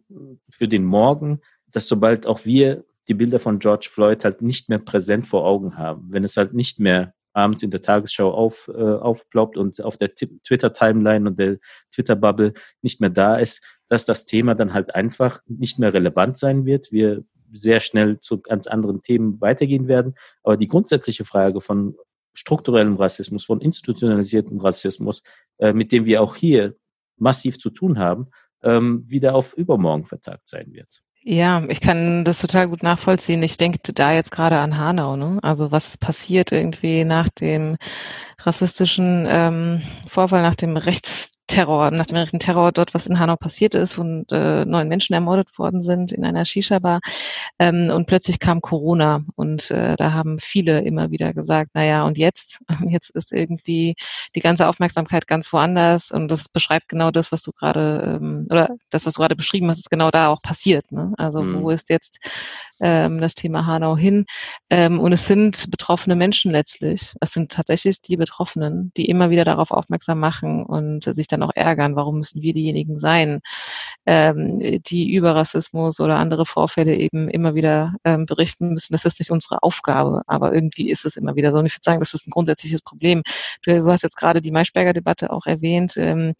für 0.49 0.67
den 0.67 0.85
Morgen, 0.85 1.41
dass 1.71 1.87
sobald 1.87 2.25
auch 2.25 2.45
wir 2.45 2.85
die 3.07 3.13
Bilder 3.13 3.39
von 3.39 3.59
George 3.59 3.87
Floyd 3.89 4.23
halt 4.23 4.41
nicht 4.41 4.69
mehr 4.69 4.79
präsent 4.79 5.27
vor 5.27 5.45
Augen 5.45 5.77
haben, 5.77 6.11
wenn 6.11 6.23
es 6.23 6.37
halt 6.37 6.53
nicht 6.53 6.79
mehr 6.79 7.13
abends 7.33 7.61
in 7.61 7.69
der 7.69 7.81
Tagesschau 7.81 8.31
auf, 8.31 8.69
äh, 8.73 8.81
aufploppt 8.81 9.57
und 9.57 9.81
auf 9.81 9.97
der 9.97 10.13
Twitter-Timeline 10.15 11.29
und 11.29 11.37
der 11.37 11.57
Twitter-Bubble 11.93 12.53
nicht 12.81 12.99
mehr 12.99 13.11
da 13.11 13.37
ist, 13.37 13.63
dass 13.87 14.05
das 14.05 14.25
Thema 14.25 14.55
dann 14.55 14.73
halt 14.73 14.95
einfach 14.95 15.41
nicht 15.45 15.77
mehr 15.77 15.93
relevant 15.93 16.37
sein 16.37 16.65
wird. 16.65 16.91
Wir 16.91 17.23
sehr 17.51 17.79
schnell 17.79 18.19
zu 18.19 18.39
ganz 18.39 18.67
anderen 18.67 19.01
Themen 19.01 19.39
weitergehen 19.41 19.87
werden. 19.87 20.15
Aber 20.43 20.57
die 20.57 20.67
grundsätzliche 20.67 21.25
Frage 21.25 21.61
von 21.61 21.95
strukturellem 22.33 22.95
Rassismus, 22.95 23.45
von 23.45 23.61
institutionalisiertem 23.61 24.59
Rassismus, 24.59 25.23
äh, 25.57 25.73
mit 25.73 25.91
dem 25.91 26.05
wir 26.05 26.21
auch 26.21 26.35
hier 26.35 26.75
massiv 27.17 27.59
zu 27.59 27.69
tun 27.69 27.97
haben, 27.97 28.27
ähm, 28.63 29.03
wieder 29.07 29.35
auf 29.35 29.53
übermorgen 29.53 30.05
vertagt 30.05 30.47
sein 30.47 30.71
wird. 30.71 31.01
Ja, 31.29 31.65
ich 31.67 31.81
kann 31.81 32.23
das 32.23 32.39
total 32.39 32.69
gut 32.69 32.83
nachvollziehen. 32.83 33.43
Ich 33.43 33.57
denke 33.57 33.79
da 33.93 34.13
jetzt 34.13 34.31
gerade 34.31 34.59
an 34.59 34.77
Hanau, 34.77 35.17
ne? 35.17 35.39
Also 35.41 35.71
was 35.71 35.97
passiert 35.97 36.53
irgendwie 36.53 37.03
nach 37.03 37.27
dem 37.27 37.75
rassistischen 38.39 39.25
ähm, 39.27 39.81
Vorfall, 40.07 40.41
nach 40.41 40.55
dem 40.55 40.77
Rechts 40.77 41.31
Terror, 41.47 41.91
nach 41.91 42.05
dem 42.05 42.17
rechten 42.17 42.39
Terror 42.39 42.71
dort, 42.71 42.93
was 42.93 43.07
in 43.07 43.19
Hanau 43.19 43.37
passiert 43.37 43.73
ist 43.73 43.97
und 43.97 44.31
äh, 44.31 44.65
neun 44.65 44.87
Menschen 44.87 45.13
ermordet 45.13 45.57
worden 45.57 45.81
sind 45.81 46.11
in 46.11 46.25
einer 46.25 46.45
Shisha-Bar. 46.45 46.99
Ähm, 47.57 47.89
und 47.89 48.05
plötzlich 48.05 48.39
kam 48.39 48.61
Corona 48.61 49.23
und 49.35 49.71
äh, 49.71 49.95
da 49.95 50.13
haben 50.13 50.39
viele 50.39 50.81
immer 50.81 51.09
wieder 51.09 51.33
gesagt, 51.33 51.71
naja, 51.73 52.03
und 52.03 52.17
jetzt? 52.17 52.59
Jetzt 52.89 53.09
ist 53.11 53.31
irgendwie 53.31 53.95
die 54.35 54.39
ganze 54.39 54.67
Aufmerksamkeit 54.67 55.27
ganz 55.27 55.51
woanders 55.51 56.11
und 56.11 56.29
das 56.29 56.49
beschreibt 56.49 56.89
genau 56.89 57.11
das, 57.11 57.31
was 57.31 57.41
du 57.41 57.51
gerade, 57.51 58.19
ähm, 58.21 58.47
oder 58.49 58.75
das, 58.89 59.05
was 59.05 59.15
du 59.15 59.21
gerade 59.21 59.35
beschrieben 59.35 59.69
hast, 59.69 59.79
ist 59.79 59.89
genau 59.89 60.11
da 60.11 60.27
auch 60.27 60.41
passiert. 60.41 60.91
Ne? 60.91 61.13
Also 61.17 61.41
mhm. 61.41 61.63
wo 61.63 61.69
ist 61.69 61.89
jetzt 61.89 62.19
ähm, 62.79 63.19
das 63.21 63.35
Thema 63.35 63.65
Hanau 63.65 63.97
hin? 63.97 64.25
Ähm, 64.69 64.99
und 64.99 65.13
es 65.13 65.25
sind 65.27 65.71
betroffene 65.71 66.15
Menschen 66.15 66.51
letztlich. 66.51 67.13
Es 67.21 67.31
sind 67.31 67.51
tatsächlich 67.51 68.01
die 68.01 68.17
Betroffenen, 68.17 68.91
die 68.97 69.09
immer 69.09 69.29
wieder 69.29 69.45
darauf 69.45 69.71
aufmerksam 69.71 70.19
machen 70.19 70.65
und 70.65 71.03
sich 71.03 71.27
dann 71.27 71.36
dann 71.37 71.47
auch 71.47 71.55
ärgern. 71.55 71.95
Warum 71.95 72.17
müssen 72.17 72.41
wir 72.41 72.53
diejenigen 72.53 72.97
sein, 72.97 73.41
ähm, 74.05 74.59
die 74.83 75.13
über 75.13 75.35
Rassismus 75.35 75.99
oder 75.99 76.17
andere 76.17 76.45
Vorfälle 76.45 76.95
eben 76.95 77.29
immer 77.29 77.55
wieder 77.55 77.95
ähm, 78.03 78.25
berichten 78.25 78.69
müssen? 78.73 78.93
Das 78.93 79.05
ist 79.05 79.19
nicht 79.19 79.31
unsere 79.31 79.63
Aufgabe, 79.63 80.23
aber 80.27 80.53
irgendwie 80.53 80.89
ist 80.89 81.05
es 81.05 81.15
immer 81.15 81.35
wieder 81.35 81.51
so. 81.51 81.59
Und 81.59 81.65
ich 81.65 81.73
würde 81.73 81.83
sagen, 81.83 81.99
das 81.99 82.13
ist 82.13 82.27
ein 82.27 82.31
grundsätzliches 82.31 82.81
Problem. 82.81 83.23
Du, 83.63 83.83
du 83.83 83.91
hast 83.91 84.03
jetzt 84.03 84.17
gerade 84.17 84.41
die 84.41 84.51
Maischberger-Debatte 84.51 85.31
auch 85.31 85.45
erwähnt. 85.45 85.95
Ähm, 85.97 86.33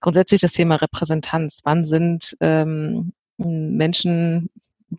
grundsätzlich 0.00 0.40
das 0.40 0.52
Thema 0.52 0.76
Repräsentanz. 0.76 1.60
Wann 1.64 1.84
sind 1.84 2.36
ähm, 2.40 3.12
Menschen 3.36 4.50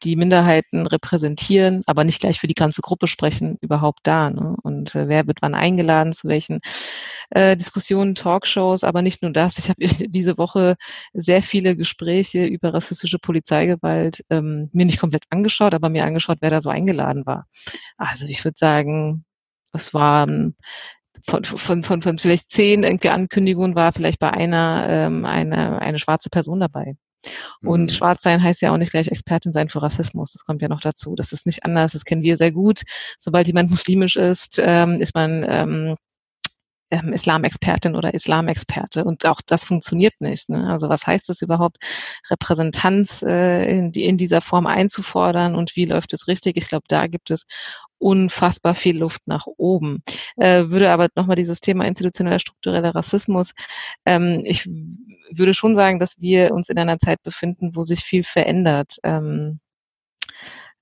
die 0.03 0.15
Minderheiten 0.15 0.87
repräsentieren, 0.87 1.83
aber 1.85 2.03
nicht 2.03 2.19
gleich 2.19 2.39
für 2.39 2.47
die 2.47 2.53
ganze 2.53 2.81
Gruppe 2.81 3.07
sprechen, 3.07 3.57
überhaupt 3.61 3.99
da. 4.03 4.29
Ne? 4.29 4.55
Und 4.63 4.95
äh, 4.95 5.07
wer 5.07 5.27
wird 5.27 5.41
wann 5.41 5.55
eingeladen, 5.55 6.13
zu 6.13 6.27
welchen 6.27 6.59
äh, 7.29 7.57
Diskussionen, 7.57 8.15
Talkshows, 8.15 8.83
aber 8.83 9.01
nicht 9.01 9.21
nur 9.21 9.31
das. 9.31 9.57
Ich 9.57 9.69
habe 9.69 9.79
diese 10.09 10.37
Woche 10.37 10.75
sehr 11.13 11.41
viele 11.41 11.75
Gespräche 11.75 12.45
über 12.45 12.73
rassistische 12.73 13.19
Polizeigewalt 13.19 14.23
ähm, 14.29 14.69
mir 14.73 14.85
nicht 14.85 14.99
komplett 14.99 15.25
angeschaut, 15.29 15.73
aber 15.73 15.89
mir 15.89 16.05
angeschaut, 16.05 16.37
wer 16.41 16.49
da 16.49 16.61
so 16.61 16.69
eingeladen 16.69 17.25
war. 17.25 17.47
Also 17.97 18.25
ich 18.25 18.43
würde 18.43 18.57
sagen, 18.57 19.25
es 19.73 19.93
waren 19.93 20.55
von, 21.27 21.43
von, 21.43 21.83
von, 21.83 22.01
von 22.01 22.17
vielleicht 22.19 22.51
zehn 22.51 22.83
irgendwie 22.83 23.09
Ankündigungen 23.09 23.75
war 23.75 23.93
vielleicht 23.93 24.19
bei 24.19 24.31
einer 24.31 24.85
ähm, 24.89 25.25
eine, 25.25 25.81
eine 25.81 25.99
schwarze 25.99 26.29
Person 26.29 26.59
dabei. 26.59 26.95
Und 27.61 27.84
mhm. 27.84 27.89
schwarz 27.89 28.21
sein 28.21 28.41
heißt 28.41 28.61
ja 28.61 28.71
auch 28.71 28.78
nicht 28.78 28.91
gleich 28.91 29.07
Expertin 29.07 29.53
sein 29.53 29.69
für 29.69 29.82
Rassismus. 29.82 30.32
Das 30.32 30.45
kommt 30.45 30.61
ja 30.61 30.67
noch 30.67 30.82
dazu. 30.82 31.15
Das 31.15 31.32
ist 31.32 31.45
nicht 31.45 31.63
anders. 31.65 31.93
Das 31.93 32.05
kennen 32.05 32.21
wir 32.21 32.38
sehr 32.38 32.51
gut. 32.51 32.82
Sobald 33.17 33.47
jemand 33.47 33.69
muslimisch 33.69 34.15
ist, 34.15 34.61
ähm, 34.63 35.01
ist 35.01 35.15
man 35.15 35.45
ähm, 35.47 35.95
ähm, 36.91 37.13
Islamexpertin 37.13 37.95
oder 37.95 38.13
Islamexperte. 38.13 39.03
Und 39.03 39.25
auch 39.25 39.41
das 39.45 39.63
funktioniert 39.63 40.13
nicht. 40.19 40.49
Ne? 40.49 40.69
Also 40.69 40.89
was 40.89 41.07
heißt 41.07 41.29
es 41.29 41.41
überhaupt, 41.41 41.77
Repräsentanz 42.29 43.23
äh, 43.23 43.69
in, 43.69 43.91
die, 43.91 44.05
in 44.05 44.17
dieser 44.17 44.41
Form 44.41 44.67
einzufordern 44.67 45.55
und 45.55 45.75
wie 45.75 45.86
läuft 45.86 46.13
es 46.13 46.27
richtig? 46.27 46.57
Ich 46.57 46.67
glaube, 46.67 46.86
da 46.88 47.07
gibt 47.07 47.31
es 47.31 47.45
unfassbar 47.97 48.75
viel 48.75 48.97
Luft 48.97 49.21
nach 49.25 49.47
oben. 49.57 50.03
Äh, 50.38 50.69
würde 50.69 50.91
aber 50.91 51.09
nochmal 51.15 51.38
dieses 51.38 51.59
Thema 51.59 51.86
institutioneller 51.86 52.39
struktureller 52.39 52.93
Rassismus, 52.93 53.53
ähm, 54.05 54.41
ich 54.43 54.67
würde 55.31 55.53
schon 55.53 55.75
sagen, 55.75 55.99
dass 55.99 56.19
wir 56.19 56.53
uns 56.53 56.69
in 56.69 56.77
einer 56.77 56.99
Zeit 56.99 57.23
befinden, 57.23 57.75
wo 57.75 57.83
sich 57.83 58.01
viel 58.01 58.23
verändert. 58.23 58.97
Ähm, 59.03 59.59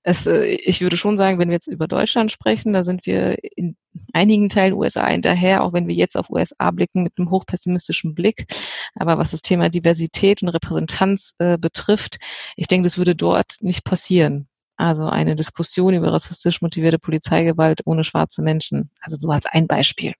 es, 0.04 0.26
äh, 0.26 0.44
ich 0.44 0.80
würde 0.82 0.96
schon 0.96 1.16
sagen, 1.16 1.38
wenn 1.38 1.48
wir 1.48 1.54
jetzt 1.54 1.66
über 1.66 1.88
Deutschland 1.88 2.30
sprechen, 2.30 2.72
da 2.72 2.84
sind 2.84 3.06
wir 3.06 3.38
in 3.56 3.76
einigen 4.12 4.48
Teilen 4.48 4.74
USA 4.74 5.06
hinterher, 5.08 5.64
auch 5.64 5.72
wenn 5.72 5.88
wir 5.88 5.94
jetzt 5.94 6.16
auf 6.16 6.30
USA 6.30 6.70
blicken 6.70 7.02
mit 7.02 7.14
einem 7.18 7.30
hochpessimistischen 7.30 8.14
Blick. 8.14 8.46
Aber 8.94 9.18
was 9.18 9.32
das 9.32 9.42
Thema 9.42 9.70
Diversität 9.70 10.42
und 10.42 10.50
Repräsentanz 10.50 11.32
äh, 11.38 11.58
betrifft, 11.58 12.18
ich 12.56 12.68
denke, 12.68 12.86
das 12.86 12.98
würde 12.98 13.16
dort 13.16 13.56
nicht 13.60 13.84
passieren. 13.84 14.46
Also 14.76 15.06
eine 15.06 15.36
Diskussion 15.36 15.94
über 15.94 16.12
rassistisch 16.12 16.60
motivierte 16.60 16.98
Polizeigewalt 16.98 17.80
ohne 17.86 18.04
schwarze 18.04 18.42
Menschen. 18.42 18.90
Also 19.00 19.16
so 19.18 19.30
als 19.30 19.46
ein 19.46 19.66
Beispiel. 19.66 20.12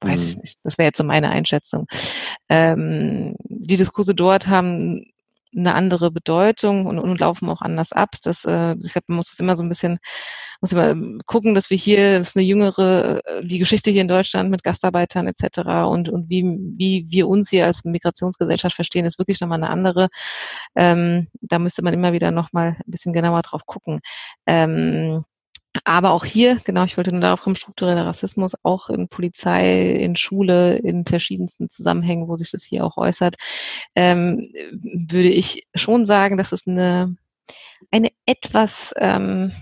Weiß 0.00 0.20
mhm. 0.20 0.26
ich 0.26 0.36
nicht. 0.36 0.58
Das 0.64 0.76
wäre 0.76 0.88
jetzt 0.88 0.98
so 0.98 1.04
meine 1.04 1.30
Einschätzung. 1.30 1.86
Ähm, 2.48 3.36
die 3.44 3.76
Diskurse 3.76 4.14
dort 4.14 4.48
haben 4.48 5.04
eine 5.56 5.74
andere 5.74 6.10
Bedeutung 6.10 6.86
und, 6.86 6.98
und 6.98 7.20
laufen 7.20 7.48
auch 7.48 7.62
anders 7.62 7.92
ab. 7.92 8.16
Das, 8.22 8.44
äh, 8.44 8.76
man 9.06 9.16
muss 9.16 9.32
es 9.32 9.40
immer 9.40 9.56
so 9.56 9.62
ein 9.62 9.68
bisschen, 9.68 9.98
muss 10.60 10.72
immer 10.72 10.94
gucken, 11.26 11.54
dass 11.54 11.70
wir 11.70 11.76
hier, 11.76 12.18
das 12.18 12.28
ist 12.28 12.36
eine 12.36 12.44
jüngere, 12.44 13.22
äh, 13.24 13.44
die 13.44 13.58
Geschichte 13.58 13.90
hier 13.90 14.02
in 14.02 14.08
Deutschland 14.08 14.50
mit 14.50 14.62
Gastarbeitern 14.62 15.26
etc. 15.26 15.58
und, 15.88 16.08
und 16.08 16.28
wie, 16.28 16.44
wie 16.76 17.06
wir 17.08 17.28
uns 17.28 17.50
hier 17.50 17.66
als 17.66 17.84
Migrationsgesellschaft 17.84 18.76
verstehen, 18.76 19.06
ist 19.06 19.18
wirklich 19.18 19.40
nochmal 19.40 19.58
eine 19.62 19.70
andere. 19.70 20.08
Ähm, 20.76 21.28
da 21.40 21.58
müsste 21.58 21.82
man 21.82 21.94
immer 21.94 22.12
wieder 22.12 22.30
nochmal 22.30 22.76
ein 22.78 22.90
bisschen 22.90 23.12
genauer 23.12 23.42
drauf 23.42 23.66
gucken. 23.66 24.00
Ähm, 24.46 25.24
aber 25.84 26.10
auch 26.10 26.24
hier, 26.24 26.60
genau, 26.64 26.84
ich 26.84 26.96
wollte 26.96 27.12
nur 27.12 27.20
darauf 27.20 27.42
kommen, 27.42 27.56
struktureller 27.56 28.06
Rassismus, 28.06 28.54
auch 28.62 28.90
in 28.90 29.08
Polizei, 29.08 29.92
in 29.92 30.16
Schule, 30.16 30.76
in 30.78 31.04
verschiedensten 31.06 31.70
Zusammenhängen, 31.70 32.28
wo 32.28 32.36
sich 32.36 32.50
das 32.50 32.64
hier 32.64 32.84
auch 32.84 32.96
äußert, 32.96 33.36
ähm, 33.94 34.42
würde 34.82 35.28
ich 35.28 35.66
schon 35.74 36.06
sagen, 36.06 36.36
dass 36.36 36.52
es 36.52 36.66
eine, 36.66 37.16
eine 37.90 38.10
etwas, 38.26 38.92
ähm, 38.96 39.52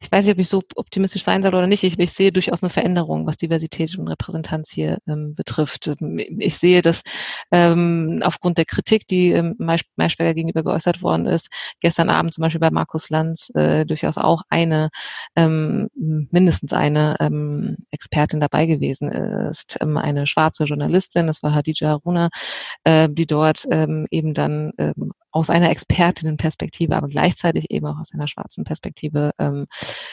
ich 0.00 0.10
weiß 0.10 0.24
nicht, 0.24 0.34
ob 0.34 0.40
ich 0.40 0.48
so 0.48 0.62
optimistisch 0.76 1.22
sein 1.22 1.42
soll 1.42 1.54
oder 1.54 1.66
nicht. 1.66 1.84
Ich, 1.84 1.98
ich 1.98 2.12
sehe 2.12 2.32
durchaus 2.32 2.62
eine 2.62 2.70
Veränderung, 2.70 3.26
was 3.26 3.36
Diversität 3.36 3.96
und 3.98 4.08
Repräsentanz 4.08 4.70
hier 4.70 4.98
ähm, 5.06 5.34
betrifft. 5.34 5.90
Ich 6.38 6.56
sehe, 6.56 6.82
dass 6.82 7.02
ähm, 7.50 8.20
aufgrund 8.24 8.58
der 8.58 8.64
Kritik, 8.64 9.06
die 9.06 9.30
ähm, 9.30 9.54
Maischberger 9.58 10.34
gegenüber 10.34 10.62
geäußert 10.62 11.02
worden 11.02 11.26
ist, 11.26 11.48
gestern 11.80 12.10
Abend 12.10 12.34
zum 12.34 12.42
Beispiel 12.42 12.60
bei 12.60 12.70
Markus 12.70 13.10
Lanz 13.10 13.50
äh, 13.54 13.84
durchaus 13.84 14.18
auch 14.18 14.42
eine, 14.48 14.90
ähm, 15.36 15.88
mindestens 15.94 16.72
eine 16.72 17.16
ähm, 17.20 17.76
Expertin 17.90 18.40
dabei 18.40 18.66
gewesen 18.66 19.10
ist, 19.10 19.78
ähm, 19.80 19.96
eine 19.96 20.26
schwarze 20.26 20.64
Journalistin, 20.64 21.26
das 21.26 21.42
war 21.42 21.54
Hadija 21.54 21.88
Haruna, 21.88 22.28
äh, 22.84 23.08
die 23.10 23.26
dort 23.26 23.66
ähm, 23.70 24.06
eben 24.10 24.34
dann 24.34 24.72
ähm, 24.78 25.12
aus 25.38 25.50
einer 25.50 25.70
Expertinnenperspektive, 25.70 26.96
aber 26.96 27.08
gleichzeitig 27.08 27.70
eben 27.70 27.86
auch 27.86 27.98
aus 27.98 28.12
einer 28.12 28.28
schwarzen 28.28 28.64
Perspektive 28.64 29.32
ähm, 29.38 29.66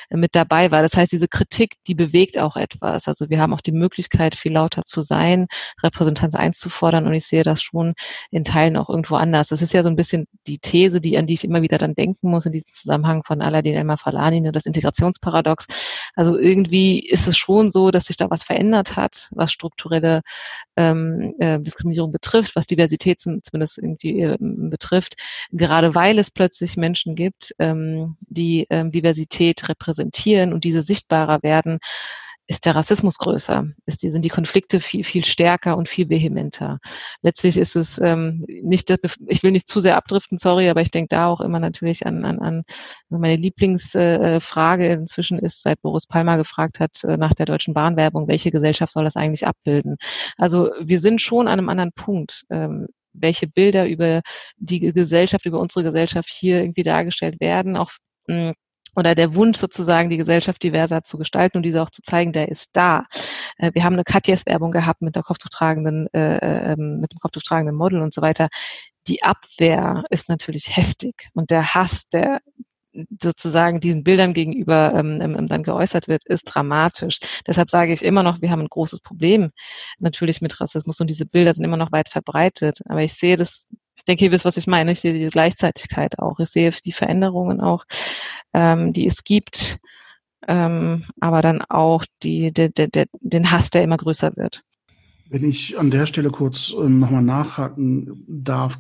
mit 0.10 0.36
dabei 0.36 0.72
war. 0.72 0.82
Das 0.82 0.96
heißt, 0.96 1.12
diese 1.12 1.28
Kritik, 1.28 1.76
die 1.88 1.96
bewegt 1.96 2.38
auch 2.38 2.56
etwas. 2.56 3.08
Also 3.08 3.30
wir 3.30 3.40
haben 3.40 3.54
auch 3.54 3.62
die 3.62 3.72
Möglichkeit, 3.72 4.36
viel 4.36 4.54
lauter 4.54 4.84
zu 4.86 5.02
sein, 5.02 5.48
Repräsentanz 5.84 6.36
einzufordern 6.36 7.08
und 7.08 7.14
ich 7.14 7.26
sehe 7.26 7.44
das 7.44 7.62
schon 7.62 7.94
in 8.32 8.44
Teilen 8.44 8.78
auch 8.78 8.90
irgendwo 8.90 9.16
anders. 9.16 9.50
Das 9.50 9.62
ist 9.62 9.74
ja 9.74 9.84
so 9.84 9.90
ein 9.90 9.96
bisschen 9.96 10.28
die 10.48 10.60
These, 10.60 11.02
die, 11.02 11.18
an 11.18 11.28
die 11.28 11.34
ich 11.34 11.44
immer 11.44 11.62
wieder 11.62 11.78
dann 11.78 11.96
denken 11.96 12.30
muss 12.30 12.46
in 12.46 12.52
diesem 12.52 12.72
Zusammenhang 12.74 13.24
von 13.24 13.42
Aladdin 13.42 13.76
Elmar 13.76 13.98
Falani, 13.98 14.42
ne, 14.42 14.52
das 14.52 14.66
Integrationsparadox. 14.66 15.68
Also 16.16 16.38
irgendwie 16.38 17.00
ist 17.00 17.28
es 17.28 17.38
schon 17.38 17.72
so, 17.72 17.92
dass 17.92 18.06
sich 18.06 18.18
da 18.18 18.30
was 18.30 18.44
verändert 18.44 18.96
hat, 18.96 19.30
was 19.32 19.52
strukturelle 19.52 20.22
ähm, 20.76 21.34
äh, 21.40 21.60
Diskriminierung 21.60 22.12
betrifft, 22.12 22.56
was 22.56 22.68
Diversität 22.68 23.20
zumindest 23.20 23.78
irgendwie 23.78 24.22
äh, 24.22 24.38
betrifft, 24.40 25.15
gerade 25.52 25.96
weil 25.96 26.20
es 26.20 26.32
plötzlich 26.32 26.78
Menschen 26.78 27.16
gibt, 27.16 27.54
ähm, 27.60 28.18
die 28.22 28.68
ähm, 28.70 28.92
Diversität 28.92 29.68
repräsentieren 29.70 30.54
und 30.54 30.64
diese 30.64 30.82
sichtbarer 30.82 31.44
werden, 31.44 31.80
ist 32.48 32.66
der 32.66 32.76
Rassismus 32.76 33.18
größer, 33.18 33.66
ist 33.86 34.04
die, 34.04 34.12
sind 34.12 34.24
die 34.24 34.30
Konflikte 34.30 34.80
viel, 34.80 35.04
viel 35.04 35.26
stärker 35.26 35.78
und 35.78 35.90
viel 35.90 36.10
vehementer. 36.10 36.80
Letztlich 37.22 37.58
ist 37.58 37.76
es 37.76 38.00
ähm, 38.00 38.46
nicht, 38.48 38.94
ich 39.28 39.44
will 39.44 39.52
nicht 39.52 39.68
zu 39.68 39.80
sehr 39.80 39.98
abdriften, 39.98 40.38
sorry, 40.38 40.70
aber 40.70 40.82
ich 40.82 40.92
denke 40.92 41.10
da 41.10 41.28
auch 41.28 41.42
immer 41.42 41.60
natürlich 41.60 42.06
an, 42.06 42.24
an, 42.24 42.40
an 42.40 42.64
meine 43.10 43.38
Lieblingsfrage 43.38 44.88
äh, 44.88 44.94
inzwischen 44.94 45.40
ist, 45.40 45.64
seit 45.64 45.82
Boris 45.82 46.06
Palmer 46.06 46.38
gefragt 46.38 46.80
hat 46.80 47.04
äh, 47.04 47.18
nach 47.18 47.34
der 47.34 47.48
Deutschen 47.48 47.74
Bahnwerbung, 47.74 48.28
welche 48.28 48.52
Gesellschaft 48.52 48.94
soll 48.94 49.06
das 49.06 49.16
eigentlich 49.16 49.48
abbilden? 49.48 49.98
Also 50.38 50.70
wir 50.80 51.00
sind 51.00 51.22
schon 51.22 51.48
an 51.48 51.60
einem 51.60 51.70
anderen 51.70 51.94
Punkt. 51.94 52.44
Ähm, 52.50 52.88
welche 53.20 53.48
Bilder 53.48 53.88
über 53.88 54.22
die 54.58 54.80
Gesellschaft, 54.80 55.46
über 55.46 55.60
unsere 55.60 55.84
Gesellschaft 55.84 56.30
hier 56.30 56.62
irgendwie 56.62 56.84
dargestellt 56.84 57.40
werden, 57.40 57.78
auch 57.78 57.92
mh, 58.28 58.54
oder 58.96 59.14
der 59.16 59.36
Wunsch 59.36 59.58
sozusagen, 59.58 60.10
die 60.10 60.18
Gesellschaft 60.18 60.64
diverser 60.64 61.04
zu 61.04 61.18
gestalten 61.18 61.58
und 61.58 61.64
diese 61.64 61.82
auch 61.82 61.90
zu 61.90 62.02
zeigen, 62.02 62.32
der 62.32 62.50
ist 62.50 62.70
da. 62.74 63.06
Äh, 63.58 63.72
wir 63.74 63.84
haben 63.84 63.94
eine 63.94 64.04
Katjes-Werbung 64.04 64.72
gehabt 64.72 65.02
mit 65.02 65.16
der 65.16 65.24
Kopftuchtragenden, 65.24 66.08
äh, 66.14 66.38
äh, 66.38 66.74
ähm, 66.74 67.00
mit 67.02 67.12
dem 67.12 67.20
Kopftuchtragenden 67.20 67.76
Model 67.76 68.02
und 68.02 68.14
so 68.14 68.22
weiter. 68.22 68.48
Die 69.08 69.22
Abwehr 69.24 70.04
ist 70.10 70.30
natürlich 70.30 70.68
heftig 70.78 71.30
und 71.34 71.52
der 71.52 71.76
Hass, 71.76 72.08
der 72.10 72.42
sozusagen 73.22 73.80
diesen 73.80 74.04
Bildern 74.04 74.34
gegenüber 74.34 74.94
ähm, 74.96 75.48
dann 75.48 75.64
geäußert 75.64 76.08
wird, 76.08 76.24
ist 76.26 76.44
dramatisch. 76.44 77.20
Deshalb 77.46 77.70
sage 77.70 77.94
ich 77.94 78.04
immer 78.04 78.24
noch, 78.24 78.42
wir 78.42 78.52
haben 78.52 78.62
ein 78.62 78.70
großes 78.70 79.02
Problem 79.02 79.52
natürlich 80.00 80.42
mit 80.42 80.60
Rassismus 80.60 81.00
und 81.00 81.10
diese 81.10 81.26
Bilder 81.26 81.54
sind 81.54 81.64
immer 81.64 81.78
noch 81.78 81.92
weit 81.92 82.10
verbreitet. 82.10 82.80
Aber 82.88 83.02
ich 83.02 83.14
sehe 83.14 83.36
das 83.36 83.68
ich 83.98 84.04
denke, 84.04 84.26
ihr 84.26 84.32
wisst, 84.32 84.46
was 84.46 84.58
ich 84.58 84.68
meine. 84.68 84.92
Ich 84.92 85.00
sehe 85.00 85.14
die 85.14 85.30
Gleichzeitigkeit 85.30 86.20
auch. 86.20 86.40
Ich 86.40 86.50
sehe 86.50 86.72
die 86.84 86.92
Veränderungen 86.92 87.62
auch, 87.62 87.86
ähm, 88.54 88.92
die 88.92 89.08
es 89.08 89.24
gibt, 89.24 89.80
ähm, 90.48 91.06
aber 91.20 91.42
dann 91.42 91.62
auch 91.62 92.06
die, 92.22 92.52
de, 92.52 92.70
de, 92.70 92.88
de, 92.88 93.06
den 93.22 93.52
Hass, 93.52 93.70
der 93.70 93.84
immer 93.84 93.98
größer 93.98 94.36
wird. 94.36 94.64
Wenn 95.30 95.44
ich 95.44 95.80
an 95.80 95.90
der 95.90 96.06
Stelle 96.06 96.30
kurz 96.30 96.74
ähm, 96.78 97.00
nochmal 97.00 97.24
nachhaken 97.24 98.24
darf, 98.28 98.78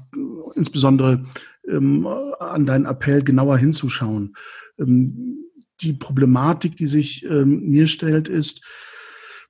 insbesondere 0.53 1.25
ähm, 1.69 2.07
an 2.39 2.65
deinen 2.65 2.85
Appell 2.85 3.23
genauer 3.23 3.57
hinzuschauen. 3.57 4.35
Ähm, 4.79 5.45
die 5.81 5.93
Problematik, 5.93 6.77
die 6.77 6.87
sich 6.87 7.25
ähm, 7.25 7.67
mir 7.67 7.87
stellt, 7.87 8.27
ist, 8.27 8.63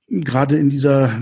gerade 0.08 0.56
in 0.56 0.70
dieser 0.70 1.20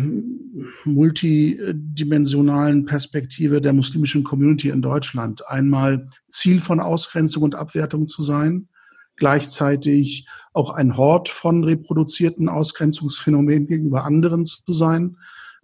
multidimensionalen 0.84 2.84
Perspektive 2.84 3.60
der 3.60 3.72
muslimischen 3.72 4.24
Community 4.24 4.68
in 4.68 4.82
Deutschland 4.82 5.46
einmal 5.48 6.08
Ziel 6.28 6.60
von 6.60 6.80
Ausgrenzung 6.80 7.42
und 7.42 7.54
Abwertung 7.54 8.06
zu 8.06 8.22
sein, 8.22 8.68
gleichzeitig 9.16 10.28
auch 10.52 10.70
ein 10.70 10.96
Hort 10.96 11.28
von 11.28 11.64
reproduzierten 11.64 12.48
Ausgrenzungsphänomenen 12.48 13.66
gegenüber 13.66 14.04
anderen 14.04 14.44
zu 14.44 14.74
sein, 14.74 15.16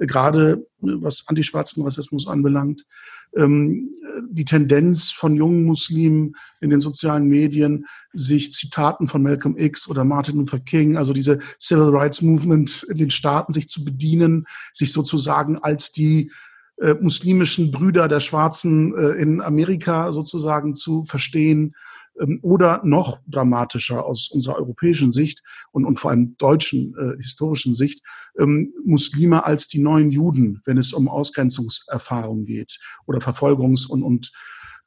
gerade 0.07 0.67
was 0.81 1.25
antischwarzen 1.27 1.85
Rassismus 1.85 2.27
anbelangt. 2.27 2.87
Ähm, 3.37 3.91
die 4.31 4.45
Tendenz 4.45 5.11
von 5.11 5.37
jungen 5.37 5.65
Muslimen 5.65 6.35
in 6.61 6.71
den 6.71 6.81
sozialen 6.81 7.27
Medien, 7.27 7.87
sich 8.13 8.53
Zitaten 8.53 9.07
von 9.07 9.23
Malcolm 9.23 9.57
X 9.57 9.89
oder 9.89 10.05
Martin 10.05 10.37
Luther 10.37 10.59
King, 10.59 10.97
also 10.97 11.13
diese 11.13 11.39
Civil 11.61 11.95
Rights 11.95 12.23
Movement 12.23 12.85
in 12.89 12.99
den 12.99 13.11
Staaten, 13.11 13.53
sich 13.53 13.69
zu 13.69 13.85
bedienen, 13.85 14.47
sich 14.73 14.93
sozusagen 14.93 15.59
als 15.59 15.93
die 15.93 16.31
äh, 16.81 16.95
muslimischen 16.95 17.71
Brüder 17.71 18.09
der 18.09 18.21
Schwarzen 18.21 18.95
äh, 18.95 19.21
in 19.21 19.41
Amerika 19.41 20.13
sozusagen 20.13 20.75
zu 20.75 21.05
verstehen 21.05 21.75
oder 22.43 22.81
noch 22.85 23.21
dramatischer 23.27 24.05
aus 24.05 24.31
unserer 24.31 24.57
europäischen 24.57 25.11
Sicht 25.11 25.43
und, 25.73 25.85
und 25.85 25.99
vor 25.99 26.11
allem 26.11 26.37
deutschen 26.37 26.95
äh, 26.99 27.17
historischen 27.17 27.75
Sicht, 27.75 28.03
ähm, 28.39 28.73
Muslime 28.85 29.45
als 29.45 29.69
die 29.69 29.81
neuen 29.81 30.11
Juden, 30.11 30.61
wenn 30.65 30.79
es 30.79 30.93
um 30.93 31.09
Ausgrenzungserfahrung 31.09 32.45
geht 32.45 32.79
oder 33.07 33.21
Verfolgungs- 33.21 33.89
und, 33.89 34.03
und 34.03 34.33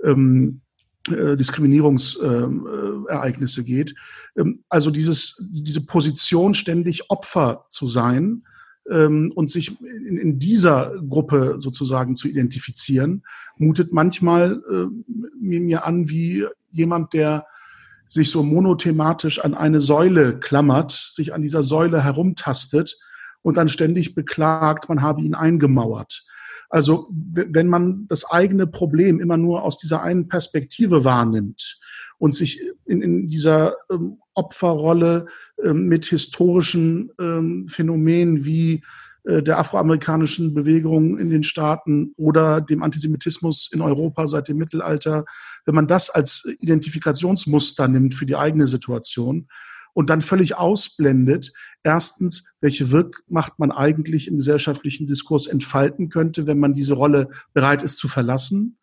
ähm, 0.04 0.62
äh, 1.10 1.36
Diskriminierungsereignisse 1.36 3.62
äh, 3.62 3.66
geht. 3.66 3.96
Ähm, 4.38 4.64
also 4.70 4.90
dieses, 4.90 5.36
diese 5.52 5.86
Position, 5.86 6.54
ständig 6.54 7.10
Opfer 7.10 7.66
zu 7.70 7.88
sein, 7.88 8.44
ähm, 8.90 9.32
und 9.36 9.50
sich 9.50 9.80
in, 9.82 10.18
in, 10.18 10.40
dieser 10.40 10.94
Gruppe 11.10 11.56
sozusagen 11.58 12.16
zu 12.16 12.28
identifizieren, 12.28 13.24
mutet 13.58 13.94
manchmal 13.94 14.62
äh, 14.72 14.86
mir 15.40 15.86
an 15.86 16.10
wie 16.10 16.46
jemand, 16.72 17.14
der 17.14 17.46
sich 18.08 18.30
so 18.30 18.44
monothematisch 18.44 19.40
an 19.40 19.54
eine 19.54 19.80
Säule 19.80 20.40
klammert, 20.40 20.92
sich 20.92 21.34
an 21.34 21.42
dieser 21.42 21.64
Säule 21.64 22.04
herumtastet 22.04 22.98
und 23.42 23.58
dann 23.58 23.70
ständig 23.70 24.16
beklagt, 24.16 24.90
man 24.90 25.02
habe 25.02 25.22
ihn 25.22 25.34
eingemauert. 25.34 26.26
Also 26.70 27.08
wenn 27.12 27.68
man 27.68 28.08
das 28.08 28.26
eigene 28.26 28.66
Problem 28.66 29.20
immer 29.20 29.38
nur 29.38 29.64
aus 29.64 29.78
dieser 29.78 30.02
einen 30.02 30.28
Perspektive 30.28 31.06
wahrnimmt 31.06 31.80
und 32.18 32.34
sich 32.34 32.62
in, 32.86 33.02
in 33.02 33.28
dieser 33.28 33.76
ähm, 33.92 34.18
Opferrolle 34.36 35.28
ähm, 35.64 35.88
mit 35.88 36.06
historischen 36.06 37.12
ähm, 37.20 37.68
Phänomenen 37.68 38.46
wie 38.46 38.84
äh, 39.24 39.42
der 39.42 39.60
afroamerikanischen 39.60 40.54
Bewegung 40.54 41.18
in 41.18 41.30
den 41.30 41.44
Staaten 41.44 42.14
oder 42.18 42.62
dem 42.62 42.84
Antisemitismus 42.84 43.70
in 43.72 43.82
Europa 43.82 44.28
seit 44.28 44.48
dem 44.48 44.58
Mittelalter, 44.58 45.26
wenn 45.66 45.76
man 45.76 45.88
das 45.88 46.10
als 46.10 46.46
Identifikationsmuster 46.60 47.88
nimmt 47.88 48.14
für 48.14 48.26
die 48.26 48.36
eigene 48.36 48.68
Situation 48.68 49.48
und 49.94 50.10
dann 50.10 50.22
völlig 50.22 50.58
ausblendet, 50.58 51.54
erstens, 51.84 52.56
welche 52.60 52.92
Wirkmacht 52.92 53.60
man 53.60 53.72
eigentlich 53.72 54.28
im 54.28 54.38
gesellschaftlichen 54.38 55.08
Diskurs 55.08 55.48
entfalten 55.48 56.10
könnte, 56.10 56.48
wenn 56.48 56.60
man 56.60 56.74
diese 56.74 56.94
Rolle 56.94 57.30
bereit 57.54 57.84
ist 57.84 57.98
zu 57.98 58.08
verlassen. 58.08 58.78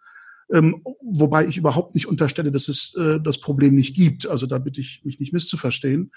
Ähm, 0.52 0.82
wobei 1.00 1.46
ich 1.46 1.56
überhaupt 1.56 1.94
nicht 1.94 2.06
unterstelle, 2.06 2.50
dass 2.50 2.68
es 2.68 2.94
äh, 2.96 3.20
das 3.20 3.38
Problem 3.38 3.74
nicht 3.74 3.94
gibt. 3.94 4.26
Also 4.26 4.46
da 4.46 4.58
bitte 4.58 4.80
ich 4.80 5.02
mich 5.04 5.20
nicht 5.20 5.32
misszuverstehen. 5.32 6.12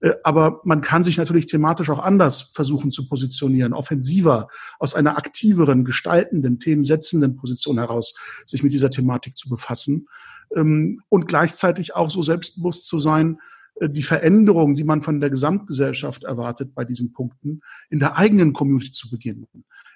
Äh, 0.00 0.12
aber 0.24 0.60
man 0.64 0.80
kann 0.80 1.04
sich 1.04 1.16
natürlich 1.16 1.46
thematisch 1.46 1.90
auch 1.90 1.98
anders 1.98 2.42
versuchen 2.54 2.90
zu 2.90 3.08
positionieren, 3.08 3.72
offensiver, 3.72 4.48
aus 4.78 4.94
einer 4.94 5.16
aktiveren, 5.16 5.84
gestaltenden, 5.84 6.60
themensetzenden 6.60 7.36
Position 7.36 7.78
heraus, 7.78 8.14
sich 8.46 8.62
mit 8.62 8.72
dieser 8.72 8.90
Thematik 8.90 9.36
zu 9.36 9.48
befassen 9.48 10.08
ähm, 10.54 11.02
und 11.08 11.26
gleichzeitig 11.26 11.94
auch 11.94 12.10
so 12.10 12.22
selbstbewusst 12.22 12.86
zu 12.86 12.98
sein, 12.98 13.38
die 13.80 14.02
Veränderung, 14.02 14.74
die 14.74 14.84
man 14.84 15.02
von 15.02 15.20
der 15.20 15.30
Gesamtgesellschaft 15.30 16.24
erwartet 16.24 16.74
bei 16.74 16.84
diesen 16.84 17.12
Punkten, 17.12 17.60
in 17.90 17.98
der 17.98 18.16
eigenen 18.16 18.52
Community 18.52 18.92
zu 18.92 19.10
beginnen 19.10 19.46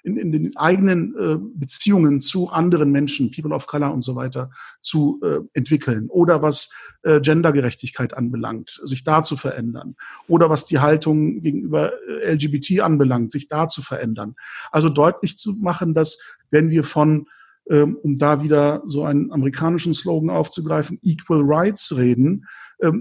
in, 0.03 0.17
in 0.17 0.31
den 0.31 0.55
eigenen 0.57 1.15
äh, 1.17 1.37
Beziehungen 1.55 2.19
zu 2.19 2.49
anderen 2.49 2.91
Menschen, 2.91 3.31
People 3.31 3.55
of 3.55 3.67
Color 3.67 3.93
und 3.93 4.01
so 4.01 4.15
weiter, 4.15 4.51
zu 4.81 5.21
äh, 5.23 5.39
entwickeln. 5.53 6.09
Oder 6.09 6.41
was 6.41 6.69
äh, 7.03 7.21
Gendergerechtigkeit 7.21 8.13
anbelangt, 8.13 8.81
sich 8.83 9.03
da 9.03 9.23
zu 9.23 9.37
verändern. 9.37 9.95
Oder 10.27 10.49
was 10.49 10.65
die 10.65 10.79
Haltung 10.79 11.41
gegenüber 11.41 11.93
äh, 12.07 12.33
LGBT 12.33 12.81
anbelangt, 12.81 13.31
sich 13.31 13.47
da 13.47 13.67
zu 13.67 13.81
verändern. 13.81 14.35
Also 14.71 14.89
deutlich 14.89 15.37
zu 15.37 15.53
machen, 15.53 15.93
dass 15.93 16.19
wenn 16.51 16.69
wir 16.69 16.83
von 16.83 17.27
ähm, 17.69 17.95
um 18.03 18.17
da 18.17 18.43
wieder 18.43 18.83
so 18.87 19.05
einen 19.05 19.31
amerikanischen 19.31 19.93
Slogan 19.93 20.29
aufzugreifen, 20.29 20.99
Equal 21.01 21.43
Rights 21.45 21.95
reden, 21.95 22.45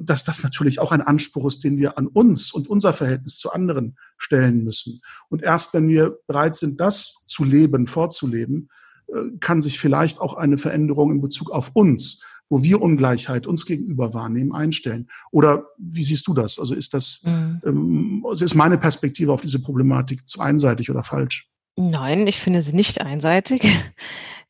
dass 0.02 0.24
das 0.24 0.42
natürlich 0.42 0.78
auch 0.78 0.92
ein 0.92 1.02
Anspruch 1.02 1.46
ist, 1.46 1.64
den 1.64 1.76
wir 1.76 1.98
an 1.98 2.06
uns 2.06 2.52
und 2.52 2.68
unser 2.68 2.92
Verhältnis 2.92 3.38
zu 3.38 3.52
anderen 3.52 3.96
stellen 4.16 4.62
müssen. 4.64 5.00
Und 5.28 5.42
erst 5.42 5.74
wenn 5.74 5.88
wir 5.88 6.18
bereit 6.26 6.54
sind, 6.54 6.80
das 6.80 7.24
zu 7.26 7.44
leben, 7.44 7.86
vorzuleben, 7.86 8.68
äh, 9.08 9.38
kann 9.40 9.60
sich 9.60 9.78
vielleicht 9.78 10.20
auch 10.20 10.34
eine 10.34 10.58
Veränderung 10.58 11.10
in 11.10 11.20
Bezug 11.20 11.50
auf 11.50 11.70
uns, 11.74 12.22
wo 12.48 12.62
wir 12.62 12.82
Ungleichheit 12.82 13.46
uns 13.46 13.66
gegenüber 13.66 14.14
wahrnehmen, 14.14 14.52
einstellen. 14.52 15.08
Oder 15.30 15.66
wie 15.78 16.02
siehst 16.02 16.26
du 16.28 16.34
das? 16.34 16.58
Also 16.58 16.74
ist 16.74 16.94
das, 16.94 17.22
mhm. 17.24 17.60
ähm, 17.64 18.26
also 18.28 18.44
ist 18.44 18.54
meine 18.54 18.78
Perspektive 18.78 19.32
auf 19.32 19.40
diese 19.40 19.60
Problematik 19.60 20.28
zu 20.28 20.40
einseitig 20.40 20.90
oder 20.90 21.02
falsch? 21.02 21.48
Nein, 21.76 22.26
ich 22.26 22.38
finde 22.38 22.62
sie 22.62 22.74
nicht 22.74 23.00
einseitig. 23.00 23.62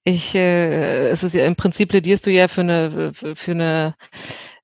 Ich, 0.05 0.35
äh, 0.35 1.11
es 1.11 1.23
ist 1.23 1.33
ja 1.37 1.47
im 1.47 1.55
Prinzip 1.55 1.91
plädierst 1.91 2.27
du 2.27 2.31
ja 2.33 2.49
für 2.49 2.63
eine, 2.63 3.13
für 3.15 3.53
eine 3.53 3.95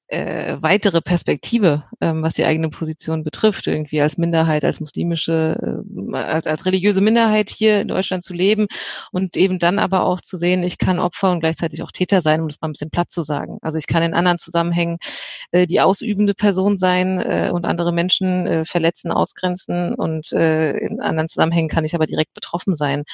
äh, 0.09 0.56
weitere 0.61 1.02
Perspektive, 1.02 1.84
ähm, 2.00 2.22
was 2.22 2.34
die 2.34 2.44
eigene 2.44 2.70
Position 2.70 3.24
betrifft, 3.24 3.66
irgendwie 3.66 4.00
als 4.00 4.16
Minderheit, 4.16 4.64
als 4.64 4.80
muslimische, 4.80 5.84
äh, 5.84 6.16
als, 6.16 6.46
als 6.46 6.64
religiöse 6.64 7.02
Minderheit 7.02 7.50
hier 7.50 7.82
in 7.82 7.88
Deutschland 7.88 8.24
zu 8.24 8.32
leben 8.32 8.68
und 9.12 9.36
eben 9.36 9.59
dann 9.59 9.78
aber 9.78 10.04
auch 10.04 10.22
zu 10.22 10.38
sehen, 10.38 10.62
ich 10.62 10.78
kann 10.78 10.98
Opfer 10.98 11.30
und 11.30 11.40
gleichzeitig 11.40 11.82
auch 11.82 11.92
Täter 11.92 12.22
sein, 12.22 12.40
um 12.40 12.48
das 12.48 12.59
mal 12.61 12.68
ein 12.68 12.72
bisschen 12.72 12.90
platt 12.90 13.11
zu 13.11 13.22
sagen. 13.22 13.59
Also 13.61 13.76
ich 13.76 13.86
kann 13.86 14.02
in 14.02 14.14
anderen 14.14 14.38
Zusammenhängen 14.38 14.96
äh, 15.52 15.66
die 15.66 15.80
ausübende 15.82 16.32
Person 16.32 16.78
sein 16.78 17.20
äh, 17.20 17.50
und 17.52 17.66
andere 17.66 17.92
Menschen 17.92 18.46
äh, 18.46 18.64
verletzen, 18.64 19.12
ausgrenzen 19.12 19.94
und 19.94 20.32
äh, 20.32 20.72
in 20.78 21.02
anderen 21.02 21.28
Zusammenhängen 21.28 21.68
kann 21.68 21.84
ich 21.84 21.94
aber 21.94 22.06
direkt 22.06 22.32
betroffen 22.32 22.74
sein. 22.74 23.04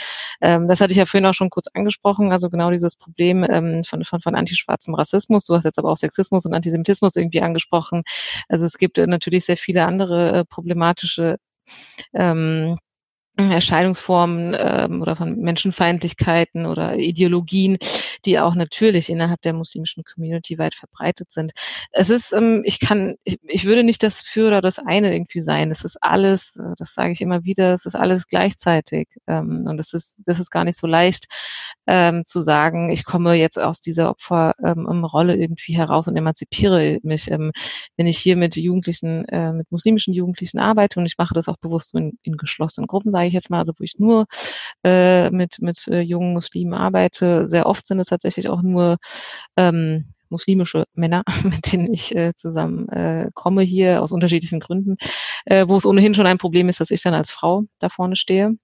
Ähm, 0.40 0.68
das 0.68 0.80
hatte 0.80 0.92
ich 0.92 0.98
ja 0.98 1.06
vorhin 1.06 1.26
auch 1.26 1.34
schon 1.34 1.50
kurz 1.50 1.66
angesprochen, 1.74 2.30
also 2.30 2.50
genau 2.50 2.70
dieses 2.70 2.94
Problem 2.94 3.44
ähm, 3.50 3.82
von, 3.82 4.04
von, 4.04 4.20
von 4.20 4.36
antischwarzem 4.36 4.94
Rassismus. 4.94 5.44
Du 5.44 5.56
hast 5.56 5.64
jetzt 5.64 5.80
aber 5.80 5.90
auch 5.90 5.96
Sexismus 5.96 6.46
und 6.46 6.54
Antisemitismus 6.54 6.83
Antisemitismus 6.84 7.16
irgendwie 7.16 7.40
angesprochen. 7.40 8.02
Also 8.48 8.64
es 8.64 8.78
gibt 8.78 8.98
äh, 8.98 9.06
natürlich 9.06 9.44
sehr 9.44 9.56
viele 9.56 9.84
andere 9.86 10.40
äh, 10.40 10.44
problematische 10.44 11.36
ähm, 12.14 12.78
Erscheinungsformen 13.36 14.56
ähm, 14.56 15.02
oder 15.02 15.16
von 15.16 15.36
Menschenfeindlichkeiten 15.36 16.66
oder 16.66 16.96
Ideologien, 16.96 17.78
die 18.24 18.38
auch 18.38 18.54
natürlich 18.54 19.08
innerhalb 19.08 19.42
der 19.42 19.52
muslimischen 19.52 20.04
Community 20.04 20.56
weit 20.58 20.74
verbreitet 20.74 21.32
sind. 21.32 21.52
Es 21.90 22.10
ist, 22.10 22.32
ähm, 22.32 22.62
ich 22.64 22.78
kann, 22.78 23.16
ich, 23.24 23.40
ich 23.42 23.64
würde 23.64 23.82
nicht 23.82 24.02
das 24.04 24.20
für 24.20 24.46
oder 24.46 24.60
das 24.60 24.78
eine 24.78 25.12
irgendwie 25.12 25.40
sein. 25.40 25.72
Es 25.72 25.84
ist 25.84 26.00
alles, 26.00 26.56
äh, 26.56 26.74
das 26.78 26.94
sage 26.94 27.12
ich 27.12 27.20
immer 27.20 27.44
wieder, 27.44 27.72
es 27.74 27.86
ist 27.86 27.96
alles 27.96 28.28
gleichzeitig. 28.28 29.08
Ähm, 29.26 29.64
und 29.66 29.80
es 29.80 29.92
ist, 29.92 30.22
das 30.26 30.38
ist 30.38 30.50
gar 30.50 30.64
nicht 30.64 30.78
so 30.78 30.86
leicht 30.86 31.26
ähm, 31.86 32.24
zu 32.24 32.40
sagen, 32.40 32.90
ich 32.90 33.04
komme 33.04 33.34
jetzt 33.34 33.58
aus 33.58 33.80
dieser 33.80 34.10
Opferrolle 34.10 35.34
ähm, 35.34 35.40
irgendwie 35.40 35.76
heraus 35.76 36.06
und 36.06 36.16
emanzipiere 36.16 37.00
mich. 37.02 37.30
Ähm, 37.30 37.50
wenn 37.96 38.06
ich 38.06 38.18
hier 38.18 38.36
mit 38.36 38.56
Jugendlichen, 38.56 39.24
äh, 39.28 39.52
mit 39.52 39.70
muslimischen 39.72 40.14
Jugendlichen 40.14 40.58
arbeite 40.58 41.00
und 41.00 41.06
ich 41.06 41.18
mache 41.18 41.34
das 41.34 41.48
auch 41.48 41.56
bewusst 41.56 41.94
in, 41.94 42.18
in 42.22 42.36
geschlossenen 42.36 42.86
Gruppen, 42.86 43.12
sage 43.24 43.28
ich 43.28 43.34
jetzt 43.34 43.50
mal, 43.50 43.58
also 43.58 43.72
wo 43.78 43.84
ich 43.84 43.98
nur 43.98 44.26
äh, 44.84 45.30
mit, 45.30 45.60
mit 45.60 45.88
äh, 45.88 46.00
jungen 46.00 46.34
Muslimen 46.34 46.74
arbeite. 46.74 47.46
Sehr 47.46 47.66
oft 47.66 47.86
sind 47.86 48.00
es 48.00 48.08
tatsächlich 48.08 48.48
auch 48.48 48.62
nur 48.62 48.98
ähm, 49.56 50.12
muslimische 50.28 50.84
Männer, 50.94 51.24
mit 51.44 51.72
denen 51.72 51.92
ich 51.92 52.14
äh, 52.14 52.34
zusammen 52.36 52.88
äh, 52.90 53.30
komme 53.34 53.62
hier 53.62 54.02
aus 54.02 54.12
unterschiedlichen 54.12 54.60
Gründen, 54.60 54.96
äh, 55.46 55.66
wo 55.66 55.76
es 55.76 55.86
ohnehin 55.86 56.14
schon 56.14 56.26
ein 56.26 56.38
Problem 56.38 56.68
ist, 56.68 56.80
dass 56.80 56.90
ich 56.90 57.02
dann 57.02 57.14
als 57.14 57.30
Frau 57.30 57.64
da 57.78 57.88
vorne 57.88 58.16
stehe. 58.16 58.56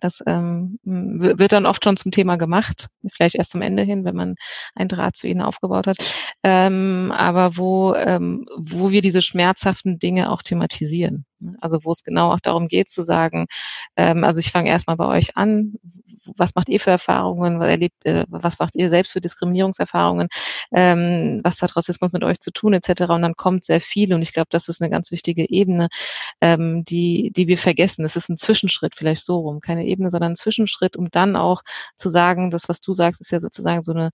Das 0.00 0.22
ähm, 0.26 0.78
wird 0.82 1.52
dann 1.52 1.66
oft 1.66 1.84
schon 1.84 1.96
zum 1.96 2.10
Thema 2.10 2.36
gemacht, 2.36 2.88
vielleicht 3.12 3.34
erst 3.34 3.52
zum 3.52 3.62
Ende 3.62 3.82
hin, 3.82 4.04
wenn 4.04 4.16
man 4.16 4.34
ein 4.74 4.88
Draht 4.88 5.16
zu 5.16 5.26
ihnen 5.26 5.42
aufgebaut 5.42 5.86
hat. 5.86 5.96
Ähm, 6.42 7.12
aber 7.14 7.56
wo, 7.56 7.94
ähm, 7.94 8.46
wo 8.56 8.90
wir 8.90 9.02
diese 9.02 9.22
schmerzhaften 9.22 9.98
Dinge 9.98 10.30
auch 10.30 10.42
thematisieren. 10.42 11.26
Also 11.60 11.78
wo 11.84 11.92
es 11.92 12.02
genau 12.02 12.32
auch 12.32 12.40
darum 12.40 12.68
geht 12.68 12.88
zu 12.88 13.02
sagen, 13.02 13.46
ähm, 13.96 14.24
also 14.24 14.40
ich 14.40 14.50
fange 14.50 14.70
erstmal 14.70 14.96
bei 14.96 15.06
euch 15.06 15.36
an, 15.36 15.74
was 16.36 16.54
macht 16.54 16.68
ihr 16.68 16.80
für 16.80 16.90
Erfahrungen, 16.90 17.60
was, 17.60 17.68
erlebt, 17.68 18.04
äh, 18.04 18.24
was 18.28 18.58
macht 18.58 18.76
ihr 18.76 18.88
selbst 18.88 19.12
für 19.12 19.20
Diskriminierungserfahrungen, 19.20 20.28
ähm, 20.72 21.40
was 21.44 21.62
hat 21.62 21.76
Rassismus 21.76 22.12
mit 22.12 22.24
euch 22.24 22.40
zu 22.40 22.50
tun, 22.52 22.74
etc. 22.74 23.02
Und 23.10 23.22
dann 23.22 23.34
kommt 23.36 23.64
sehr 23.64 23.80
viel 23.80 24.14
und 24.14 24.22
ich 24.22 24.32
glaube, 24.32 24.48
das 24.50 24.68
ist 24.68 24.80
eine 24.80 24.90
ganz 24.90 25.10
wichtige 25.10 25.48
Ebene, 25.48 25.88
ähm, 26.40 26.84
die, 26.84 27.32
die 27.34 27.48
wir 27.48 27.58
vergessen. 27.58 28.04
Es 28.04 28.16
ist 28.16 28.28
ein 28.28 28.36
Zwischenschritt, 28.36 28.94
vielleicht 28.96 29.24
so 29.24 29.38
rum, 29.38 29.60
keine 29.60 29.86
Ebene, 29.86 30.10
sondern 30.10 30.32
ein 30.32 30.36
Zwischenschritt, 30.36 30.96
um 30.96 31.10
dann 31.10 31.36
auch 31.36 31.62
zu 31.96 32.10
sagen, 32.10 32.50
das, 32.50 32.68
was 32.68 32.80
du 32.80 32.92
sagst, 32.92 33.20
ist 33.20 33.32
ja 33.32 33.40
sozusagen 33.40 33.82
so 33.82 33.92
eine 33.92 34.10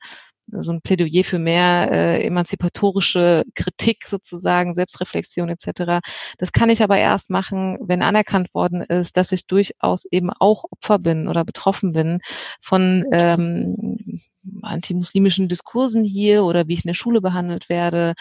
so 0.49 0.73
ein 0.73 0.81
Plädoyer 0.81 1.25
für 1.25 1.39
mehr 1.39 1.91
äh, 1.91 2.27
emanzipatorische 2.27 3.45
Kritik 3.55 4.05
sozusagen, 4.07 4.75
Selbstreflexion 4.75 5.49
etc. 5.49 6.01
Das 6.39 6.53
kann 6.53 6.71
ich 6.71 6.83
aber 6.83 6.99
erst 6.99 7.31
machen, 7.31 7.79
wenn 7.81 8.03
anerkannt 8.03 8.55
worden 8.55 8.83
ist, 8.83 9.17
dass 9.17 9.33
ich 9.33 9.47
durchaus 9.47 10.05
eben 10.07 10.31
auch 10.31 10.65
Opfer 10.71 10.99
bin 10.99 11.29
oder 11.29 11.45
betroffen 11.45 11.93
bin 11.93 12.21
von 12.61 13.05
ähm, 13.13 14.21
antimuslimischen 14.63 15.49
Diskursen 15.49 16.05
hier 16.05 16.45
oder 16.45 16.69
wie 16.69 16.75
ich 16.75 16.85
in 16.85 16.89
der 16.89 16.95
Schule 16.95 17.21
behandelt 17.21 17.69
werde 17.69 18.15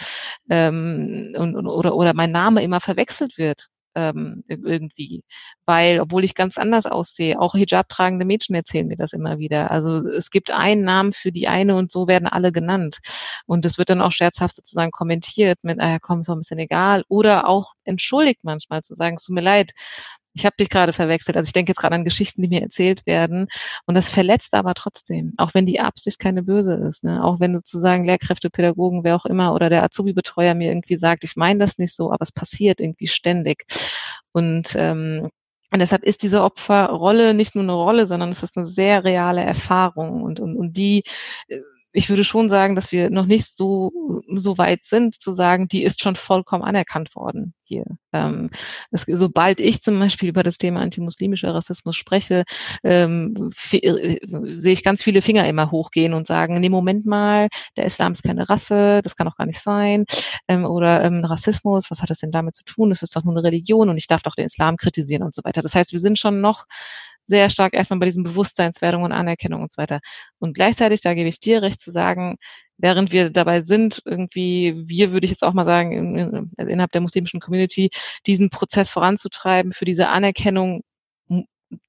ähm, 0.50 1.34
und, 1.36 1.56
oder, 1.56 1.94
oder 1.94 2.14
mein 2.14 2.32
Name 2.32 2.62
immer 2.62 2.80
verwechselt 2.80 3.38
wird 3.38 3.68
ähm, 3.96 4.44
irgendwie, 4.48 5.24
weil 5.64 6.00
obwohl 6.00 6.24
ich 6.24 6.34
ganz 6.34 6.58
anders 6.58 6.86
aussehe, 6.86 7.40
auch 7.40 7.54
Hijab 7.54 7.88
tragende 7.88 8.24
Mädchen 8.26 8.54
erzählen 8.54 8.86
mir 8.86 8.96
das 8.96 9.12
immer 9.12 9.38
wieder. 9.38 9.70
Also 9.70 10.06
es 10.06 10.30
gibt 10.30 10.50
einen 10.50 10.82
Namen 10.84 11.12
für 11.12 11.32
die 11.32 11.48
eine 11.48 11.76
und 11.76 11.90
so 11.90 12.06
werden 12.06 12.28
alle 12.28 12.52
genannt 12.52 12.98
und 13.46 13.64
es 13.64 13.78
wird 13.78 13.90
dann 13.90 14.02
auch 14.02 14.12
scherzhaft 14.12 14.56
sozusagen 14.56 14.92
kommentiert 14.92 15.58
mit, 15.62 15.80
ah, 15.80 15.98
komm, 16.00 16.20
ist 16.20 16.28
doch 16.28 16.34
ein 16.34 16.40
bisschen 16.40 16.58
egal 16.58 17.04
oder 17.08 17.48
auch 17.48 17.72
entschuldigt 17.86 18.40
manchmal 18.42 18.82
zu 18.82 18.94
sagen, 18.94 19.16
es 19.16 19.24
tut 19.24 19.34
mir 19.34 19.40
leid, 19.42 19.72
ich 20.36 20.44
habe 20.44 20.56
dich 20.58 20.68
gerade 20.68 20.92
verwechselt. 20.92 21.36
Also 21.36 21.46
ich 21.46 21.52
denke 21.52 21.70
jetzt 21.70 21.80
gerade 21.80 21.94
an 21.94 22.04
Geschichten, 22.04 22.42
die 22.42 22.48
mir 22.48 22.60
erzählt 22.62 23.06
werden. 23.06 23.48
Und 23.86 23.94
das 23.94 24.08
verletzt 24.08 24.54
aber 24.54 24.74
trotzdem, 24.74 25.32
auch 25.38 25.54
wenn 25.54 25.66
die 25.66 25.80
Absicht 25.80 26.18
keine 26.18 26.42
böse 26.42 26.74
ist. 26.74 27.04
Ne? 27.04 27.24
Auch 27.24 27.40
wenn 27.40 27.56
sozusagen 27.56 28.04
Lehrkräfte, 28.04 28.50
Pädagogen, 28.50 29.02
wer 29.02 29.16
auch 29.16 29.24
immer 29.24 29.54
oder 29.54 29.70
der 29.70 29.82
Azubi-Betreuer 29.82 30.54
mir 30.54 30.68
irgendwie 30.68 30.96
sagt, 30.98 31.24
ich 31.24 31.36
meine 31.36 31.60
das 31.60 31.78
nicht 31.78 31.96
so, 31.96 32.12
aber 32.12 32.22
es 32.22 32.32
passiert 32.32 32.80
irgendwie 32.80 33.08
ständig. 33.08 33.64
Und 34.32 34.74
ähm, 34.76 35.30
und 35.72 35.80
deshalb 35.80 36.04
ist 36.04 36.22
diese 36.22 36.42
Opferrolle 36.42 37.34
nicht 37.34 37.54
nur 37.54 37.64
eine 37.64 37.72
Rolle, 37.72 38.06
sondern 38.06 38.30
es 38.30 38.42
ist 38.42 38.56
eine 38.56 38.66
sehr 38.66 39.04
reale 39.04 39.42
Erfahrung. 39.42 40.22
Und, 40.22 40.38
und, 40.38 40.56
und 40.56 40.76
die 40.76 41.02
äh, 41.48 41.60
ich 41.96 42.10
würde 42.10 42.24
schon 42.24 42.50
sagen, 42.50 42.74
dass 42.74 42.92
wir 42.92 43.08
noch 43.08 43.24
nicht 43.24 43.56
so, 43.56 43.90
so 44.34 44.58
weit 44.58 44.84
sind, 44.84 45.14
zu 45.14 45.32
sagen, 45.32 45.66
die 45.66 45.82
ist 45.82 46.02
schon 46.02 46.14
vollkommen 46.14 46.62
anerkannt 46.62 47.16
worden 47.16 47.54
hier. 47.64 47.84
Ähm, 48.12 48.50
es, 48.90 49.06
sobald 49.08 49.60
ich 49.60 49.82
zum 49.82 49.98
Beispiel 49.98 50.28
über 50.28 50.42
das 50.42 50.58
Thema 50.58 50.80
antimuslimischer 50.80 51.54
Rassismus 51.54 51.96
spreche, 51.96 52.44
ähm, 52.84 53.50
äh, 53.72 54.18
sehe 54.60 54.72
ich 54.72 54.84
ganz 54.84 55.02
viele 55.02 55.22
Finger 55.22 55.48
immer 55.48 55.70
hochgehen 55.70 56.12
und 56.12 56.26
sagen, 56.26 56.60
nee, 56.60 56.68
Moment 56.68 57.06
mal, 57.06 57.48
der 57.78 57.86
Islam 57.86 58.12
ist 58.12 58.22
keine 58.22 58.46
Rasse, 58.46 59.00
das 59.02 59.16
kann 59.16 59.26
doch 59.26 59.36
gar 59.36 59.46
nicht 59.46 59.60
sein. 59.60 60.04
Ähm, 60.48 60.66
oder 60.66 61.02
ähm, 61.02 61.24
Rassismus, 61.24 61.90
was 61.90 62.02
hat 62.02 62.10
das 62.10 62.18
denn 62.18 62.30
damit 62.30 62.56
zu 62.56 62.64
tun? 62.64 62.92
Es 62.92 63.02
ist 63.02 63.16
doch 63.16 63.24
nur 63.24 63.34
eine 63.34 63.42
Religion 63.42 63.88
und 63.88 63.96
ich 63.96 64.06
darf 64.06 64.22
doch 64.22 64.34
den 64.34 64.44
Islam 64.44 64.76
kritisieren 64.76 65.22
und 65.22 65.34
so 65.34 65.42
weiter. 65.44 65.62
Das 65.62 65.74
heißt, 65.74 65.92
wir 65.92 66.00
sind 66.00 66.18
schon 66.18 66.42
noch 66.42 66.66
sehr 67.26 67.50
stark 67.50 67.74
erstmal 67.74 67.98
bei 67.98 68.06
diesen 68.06 68.24
Bewusstseinswerdung 68.24 69.02
und 69.02 69.12
Anerkennung 69.12 69.62
und 69.62 69.72
so 69.72 69.78
weiter. 69.78 70.00
Und 70.38 70.54
gleichzeitig, 70.54 71.00
da 71.00 71.14
gebe 71.14 71.28
ich 71.28 71.40
dir 71.40 71.62
recht 71.62 71.80
zu 71.80 71.90
sagen, 71.90 72.36
während 72.78 73.12
wir 73.12 73.30
dabei 73.30 73.60
sind, 73.62 74.02
irgendwie, 74.04 74.74
wir 74.86 75.12
würde 75.12 75.24
ich 75.24 75.30
jetzt 75.30 75.42
auch 75.42 75.54
mal 75.54 75.64
sagen, 75.64 75.92
in, 75.92 76.16
in, 76.16 76.68
innerhalb 76.68 76.92
der 76.92 77.00
muslimischen 77.00 77.40
Community, 77.40 77.90
diesen 78.26 78.50
Prozess 78.50 78.88
voranzutreiben, 78.88 79.72
für 79.72 79.84
diese 79.84 80.08
Anerkennung 80.08 80.82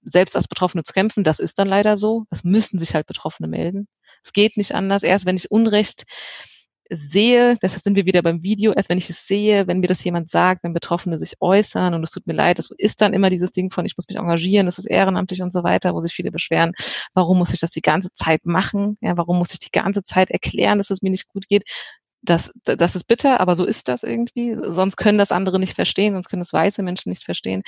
selbst 0.03 0.35
als 0.35 0.47
Betroffene 0.47 0.83
zu 0.83 0.93
kämpfen, 0.93 1.23
das 1.23 1.39
ist 1.39 1.59
dann 1.59 1.67
leider 1.67 1.97
so. 1.97 2.25
Das 2.29 2.43
müssen 2.43 2.79
sich 2.79 2.95
halt 2.95 3.07
Betroffene 3.07 3.47
melden. 3.47 3.87
Es 4.23 4.33
geht 4.33 4.57
nicht 4.57 4.73
anders. 4.73 5.03
Erst 5.03 5.25
wenn 5.25 5.35
ich 5.35 5.51
Unrecht 5.51 6.03
sehe, 6.89 7.55
deshalb 7.61 7.81
sind 7.81 7.95
wir 7.95 8.05
wieder 8.05 8.21
beim 8.21 8.43
Video, 8.43 8.73
erst 8.73 8.89
wenn 8.89 8.97
ich 8.97 9.09
es 9.09 9.27
sehe, 9.27 9.67
wenn 9.67 9.79
mir 9.79 9.87
das 9.87 10.03
jemand 10.03 10.29
sagt, 10.29 10.63
wenn 10.63 10.73
Betroffene 10.73 11.19
sich 11.19 11.33
äußern 11.39 11.93
und 11.93 12.03
es 12.03 12.11
tut 12.11 12.27
mir 12.27 12.33
leid, 12.33 12.59
das 12.59 12.69
ist 12.77 13.01
dann 13.01 13.13
immer 13.13 13.29
dieses 13.29 13.51
Ding 13.51 13.71
von, 13.71 13.85
ich 13.85 13.97
muss 13.97 14.07
mich 14.07 14.17
engagieren, 14.17 14.65
das 14.65 14.79
ist 14.79 14.85
ehrenamtlich 14.85 15.41
und 15.41 15.53
so 15.53 15.63
weiter, 15.63 15.93
wo 15.93 16.01
sich 16.01 16.13
viele 16.13 16.31
beschweren, 16.31 16.73
warum 17.13 17.37
muss 17.37 17.53
ich 17.53 17.59
das 17.59 17.71
die 17.71 17.81
ganze 17.81 18.13
Zeit 18.13 18.45
machen, 18.45 18.97
ja, 19.01 19.17
warum 19.17 19.37
muss 19.37 19.53
ich 19.53 19.59
die 19.59 19.71
ganze 19.71 20.03
Zeit 20.03 20.31
erklären, 20.31 20.77
dass 20.77 20.89
es 20.89 21.01
mir 21.01 21.11
nicht 21.11 21.27
gut 21.27 21.47
geht, 21.47 21.63
das, 22.21 22.51
das 22.63 22.95
ist 22.95 23.05
bitter, 23.05 23.39
aber 23.39 23.55
so 23.55 23.65
ist 23.65 23.87
das 23.87 24.03
irgendwie. 24.03 24.57
Sonst 24.67 24.97
können 24.97 25.17
das 25.17 25.31
andere 25.31 25.59
nicht 25.59 25.75
verstehen, 25.75 26.13
sonst 26.13 26.29
können 26.29 26.41
das 26.41 26.53
weiße 26.53 26.83
Menschen 26.83 27.09
nicht 27.09 27.23
verstehen. 27.23 27.63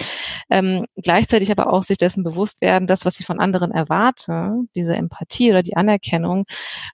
Ähm, 0.49 0.85
gleichzeitig 0.95 1.51
aber 1.51 1.71
auch 1.71 1.83
sich 1.83 1.97
dessen 1.97 2.23
bewusst 2.23 2.61
werden, 2.61 2.87
das, 2.87 3.05
was 3.05 3.19
ich 3.19 3.25
von 3.25 3.39
anderen 3.39 3.71
erwarte, 3.71 4.55
diese 4.75 4.95
Empathie 4.95 5.51
oder 5.51 5.63
die 5.63 5.77
Anerkennung, 5.77 6.45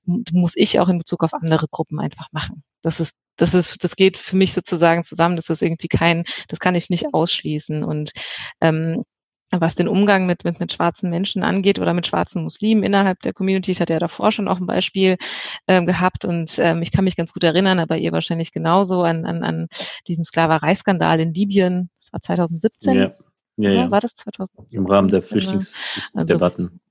muss 0.05 0.53
ich 0.55 0.79
auch 0.79 0.89
in 0.89 0.97
Bezug 0.99 1.23
auf 1.23 1.33
andere 1.33 1.67
Gruppen 1.69 1.99
einfach 1.99 2.27
machen. 2.31 2.63
Das 2.81 2.99
ist 2.99 3.13
das 3.37 3.53
ist, 3.53 3.83
das 3.83 3.95
geht 3.95 4.17
für 4.17 4.35
mich 4.35 4.53
sozusagen 4.53 5.03
zusammen. 5.03 5.35
Das 5.35 5.49
ist 5.49 5.61
irgendwie 5.61 5.89
kein, 5.89 6.23
das 6.47 6.59
kann 6.59 6.75
ich 6.75 6.89
nicht 6.89 7.13
ausschließen. 7.13 7.83
Und 7.83 8.11
ähm, 8.61 9.03
was 9.61 9.75
den 9.75 9.87
Umgang 9.87 10.25
mit, 10.25 10.43
mit, 10.43 10.59
mit 10.59 10.73
schwarzen 10.73 11.09
Menschen 11.09 11.43
angeht 11.43 11.79
oder 11.79 11.93
mit 11.93 12.07
schwarzen 12.07 12.43
Muslimen 12.43 12.83
innerhalb 12.83 13.21
der 13.21 13.33
Community. 13.33 13.71
Ich 13.71 13.81
hatte 13.81 13.93
ja 13.93 13.99
davor 13.99 14.31
schon 14.31 14.47
auch 14.47 14.59
ein 14.59 14.67
Beispiel 14.67 15.17
ähm, 15.67 15.85
gehabt 15.85 16.25
und 16.25 16.57
ähm, 16.59 16.81
ich 16.81 16.91
kann 16.91 17.03
mich 17.03 17.15
ganz 17.15 17.33
gut 17.33 17.43
erinnern, 17.43 17.79
aber 17.79 17.97
ihr 17.97 18.11
wahrscheinlich 18.11 18.51
genauso 18.51 19.03
an, 19.03 19.25
an, 19.25 19.43
an 19.43 19.67
diesen 20.07 20.23
Sklavereiskandal 20.23 21.19
in 21.19 21.33
Libyen. 21.33 21.89
Das 21.99 22.13
war 22.13 22.21
2017. 22.21 22.95
Ja. 22.95 23.15
Ja, 23.57 23.71
ja. 23.71 23.91
War 23.91 24.01
das 24.01 24.15
2017? 24.15 24.79
Im 24.79 24.85
Rahmen 24.85 25.09
der 25.09 25.21
Flüchtlingsdebatten. 25.21 26.65
Also, 26.65 26.84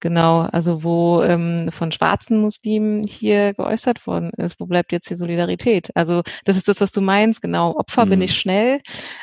Genau, 0.00 0.40
also 0.40 0.82
wo 0.82 1.22
ähm, 1.22 1.70
von 1.72 1.92
schwarzen 1.92 2.40
Muslimen 2.40 3.02
hier 3.02 3.54
geäußert 3.54 4.06
worden 4.06 4.30
ist, 4.36 4.60
wo 4.60 4.66
bleibt 4.66 4.92
jetzt 4.92 5.10
die 5.10 5.14
Solidarität? 5.14 5.90
Also 5.94 6.22
das 6.44 6.56
ist 6.56 6.68
das, 6.68 6.80
was 6.80 6.92
du 6.92 7.00
meinst, 7.00 7.42
genau, 7.42 7.76
Opfer 7.76 8.04
mhm. 8.06 8.10
bin 8.10 8.20
ich 8.22 8.38
schnell. 8.38 8.80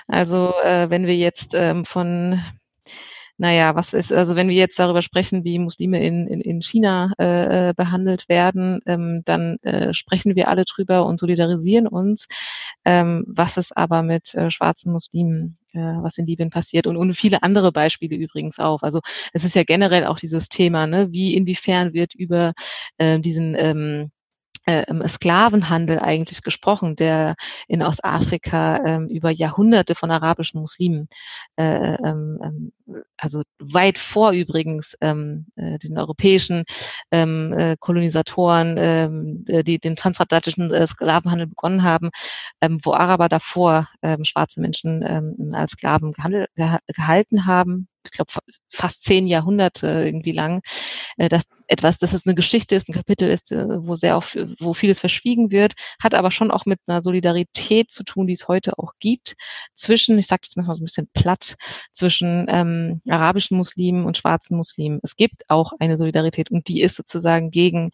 Also 0.08 0.54
äh, 0.64 0.89
wenn 0.89 1.06
wir 1.06 1.16
jetzt 1.16 1.54
ähm, 1.54 1.86
von 1.86 2.41
naja, 3.38 3.76
was 3.76 3.94
ist, 3.94 4.14
also 4.14 4.36
wenn 4.36 4.48
wir 4.50 4.56
jetzt 4.56 4.78
darüber 4.78 5.02
sprechen, 5.02 5.44
wie 5.44 5.58
Muslime 5.60 6.06
in, 6.06 6.28
in, 6.28 6.42
in 6.42 6.62
China 6.62 7.12
äh, 7.20 7.70
äh, 7.70 7.74
behandelt 7.74 8.30
werden, 8.30 8.80
ähm, 8.86 9.22
dann 9.26 9.58
äh, 9.64 9.94
sprechen 9.94 10.36
wir 10.36 10.48
alle 10.48 10.66
drüber 10.66 11.06
und 11.06 11.20
solidarisieren 11.20 11.88
uns. 11.88 12.28
Ähm, 12.86 13.26
was 13.28 13.58
ist 13.58 13.76
aber 13.76 14.04
mit 14.04 14.36
äh, 14.36 14.52
schwarzen 14.52 14.92
Muslimen, 14.94 15.58
äh, 15.74 15.80
was 15.80 16.18
in 16.18 16.28
Libyen 16.28 16.52
passiert 16.52 16.86
und, 16.86 16.96
und 16.96 17.16
viele 17.16 17.42
andere 17.44 17.72
Beispiele 17.72 18.16
übrigens 18.16 18.60
auch. 18.60 18.84
Also 18.84 19.02
es 19.34 19.44
ist 19.44 19.56
ja 19.56 19.64
generell 19.64 20.06
auch 20.06 20.20
dieses 20.20 20.48
Thema, 20.50 20.86
ne, 20.86 21.12
wie 21.12 21.36
inwiefern 21.36 21.94
wird 21.94 22.14
über 22.16 22.54
äh, 22.98 23.20
diesen 23.20 23.56
ähm, 23.58 24.12
äh, 24.66 24.86
Sklavenhandel 25.07 25.99
eigentlich 25.99 26.41
gesprochen, 26.41 26.95
der 26.95 27.36
in 27.68 27.82
Ostafrika 27.82 28.84
ähm, 28.86 29.07
über 29.09 29.30
Jahrhunderte 29.30 29.95
von 29.95 30.11
arabischen 30.11 30.61
Muslimen, 30.61 31.09
äh, 31.57 31.95
ähm, 31.95 32.39
ähm 32.43 32.72
also 33.18 33.43
weit 33.59 33.97
vor 33.97 34.32
übrigens 34.32 34.97
ähm, 35.01 35.47
äh, 35.55 35.80
den 35.80 35.97
europäischen 35.97 36.66
ähm, 37.11 37.53
äh, 37.53 37.78
Kolonisatoren, 37.80 38.76
ähm, 38.78 39.45
äh, 39.47 39.64
die 39.64 39.80
den 39.80 39.95
transatlantischen 39.95 40.72
äh, 40.72 40.86
Sklavenhandel 40.86 41.47
begonnen 41.47 41.84
haben, 41.84 42.09
ähm, 42.61 42.80
wo 42.84 42.93
Araber 42.93 43.30
davor 43.30 43.88
schwarze 44.24 44.59
Menschen 44.59 45.53
als 45.53 45.72
Sklaven 45.72 46.11
gehandel, 46.11 46.47
gehalten 46.88 47.45
haben, 47.45 47.88
ich 48.05 48.11
glaube, 48.11 48.32
fast 48.70 49.03
zehn 49.03 49.28
Jahrhunderte 49.28 49.88
irgendwie 49.88 50.32
lang, 50.32 50.61
äh, 51.18 51.30
dass 51.30 51.43
etwas, 51.74 51.97
dass 51.97 52.13
es 52.13 52.26
eine 52.26 52.36
Geschichte 52.36 52.76
ist, 52.76 52.88
ein 52.88 52.93
Kapitel 52.93 53.30
ist, 53.30 53.51
äh, 53.51 53.65
wo 53.67 53.95
sehr 53.95 54.15
oft, 54.15 54.38
wo 54.59 54.74
vieles 54.74 54.99
verschwiegen 54.99 55.51
wird, 55.51 55.74
hat 56.01 56.13
aber 56.13 56.32
schon 56.32 56.51
auch 56.51 56.65
mit 56.65 56.80
einer 56.86 57.01
Solidarität 57.01 57.91
zu 57.91 58.03
tun, 58.03 58.28
die 58.28 58.34
es 58.34 58.47
heute 58.47 58.78
auch 58.78 58.93
gibt, 58.99 59.36
zwischen, 59.74 60.17
ich 60.19 60.28
sage 60.28 60.41
das 60.43 60.55
manchmal 60.55 60.76
so 60.76 60.84
ein 60.84 60.86
bisschen 60.86 61.09
platt, 61.13 61.55
zwischen 61.91 62.45
ähm, 62.47 63.01
arabischen 63.09 63.57
Muslimen 63.57 64.05
und 64.05 64.17
schwarzen 64.17 64.55
Muslimen. 64.55 64.99
Es 65.01 65.15
gibt 65.15 65.49
auch 65.49 65.74
eine 65.80 65.97
Solidarität 65.97 66.51
und 66.51 66.67
die 66.67 66.82
ist 66.82 66.95
sozusagen 66.95 67.49
gegen 67.49 67.89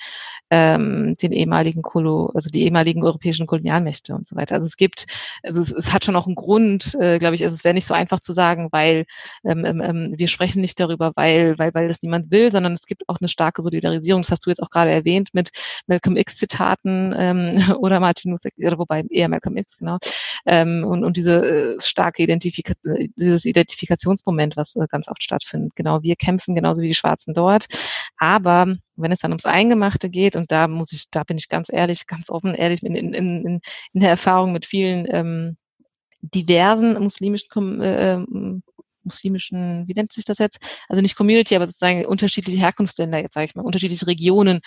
ähm, 0.49 1.13
den 1.21 1.31
ehemaligen 1.31 1.81
Kolo, 1.81 2.31
also 2.35 2.49
die 2.49 2.63
ehemaligen 2.63 3.03
europäischen 3.03 3.47
Kolonialmächte 3.47 4.13
und 4.13 4.27
so 4.27 4.35
weiter. 4.35 4.55
Also 4.55 4.67
es 4.67 4.75
gibt, 4.75 5.05
also 5.41 5.61
es, 5.61 5.71
es 5.71 5.93
hat 5.93 6.03
schon 6.03 6.15
auch 6.17 6.25
einen 6.25 6.35
Grund, 6.35 6.95
äh, 6.99 7.17
glaube 7.17 7.35
ich, 7.35 7.43
also 7.43 7.55
es 7.55 7.63
wäre 7.63 7.73
nicht 7.73 7.87
so 7.87 7.93
einfach 7.93 8.19
zu 8.19 8.33
sagen, 8.33 8.67
weil 8.71 9.05
ähm, 9.45 9.63
ähm, 9.65 9.81
ähm 9.81 10.13
wir 10.17 10.27
sprechen 10.27 10.61
nicht 10.61 10.79
darüber, 10.79 11.13
weil, 11.15 11.57
weil, 11.57 11.73
weil 11.73 11.87
das 11.87 12.01
niemand 12.01 12.29
will, 12.31 12.51
sondern 12.51 12.73
es 12.73 12.85
gibt 12.85 13.07
auch 13.07 13.19
eine 13.19 13.29
starke 13.29 13.61
Solidarisierung. 13.69 14.21
Das 14.21 14.31
hast 14.31 14.45
du 14.45 14.49
jetzt 14.49 14.61
auch 14.61 14.69
gerade 14.69 14.91
erwähnt 14.91 15.29
mit 15.33 15.49
Malcolm 15.87 16.17
X-Zitaten 16.17 17.13
ähm, 17.17 17.75
oder 17.79 17.99
Martin 17.99 18.31
Luther, 18.31 18.49
oder 18.57 18.77
wobei 18.77 19.03
eher 19.09 19.29
Malcolm 19.29 19.57
X, 19.57 19.77
genau. 19.77 19.97
Ähm, 20.45 20.83
und, 20.85 21.03
und 21.03 21.17
diese 21.17 21.75
äh, 21.75 21.81
starke 21.81 22.23
Identifika 22.23 22.73
dieses 22.83 23.45
Identifikationsmoment, 23.45 24.57
was 24.57 24.75
äh, 24.75 24.85
ganz 24.89 25.07
oft 25.07 25.23
stattfindet. 25.23 25.75
Genau, 25.75 26.01
wir 26.01 26.15
kämpfen 26.15 26.55
genauso 26.55 26.81
wie 26.81 26.87
die 26.87 26.93
Schwarzen 26.93 27.33
dort. 27.33 27.65
Aber 28.17 28.75
wenn 28.95 29.11
es 29.11 29.19
dann 29.19 29.31
ums 29.31 29.45
Eingemachte 29.45 30.09
geht, 30.09 30.35
und 30.35 30.51
da 30.51 30.67
muss 30.67 30.91
ich, 30.91 31.09
da 31.11 31.23
bin 31.23 31.37
ich 31.37 31.49
ganz 31.49 31.69
ehrlich, 31.71 32.07
ganz 32.07 32.29
offen, 32.29 32.55
ehrlich, 32.55 32.83
in, 32.83 32.95
in, 32.95 33.13
in, 33.13 33.61
in 33.93 33.99
der 33.99 34.09
Erfahrung 34.09 34.51
mit 34.51 34.65
vielen 34.65 35.07
ähm, 35.09 35.57
diversen 36.21 37.01
muslimischen 37.01 37.81
äh, 37.81 38.19
muslimischen, 39.03 39.87
wie 39.87 39.93
nennt 39.93 40.11
sich 40.11 40.25
das 40.25 40.37
jetzt? 40.39 40.59
Also 40.87 41.01
nicht 41.01 41.15
Community, 41.15 41.55
aber 41.55 41.67
sozusagen 41.67 42.05
unterschiedliche 42.05 42.59
Herkunftsländer, 42.59 43.19
jetzt 43.19 43.33
sage 43.33 43.45
ich 43.45 43.55
mal, 43.55 43.63
unterschiedliche 43.63 44.07
Regionen, 44.07 44.61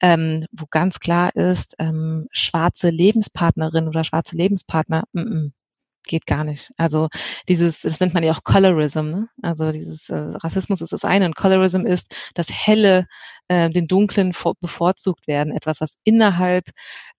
ähm, 0.00 0.46
wo 0.52 0.66
ganz 0.70 1.00
klar 1.00 1.34
ist, 1.36 1.74
ähm, 1.78 2.26
schwarze 2.32 2.90
Lebenspartnerin 2.90 3.88
oder 3.88 4.04
schwarze 4.04 4.36
Lebenspartner, 4.36 5.04
mm 5.12 5.20
-mm, 5.20 5.52
geht 6.06 6.26
gar 6.26 6.44
nicht. 6.44 6.70
Also 6.76 7.08
dieses, 7.48 7.80
das 7.80 8.00
nennt 8.00 8.14
man 8.14 8.22
ja 8.22 8.32
auch 8.32 8.44
Colorism, 8.44 9.08
ne? 9.08 9.28
Also 9.42 9.72
dieses 9.72 10.08
äh, 10.10 10.16
Rassismus 10.16 10.80
ist 10.82 10.92
das 10.92 11.04
eine 11.04 11.26
und 11.26 11.36
Colorism 11.36 11.86
ist 11.86 12.14
das 12.34 12.48
helle 12.50 13.06
äh, 13.48 13.70
den 13.70 13.86
Dunklen 13.86 14.34
bevorzugt 14.60 15.26
werden, 15.26 15.52
etwas, 15.52 15.80
was 15.80 15.96
innerhalb 16.04 16.70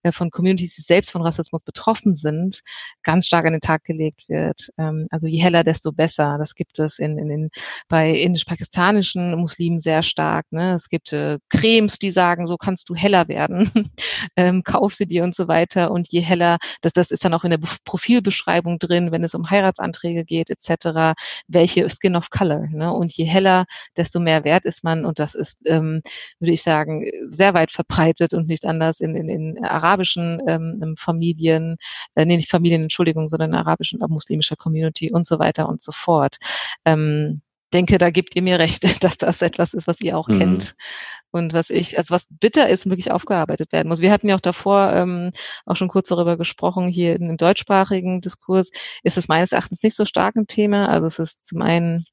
äh, 0.02 0.12
von 0.12 0.30
Communities, 0.30 0.74
die 0.74 0.82
selbst 0.82 1.10
von 1.10 1.22
Rassismus 1.22 1.62
betroffen 1.62 2.14
sind, 2.14 2.60
ganz 3.02 3.26
stark 3.26 3.46
an 3.46 3.52
den 3.52 3.60
Tag 3.60 3.84
gelegt 3.84 4.28
wird. 4.28 4.70
Ähm, 4.78 5.06
also 5.10 5.26
je 5.26 5.40
heller, 5.40 5.64
desto 5.64 5.92
besser. 5.92 6.36
Das 6.38 6.54
gibt 6.54 6.78
es 6.78 6.98
in, 6.98 7.18
in, 7.18 7.30
in 7.30 7.50
bei 7.88 8.10
indisch-pakistanischen 8.10 9.38
Muslimen 9.38 9.80
sehr 9.80 10.02
stark. 10.02 10.46
Ne? 10.50 10.74
Es 10.74 10.88
gibt 10.88 11.12
äh, 11.12 11.38
Cremes, 11.50 11.98
die 11.98 12.10
sagen, 12.10 12.46
so 12.46 12.56
kannst 12.56 12.88
du 12.88 12.94
heller 12.94 13.28
werden, 13.28 13.92
ähm, 14.36 14.62
kauf 14.62 14.94
sie 14.94 15.06
dir 15.06 15.24
und 15.24 15.34
so 15.34 15.48
weiter. 15.48 15.90
Und 15.90 16.08
je 16.08 16.20
heller, 16.20 16.58
das, 16.80 16.92
das 16.92 17.10
ist 17.10 17.24
dann 17.24 17.34
auch 17.34 17.44
in 17.44 17.50
der 17.50 17.60
Profilbeschreibung 17.84 18.78
drin, 18.78 19.12
wenn 19.12 19.24
es 19.24 19.34
um 19.34 19.50
Heiratsanträge 19.50 20.24
geht 20.24 20.50
etc., 20.50 21.14
welche 21.48 21.88
Skin 21.88 22.16
of 22.16 22.30
Color. 22.30 22.68
Ne? 22.70 22.92
Und 22.92 23.12
je 23.12 23.24
heller, 23.24 23.66
desto 23.96 24.20
mehr 24.20 24.44
wert 24.44 24.64
ist 24.64 24.84
man. 24.84 25.04
Und 25.04 25.18
das 25.18 25.34
ist, 25.34 25.58
ähm, 25.66 26.02
würde 26.38 26.52
ich 26.52 26.62
sagen, 26.62 27.06
sehr 27.30 27.54
weit 27.54 27.70
verbreitet 27.70 28.34
und 28.34 28.46
nicht 28.46 28.64
anders 28.64 29.00
in, 29.00 29.16
in, 29.16 29.28
in 29.28 29.64
arabischen 29.64 30.40
ähm, 30.46 30.94
Familien, 30.98 31.76
äh, 32.14 32.24
nee, 32.24 32.36
nicht 32.36 32.50
Familien, 32.50 32.82
Entschuldigung, 32.82 33.28
sondern 33.28 33.50
in 33.50 33.56
arabischen, 33.56 34.00
muslimischer 34.08 34.56
Community 34.56 35.12
und 35.12 35.26
so 35.26 35.38
weiter 35.38 35.68
und 35.68 35.80
so 35.80 35.92
fort. 35.92 36.36
Ähm, 36.84 37.42
denke, 37.72 37.98
da 37.98 38.10
gebt 38.10 38.36
ihr 38.36 38.42
mir 38.42 38.58
recht, 38.58 38.84
dass 39.04 39.18
das 39.18 39.42
etwas 39.42 39.74
ist, 39.74 39.86
was 39.86 40.00
ihr 40.00 40.16
auch 40.16 40.28
mhm. 40.28 40.38
kennt 40.38 40.74
und 41.30 41.52
was 41.52 41.70
ich, 41.70 41.98
also 41.98 42.14
was 42.14 42.26
bitter 42.30 42.68
ist, 42.68 42.86
wirklich 42.86 43.10
aufgearbeitet 43.10 43.72
werden 43.72 43.88
muss. 43.88 44.00
Wir 44.00 44.10
hatten 44.10 44.28
ja 44.28 44.36
auch 44.36 44.40
davor 44.40 44.92
ähm, 44.92 45.32
auch 45.64 45.76
schon 45.76 45.88
kurz 45.88 46.08
darüber 46.08 46.36
gesprochen, 46.36 46.88
hier 46.88 47.16
im 47.16 47.36
deutschsprachigen 47.36 48.20
Diskurs 48.20 48.70
ist 49.02 49.18
es 49.18 49.28
meines 49.28 49.52
Erachtens 49.52 49.82
nicht 49.82 49.96
so 49.96 50.04
stark 50.04 50.36
ein 50.36 50.46
Thema. 50.46 50.88
Also 50.88 51.06
es 51.06 51.18
ist 51.18 51.44
zum 51.44 51.62
einen 51.62 52.06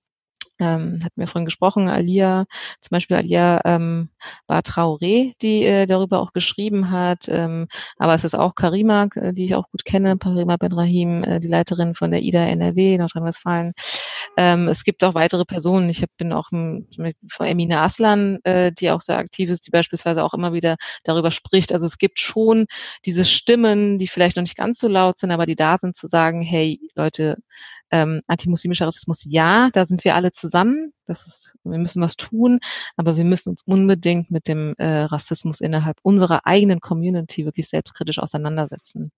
ähm, 0.60 1.00
hatten 1.04 1.20
wir 1.20 1.28
vorhin 1.28 1.46
gesprochen, 1.46 1.90
Alia, 1.90 2.46
zum 2.80 2.96
Beispiel 2.96 3.18
Alia 3.18 3.62
ähm, 3.66 4.10
Traoré, 4.50 5.34
die 5.42 5.64
äh, 5.64 5.86
darüber 5.86 6.20
auch 6.20 6.34
geschrieben 6.34 6.92
hat, 6.92 7.28
ähm, 7.28 7.68
aber 7.98 8.14
es 8.14 8.24
ist 8.24 8.36
auch 8.36 8.56
Karima, 8.56 9.08
äh, 9.16 9.34
die 9.34 9.46
ich 9.46 9.56
auch 9.56 9.70
gut 9.72 9.86
kenne, 9.86 10.18
Karima 10.18 10.58
Benrahim, 10.58 11.24
äh, 11.24 11.40
die 11.40 11.48
Leiterin 11.48 11.96
von 11.96 12.12
der 12.12 12.22
IDA 12.22 12.46
NRW, 12.46 12.98
Nordrhein-Westfalen. 12.98 13.74
Ähm, 14.38 14.68
es 14.68 14.84
gibt 14.84 15.04
auch 15.04 15.14
weitere 15.14 15.46
Personen, 15.46 15.90
ich 15.90 16.02
hab, 16.02 16.10
bin 16.18 16.34
auch 16.34 16.50
mit 16.52 17.18
Emine 17.40 17.80
Aslan, 17.80 18.40
äh, 18.44 18.72
die 18.72 18.90
auch 18.90 19.02
sehr 19.02 19.18
aktiv 19.18 19.50
ist, 19.50 19.68
die 19.68 19.72
beispielsweise 19.72 20.24
auch 20.24 20.34
immer 20.34 20.54
wieder 20.54 20.78
darüber 21.04 21.32
spricht. 21.32 21.72
Also 21.72 21.86
es 21.86 21.98
gibt 21.98 22.20
schon 22.20 22.66
diese 23.06 23.26
Stimmen, 23.26 24.00
die 24.00 24.08
vielleicht 24.08 24.36
noch 24.38 24.44
nicht 24.44 24.58
ganz 24.58 24.80
so 24.80 24.88
laut 24.88 25.18
sind, 25.18 25.32
aber 25.32 25.46
die 25.46 25.56
da 25.56 25.78
sind 25.78 25.96
zu 25.96 26.08
sagen, 26.08 26.42
hey 26.42 26.80
Leute, 26.96 27.38
ähm, 27.94 28.22
antimuslimischer 28.26 28.88
Rassismus, 28.88 29.24
ja, 29.24 29.70
da 29.72 29.86
sind 29.86 30.04
wir 30.04 30.16
alle 30.16 30.32
zusammen. 30.32 30.94
Das 31.06 31.28
ist, 31.28 31.54
wir 31.64 31.78
müssen 31.78 32.02
was 32.02 32.18
tun, 32.18 32.60
aber 32.98 33.16
wir 33.16 33.24
müssen 33.24 33.50
uns 33.50 33.62
unbedingt 33.66 34.32
mit 34.32 34.48
dem 34.48 34.74
äh, 34.80 35.04
Rassismus 35.04 35.62
innerhalb 35.62 35.98
unserer 36.02 36.48
eigenen 36.48 36.80
Community 36.80 37.46
wirklich 37.46 37.70
selbstkritisch 37.70 38.18
auseinandersetzen. 38.18 39.12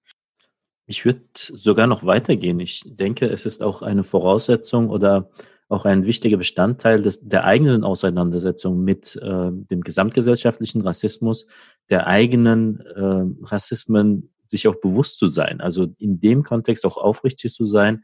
Ich 0.87 1.05
würde 1.05 1.21
sogar 1.33 1.87
noch 1.87 2.05
weitergehen. 2.05 2.59
Ich 2.59 2.83
denke, 2.85 3.27
es 3.27 3.45
ist 3.45 3.63
auch 3.63 3.81
eine 3.81 4.03
Voraussetzung 4.03 4.89
oder 4.89 5.29
auch 5.69 5.85
ein 5.85 6.05
wichtiger 6.05 6.37
Bestandteil 6.37 7.01
des, 7.01 7.21
der 7.21 7.45
eigenen 7.45 7.85
Auseinandersetzung 7.85 8.83
mit 8.83 9.15
äh, 9.15 9.51
dem 9.51 9.81
gesamtgesellschaftlichen 9.81 10.81
Rassismus, 10.81 11.47
der 11.89 12.07
eigenen 12.07 12.81
äh, 12.81 13.45
Rassismen 13.47 14.33
sich 14.47 14.67
auch 14.67 14.75
bewusst 14.75 15.17
zu 15.17 15.27
sein. 15.27 15.61
Also 15.61 15.87
in 15.97 16.19
dem 16.19 16.43
Kontext 16.43 16.85
auch 16.85 16.97
aufrichtig 16.97 17.53
zu 17.53 17.65
sein, 17.65 18.03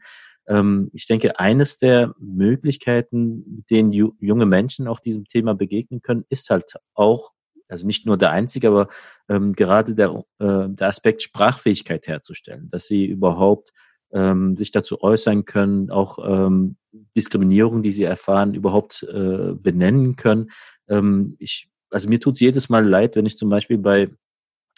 ich 0.92 1.06
denke, 1.06 1.38
eines 1.38 1.78
der 1.78 2.14
Möglichkeiten, 2.18 3.44
mit 3.56 3.70
denen 3.70 3.92
junge 3.92 4.46
Menschen 4.46 4.88
auch 4.88 5.00
diesem 5.00 5.24
Thema 5.26 5.54
begegnen 5.54 6.02
können, 6.02 6.24
ist 6.28 6.50
halt 6.50 6.74
auch, 6.94 7.32
also 7.68 7.86
nicht 7.86 8.06
nur 8.06 8.18
der 8.18 8.32
einzige, 8.32 8.68
aber 8.68 8.88
ähm, 9.28 9.54
gerade 9.54 9.94
der, 9.94 10.24
äh, 10.40 10.68
der 10.68 10.88
Aspekt 10.88 11.22
Sprachfähigkeit 11.22 12.08
herzustellen, 12.08 12.68
dass 12.68 12.86
sie 12.86 13.06
überhaupt 13.06 13.72
ähm, 14.12 14.56
sich 14.56 14.72
dazu 14.72 15.00
äußern 15.02 15.44
können, 15.44 15.90
auch 15.90 16.18
ähm, 16.24 16.76
Diskriminierung, 17.16 17.82
die 17.82 17.92
sie 17.92 18.04
erfahren, 18.04 18.54
überhaupt 18.54 19.02
äh, 19.04 19.54
benennen 19.54 20.16
können. 20.16 20.50
Ähm, 20.88 21.36
ich, 21.38 21.68
also 21.90 22.08
mir 22.08 22.20
tut 22.20 22.34
es 22.34 22.40
jedes 22.40 22.68
Mal 22.68 22.86
leid, 22.86 23.16
wenn 23.16 23.26
ich 23.26 23.38
zum 23.38 23.48
Beispiel 23.48 23.78
bei 23.78 24.10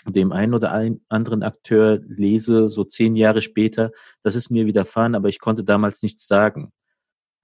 dem 0.07 0.33
einen 0.33 0.55
oder 0.55 0.73
ein 0.73 1.01
anderen 1.09 1.43
Akteur 1.43 2.01
lese, 2.07 2.69
so 2.69 2.85
zehn 2.85 3.17
Jahre 3.17 3.41
später, 3.41 3.91
das 4.23 4.35
ist 4.35 4.51
mir 4.51 4.67
widerfahren, 4.67 5.15
aber 5.15 5.29
ich 5.29 5.39
konnte 5.39 5.65
damals 5.65 6.03
nichts 6.03 6.27
sagen. 6.27 6.73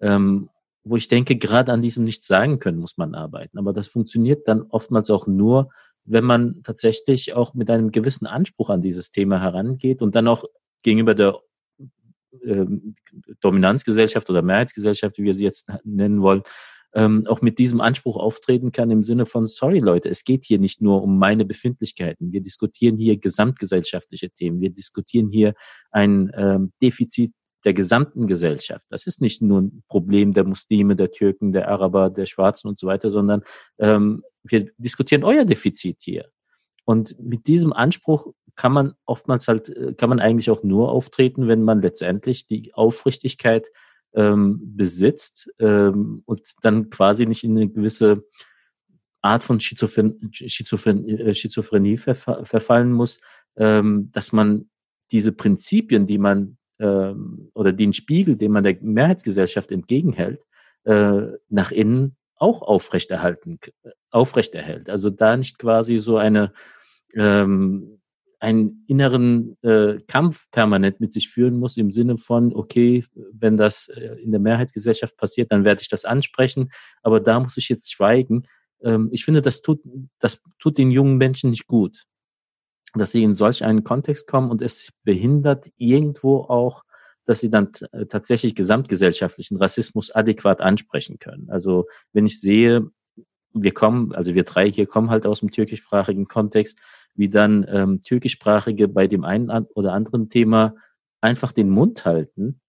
Ähm, 0.01 0.51
wo 0.83 0.97
ich 0.97 1.09
denke, 1.09 1.37
gerade 1.37 1.73
an 1.73 1.83
diesem 1.83 2.05
Nichts 2.05 2.27
sagen 2.27 2.59
können 2.59 2.79
muss 2.79 2.97
man 2.97 3.15
arbeiten. 3.15 3.59
Aber 3.59 3.73
das 3.73 3.87
funktioniert 3.87 4.49
dann 4.49 4.63
oftmals 4.63 5.11
auch 5.11 5.27
nur, 5.27 5.71
wenn 6.05 6.25
man 6.25 6.63
tatsächlich 6.63 7.35
auch 7.35 7.55
mit 7.55 7.71
einem 7.71 7.91
gewissen 7.91 8.27
Anspruch 8.27 8.71
an 8.71 8.81
dieses 8.81 9.11
Thema 9.11 9.41
herangeht 9.41 10.01
und 10.03 10.15
dann 10.15 10.27
auch 10.27 10.45
gegenüber 10.83 11.15
der 11.15 11.39
ähm, 12.43 12.95
Dominanzgesellschaft 13.41 14.31
oder 14.31 14.43
Mehrheitsgesellschaft, 14.43 15.19
wie 15.19 15.25
wir 15.25 15.35
sie 15.35 15.45
jetzt 15.45 15.71
nennen 15.85 16.23
wollen, 16.23 16.43
ähm, 16.95 17.27
auch 17.27 17.41
mit 17.41 17.59
diesem 17.59 17.81
Anspruch 17.81 18.17
auftreten 18.17 18.73
kann 18.73 18.91
im 18.91 19.03
Sinne 19.03 19.27
von, 19.27 19.47
sorry 19.47 19.79
Leute, 19.79 20.09
es 20.09 20.25
geht 20.25 20.45
hier 20.45 20.59
nicht 20.59 20.83
nur 20.83 21.03
um 21.03 21.19
meine 21.19 21.45
Befindlichkeiten. 21.45 22.33
Wir 22.33 22.41
diskutieren 22.41 22.97
hier 22.97 23.17
gesamtgesellschaftliche 23.17 24.31
Themen. 24.31 24.61
Wir 24.61 24.71
diskutieren 24.71 25.31
hier 25.31 25.55
ein 25.91 26.31
ähm, 26.37 26.73
Defizit 26.83 27.33
der 27.65 27.75
gesamten 27.75 28.27
Gesellschaft. 28.27 28.87
Das 28.89 29.07
ist 29.07 29.21
nicht 29.21 29.43
nur 29.43 29.61
ein 29.61 29.83
Problem 29.89 30.33
der 30.33 30.45
Muslime, 30.45 30.97
der 30.97 31.13
Türken, 31.13 31.53
der 31.53 31.69
Araber, 31.69 32.11
der 32.11 32.27
Schwarzen 32.27 32.69
und 32.69 32.79
so 32.79 32.87
weiter, 32.87 33.11
sondern 33.11 33.43
ähm, 33.79 34.23
wir 34.43 34.71
diskutieren 34.79 35.25
euer 35.25 35.45
Defizit 35.45 35.99
hier. 36.01 36.31
Und 36.85 37.17
mit 37.21 37.47
diesem 37.47 37.73
Anspruch 37.73 38.33
kann 38.57 38.73
man 38.73 38.95
oftmals 39.05 39.47
halt, 39.47 39.69
äh, 39.69 39.95
kann 39.95 40.09
man 40.09 40.21
eigentlich 40.21 40.51
auch 40.51 40.63
nur 40.63 40.91
auftreten, 40.91 41.49
wenn 41.49 41.63
man 41.63 41.83
letztendlich 41.83 42.47
die 42.47 42.75
Aufrichtigkeit 42.75 43.71
ähm, 44.15 44.61
besitzt 44.77 45.51
ähm, 45.59 46.23
und 46.27 46.53
dann 46.63 46.91
quasi 46.91 47.27
nicht 47.27 47.45
in 47.45 47.57
eine 47.57 47.69
gewisse 47.69 48.25
Art 49.23 49.43
von 49.43 49.61
Schizophren 49.61 50.31
Schizophren 50.33 51.07
äh, 51.09 51.35
Schizophrenie 51.35 51.99
verfa 51.99 52.45
verfallen 52.45 52.93
muss, 52.93 53.21
ähm, 53.57 54.11
dass 54.13 54.33
man 54.33 54.71
diese 55.13 55.33
Prinzipien, 55.33 56.07
die 56.07 56.19
man 56.19 56.57
ähm, 56.79 57.51
oder 57.55 57.73
den 57.73 57.93
Spiegel, 57.93 58.37
den 58.37 58.53
man 58.53 58.65
der 58.65 58.79
Mehrheitsgesellschaft 58.81 59.71
entgegenhält, 59.71 60.41
äh, 60.85 61.23
nach 61.49 61.73
innen 61.73 62.17
auch 62.37 62.63
aufrechterhalten, 62.63 63.59
aufrechterhält. 64.11 64.89
Also 64.89 65.11
da 65.11 65.37
nicht 65.37 65.59
quasi 65.59 65.99
so 65.99 66.17
eine 66.17 66.53
ähm, 67.15 68.00
einen 68.41 68.85
inneren 68.89 69.57
äh, 69.63 69.99
Kampf 70.09 70.51
permanent 70.51 70.99
mit 70.99 71.13
sich 71.13 71.29
führen 71.29 71.59
muss 71.59 71.77
im 71.77 71.91
Sinne 71.91 72.17
von, 72.17 72.55
okay, 72.55 73.05
wenn 73.33 73.57
das 73.57 73.89
äh, 73.89 74.17
in 74.23 74.33
der 74.33 74.41
Mehrheitsgesellschaft 74.41 75.17
passiert, 75.17 75.53
dann 75.53 75.65
werde 75.65 75.83
ich 75.83 75.89
das 75.89 76.07
ansprechen, 76.07 76.71
aber 77.03 77.21
da 77.21 77.39
muss 77.39 77.59
ich 77.59 77.69
jetzt 77.69 77.93
schweigen. 77.93 78.47
Ähm, 78.83 79.11
ich 79.13 79.27
finde, 79.27 79.43
das 79.43 79.61
tut, 79.61 79.81
das 80.19 80.43
tut 80.59 80.79
den 80.79 80.91
jungen 80.91 81.19
Menschen 81.19 81.51
nicht 81.51 81.67
gut, 81.67 82.05
dass 82.95 83.13
sie 83.13 83.23
in 83.23 83.35
solch 83.35 83.63
einen 83.63 83.85
Kontext 83.85 84.27
kommen 84.27 84.51
und 84.51 84.63
es 84.63 84.91
behindert 85.05 85.71
irgendwo 85.77 86.39
auch, 86.39 86.83
dass 87.27 87.41
sie 87.41 87.51
dann 87.51 87.71
äh, 87.93 88.07
tatsächlich 88.07 88.55
gesamtgesellschaftlichen 88.55 89.59
Rassismus 89.59 90.11
adäquat 90.11 90.63
ansprechen 90.63 91.19
können. 91.19 91.51
Also 91.51 91.87
wenn 92.15 92.25
ich 92.25 92.41
sehe, 92.41 92.91
wir 93.53 93.73
kommen, 93.73 94.15
also 94.15 94.35
wir 94.35 94.45
drei 94.45 94.71
hier 94.71 94.87
kommen 94.87 95.11
halt 95.11 95.27
aus 95.27 95.41
dem 95.41 95.51
türkischsprachigen 95.51 96.27
Kontext, 96.27 96.81
wie 97.21 97.29
dann 97.29 97.67
ähm, 97.69 98.01
türkischsprachige 98.01 98.89
bei 98.89 99.07
dem 99.07 99.25
einen 99.25 99.51
oder 99.75 99.93
anderen 99.93 100.31
Thema 100.31 100.75
einfach 101.21 101.53
den 101.53 101.69
Mund 101.69 102.07
halten, 102.07 102.63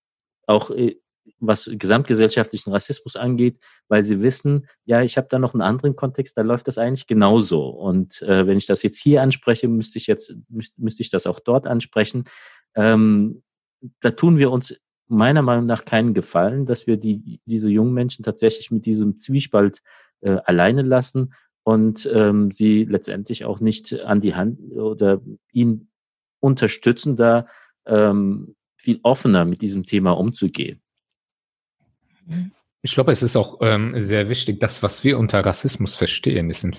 auch 0.46 0.72
äh, 0.72 0.98
was 1.40 1.70
gesamtgesellschaftlichen 1.72 2.74
Rassismus 2.74 3.16
angeht, 3.16 3.62
weil 3.88 4.04
sie 4.04 4.22
wissen, 4.22 4.68
ja, 4.84 5.04
ich 5.04 5.16
habe 5.16 5.28
da 5.30 5.40
noch 5.40 5.54
einen 5.54 5.62
anderen 5.62 5.96
Kontext, 5.96 6.38
da 6.38 6.42
läuft 6.42 6.68
das 6.68 6.78
eigentlich 6.78 7.08
genauso. 7.08 7.70
Und 7.70 8.22
äh, 8.24 8.46
wenn 8.46 8.58
ich 8.58 8.66
das 8.66 8.84
jetzt 8.84 9.02
hier 9.02 9.22
anspreche, 9.22 9.70
müsste 9.70 9.98
ich 9.98 10.08
jetzt 10.08 10.36
müsste, 10.50 11.02
ich 11.02 11.10
das 11.10 11.28
auch 11.28 11.40
dort 11.40 11.66
ansprechen. 11.66 12.26
Ähm, 12.76 13.44
da 14.02 14.12
tun 14.12 14.38
wir 14.38 14.52
uns 14.52 14.76
meiner 15.08 15.44
Meinung 15.44 15.66
nach 15.66 15.86
keinen 15.86 16.14
Gefallen, 16.14 16.66
dass 16.66 16.88
wir 16.88 16.98
die, 16.98 17.40
diese 17.46 17.70
jungen 17.70 17.94
Menschen 17.94 18.24
tatsächlich 18.24 18.70
mit 18.70 18.86
diesem 18.86 19.18
Zwiespalt 19.18 19.82
äh, 20.20 20.40
alleine 20.44 20.82
lassen 20.82 21.34
und 21.64 22.10
ähm, 22.14 22.52
sie 22.52 22.86
letztendlich 22.86 23.46
auch 23.46 23.60
nicht 23.60 24.00
an 24.02 24.22
die 24.22 24.36
Hand 24.36 24.60
oder 24.72 25.22
ihn 25.52 25.90
unterstützen, 26.40 27.16
da 27.16 27.48
ähm, 27.86 28.56
viel 28.78 29.00
offener 29.04 29.46
mit 29.46 29.62
diesem 29.62 29.86
Thema 29.86 30.12
umzugehen. 30.12 30.82
Ich 32.82 32.94
glaube, 32.94 33.12
es 33.12 33.22
ist 33.22 33.36
auch 33.36 33.60
ähm, 33.62 33.94
sehr 34.00 34.30
wichtig, 34.30 34.60
das, 34.60 34.82
was 34.82 35.04
wir 35.04 35.20
unter 35.20 35.46
Rassismus 35.46 35.96
verstehen, 35.96 36.50
ist 36.50 36.64
in, 36.64 36.76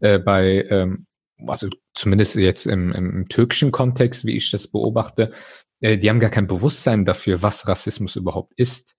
äh, 0.00 0.18
bei, 0.18 0.66
ähm, 0.70 1.06
also 1.46 1.68
zumindest 1.94 2.36
jetzt 2.36 2.66
im, 2.66 2.92
im 2.92 3.28
türkischen 3.28 3.70
Kontext, 3.70 4.24
wie 4.24 4.36
ich 4.36 4.50
das 4.50 4.68
beobachte, 4.68 5.32
äh, 5.80 5.98
die 5.98 6.08
haben 6.08 6.20
gar 6.20 6.30
kein 6.30 6.46
Bewusstsein 6.46 7.04
dafür, 7.04 7.42
was 7.42 7.68
Rassismus 7.68 8.16
überhaupt 8.16 8.54
ist. 8.56 8.96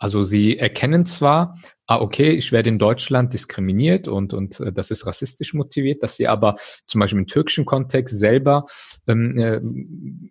Also 0.00 0.22
sie 0.22 0.58
erkennen 0.58 1.04
zwar, 1.04 1.56
ah, 1.86 2.00
okay, 2.00 2.30
ich 2.30 2.52
werde 2.52 2.70
in 2.70 2.78
Deutschland 2.78 3.34
diskriminiert 3.34 4.08
und, 4.08 4.32
und 4.32 4.58
äh, 4.60 4.72
das 4.72 4.90
ist 4.90 5.06
rassistisch 5.06 5.52
motiviert, 5.52 6.02
dass 6.02 6.16
sie 6.16 6.26
aber 6.26 6.56
zum 6.86 7.00
Beispiel 7.00 7.18
im 7.18 7.26
türkischen 7.26 7.66
Kontext 7.66 8.18
selber 8.18 8.64
ähm, 9.06 9.36
äh, 9.36 9.60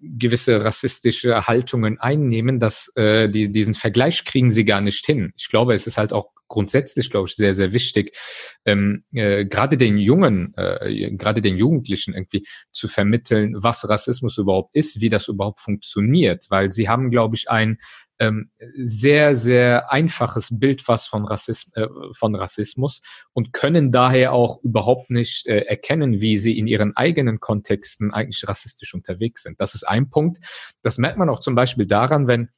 gewisse 0.02 0.66
rassistische 0.66 1.48
Haltungen 1.48 2.00
einnehmen, 2.00 2.60
dass 2.60 2.92
äh, 2.96 3.30
die, 3.30 3.52
diesen 3.52 3.76
Vergleich 3.76 4.26
kriegen 4.26 4.52
sie 4.52 4.66
gar 4.66 4.82
nicht 4.82 5.06
hin. 5.06 5.34
Ich 5.38 5.50
glaube, 5.50 5.76
es 5.76 5.86
ist 5.86 6.00
halt 6.00 6.14
auch 6.14 6.32
grundsätzlich, 6.48 7.12
glaube 7.12 7.28
ich, 7.30 7.36
sehr, 7.36 7.54
sehr 7.54 7.74
wichtig, 7.74 8.18
ähm, 8.66 9.04
äh, 9.14 9.46
gerade 9.46 9.78
den 9.78 9.98
Jungen, 9.98 10.54
äh, 10.58 11.12
gerade 11.12 11.42
den 11.42 11.58
Jugendlichen 11.58 12.16
irgendwie 12.16 12.44
zu 12.72 12.88
vermitteln, 12.88 13.54
was 13.56 13.88
Rassismus 13.88 14.38
überhaupt 14.38 14.76
ist, 14.76 15.00
wie 15.00 15.10
das 15.10 15.28
überhaupt 15.28 15.60
funktioniert, 15.60 16.48
weil 16.50 16.72
sie 16.72 16.90
haben, 16.90 17.12
glaube 17.12 17.36
ich, 17.36 17.50
ein 17.50 17.78
ähm, 18.20 18.52
sehr, 18.76 19.36
sehr 19.36 19.92
einfaches 19.92 20.60
Bild 20.60 20.88
was 20.88 21.08
von, 21.08 21.26
Rassism, 21.26 21.72
äh, 21.74 21.88
von 22.14 22.36
Rassismus 22.36 23.02
und 23.34 23.54
können 23.54 23.92
daher 23.92 24.34
auch 24.34 24.62
überhaupt 24.64 25.10
nicht 25.10 25.48
äh, 25.48 25.62
erkennen, 25.62 26.22
wie 26.22 26.38
sie 26.38 26.58
in 26.58 26.68
ihren 26.68 26.96
eigenen 26.96 27.40
Kontexten 27.40 28.14
eigentlich 28.14 28.48
rassistisch 28.48 28.94
unterwegs 28.94 29.44
sind. 29.44 29.60
Das 29.60 29.74
ist 29.74 29.84
ein 29.84 30.10
Punkt. 30.10 30.40
Das 30.82 30.98
merkt 30.98 31.18
man 31.18 31.30
auch 31.30 31.40
zum 31.40 31.56
Beispiel 31.56 31.86
daran, 31.86 32.28
wenn 32.28 32.50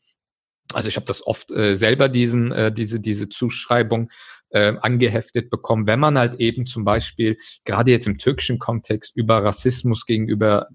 also 0.73 0.87
ich 0.87 0.95
habe 0.95 1.05
das 1.05 1.25
oft 1.25 1.51
äh, 1.51 1.75
selber 1.75 2.07
diesen 2.07 2.51
äh, 2.51 2.71
diese 2.71 2.99
diese 2.99 3.27
Zuschreibung 3.27 4.09
äh, 4.51 4.73
angeheftet 4.81 5.49
bekommen, 5.49 5.87
wenn 5.87 5.99
man 5.99 6.17
halt 6.17 6.35
eben 6.35 6.65
zum 6.65 6.85
Beispiel 6.85 7.37
gerade 7.65 7.91
jetzt 7.91 8.07
im 8.07 8.17
türkischen 8.17 8.59
Kontext 8.59 9.15
über 9.15 9.43
Rassismus 9.43 10.05
gegenüber 10.05 10.67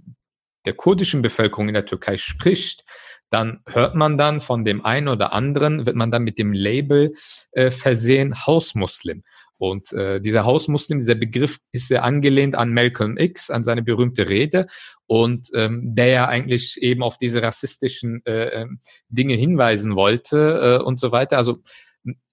der 0.67 0.75
kurdischen 0.75 1.23
Bevölkerung 1.23 1.69
in 1.69 1.75
der 1.75 1.87
Türkei 1.87 2.17
spricht, 2.17 2.85
dann 3.31 3.61
hört 3.67 3.95
man 3.95 4.17
dann 4.19 4.41
von 4.41 4.65
dem 4.65 4.85
einen 4.85 5.09
oder 5.09 5.33
anderen, 5.33 5.87
wird 5.87 5.97
man 5.97 6.11
dann 6.11 6.23
mit 6.23 6.39
dem 6.39 6.53
Label 6.53 7.15
äh, 7.53 7.71
versehen, 7.71 8.47
Hausmuslim. 8.47 9.23
Und 9.59 9.93
äh, 9.93 10.21
dieser 10.21 10.45
Hausmuslim, 10.45 10.99
dieser 10.99 11.15
Begriff 11.15 11.59
ist 11.73 11.89
sehr 11.89 12.05
angelehnt 12.05 12.55
an 12.55 12.73
Malcolm 12.75 13.17
X, 13.17 13.51
an 13.51 13.65
seine 13.65 13.83
berühmte 13.83 14.29
Rede 14.29 14.67
und 15.07 15.49
ähm, 15.55 15.95
der 15.95 16.09
ja 16.09 16.29
eigentlich 16.29 16.81
eben 16.83 17.03
auf 17.03 17.17
diese 17.17 17.43
rassistischen 17.43 18.25
äh, 18.27 18.49
ähm, 18.49 18.81
Dinge 19.09 19.35
hinweisen 19.35 19.97
wollte 19.97 20.81
äh, 20.81 20.85
und 20.85 21.01
so 21.01 21.11
weiter. 21.11 21.39
Also 21.39 21.63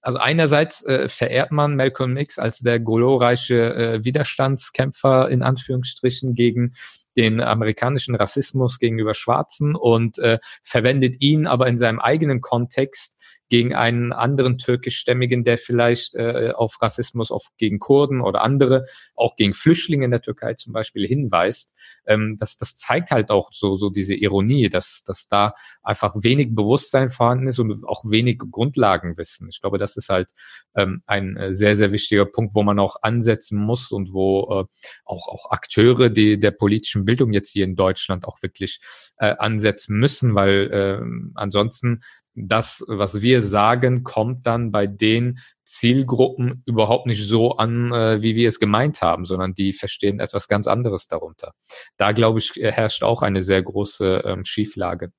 also 0.02 0.20
einerseits 0.20 0.86
äh, 0.86 1.08
verehrt 1.10 1.52
man 1.52 1.76
Malcolm 1.76 2.18
X 2.18 2.38
als 2.38 2.60
der 2.60 2.80
glorreiche 2.80 3.74
äh, 3.74 4.06
Widerstandskämpfer 4.06 5.30
in 5.30 5.42
Anführungsstrichen 5.42 6.36
gegen 6.36 6.74
den 7.18 7.42
amerikanischen 7.42 8.16
Rassismus 8.16 8.80
gegenüber 8.80 9.14
Schwarzen 9.14 9.76
und 9.76 10.20
äh, 10.20 10.40
verwendet 10.64 11.18
ihn 11.20 11.48
aber 11.48 11.68
in 11.68 11.78
seinem 11.78 12.00
eigenen 12.00 12.42
Kontext 12.42 13.18
gegen 13.50 13.76
einen 13.76 14.14
anderen 14.14 14.58
türkischstämmigen, 14.58 15.44
der 15.44 15.58
vielleicht 15.58 16.16
äh, 16.16 16.52
auf 16.56 16.82
Rassismus 16.82 17.32
auf, 17.32 17.48
gegen 17.58 17.80
Kurden 17.80 18.22
oder 18.22 18.42
andere, 18.42 18.86
auch 19.16 19.36
gegen 19.36 19.54
Flüchtlinge 19.54 20.06
in 20.06 20.12
der 20.12 20.22
Türkei 20.22 20.56
zum 20.56 20.74
Beispiel 20.74 21.06
hinweist. 21.06 21.74
Ähm, 22.06 22.38
das, 22.40 22.58
das 22.58 22.78
zeigt 22.78 23.12
halt 23.12 23.30
auch 23.30 23.52
so, 23.52 23.76
so 23.78 23.90
diese 23.90 24.16
Ironie, 24.16 24.70
dass, 24.70 25.04
dass 25.06 25.28
da 25.28 25.54
einfach 25.82 26.16
wenig 26.16 26.56
Bewusstsein 26.56 27.10
vorhanden 27.10 27.48
ist 27.48 27.60
und 27.60 27.86
auch 27.86 28.04
wenig 28.06 28.40
Grundlagenwissen. 28.40 29.50
Ich 29.50 29.62
glaube, 29.62 29.78
das 29.78 29.98
ist 29.98 30.10
halt 30.10 30.32
ähm, 30.76 31.04
ein 31.06 31.38
äh, 31.38 31.54
sehr, 31.54 31.76
sehr 31.76 31.92
wichtiger 31.92 32.26
Punkt, 32.26 32.56
wo 32.56 32.64
man 32.64 32.80
auch 32.80 32.98
ansetzen 33.02 33.60
muss 33.60 33.92
und 33.92 34.14
wo 34.14 34.62
äh, 34.62 34.66
auch, 35.06 35.28
auch 35.28 35.52
Akteure 35.52 36.10
die, 36.10 36.40
der 36.40 36.52
politischen 36.52 37.06
Bildung 37.06 37.34
jetzt 37.34 37.52
hier 37.52 37.66
in 37.66 37.76
Deutschland 37.76 38.26
auch 38.26 38.42
wirklich 38.42 38.80
äh, 39.18 39.36
ansetzen 39.38 39.98
müssen, 39.98 40.36
weil 40.36 40.72
äh, 40.72 41.06
ansonsten 41.36 42.02
das, 42.36 42.84
was 42.88 43.22
wir 43.22 43.42
sagen, 43.42 44.04
kommt 44.04 44.48
dann 44.48 44.72
bei 44.72 44.88
den 44.88 45.40
Zielgruppen 45.66 46.64
überhaupt 46.66 47.06
nicht 47.06 47.26
so 47.26 47.58
an, 47.58 47.92
äh, 47.94 48.22
wie 48.22 48.36
wir 48.36 48.48
es 48.48 48.60
gemeint 48.60 49.02
haben, 49.02 49.26
sondern 49.26 49.54
die 49.54 49.74
verstehen 49.74 50.20
etwas 50.20 50.48
ganz 50.48 50.68
anderes 50.68 51.08
darunter. 51.08 51.54
Da, 51.98 52.12
glaube 52.12 52.40
ich, 52.40 52.54
herrscht 52.56 53.04
auch 53.04 53.22
eine 53.22 53.42
sehr 53.42 53.62
große 53.62 54.24
ähm, 54.26 54.46
Schieflage. 54.46 55.12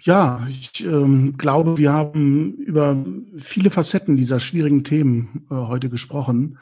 Ja, 0.00 0.46
ich 0.50 0.84
ähm, 0.84 1.36
glaube, 1.38 1.78
wir 1.78 1.92
haben 1.92 2.54
über 2.54 2.96
viele 3.36 3.70
Facetten 3.70 4.16
dieser 4.16 4.40
schwierigen 4.40 4.84
Themen 4.84 5.46
äh, 5.50 5.54
heute 5.54 5.88
gesprochen. 5.88 6.58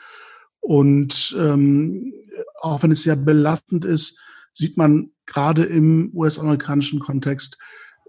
Und 0.61 1.35
ähm, 1.39 2.12
auch 2.61 2.83
wenn 2.83 2.93
es 2.93 3.03
sehr 3.03 3.16
belastend 3.16 3.85
ist, 3.85 4.20
sieht 4.53 4.77
man 4.77 5.11
gerade 5.27 5.64
im 5.64 6.11
US-amerikanischen 6.14 7.01
Kontext, 7.01 7.59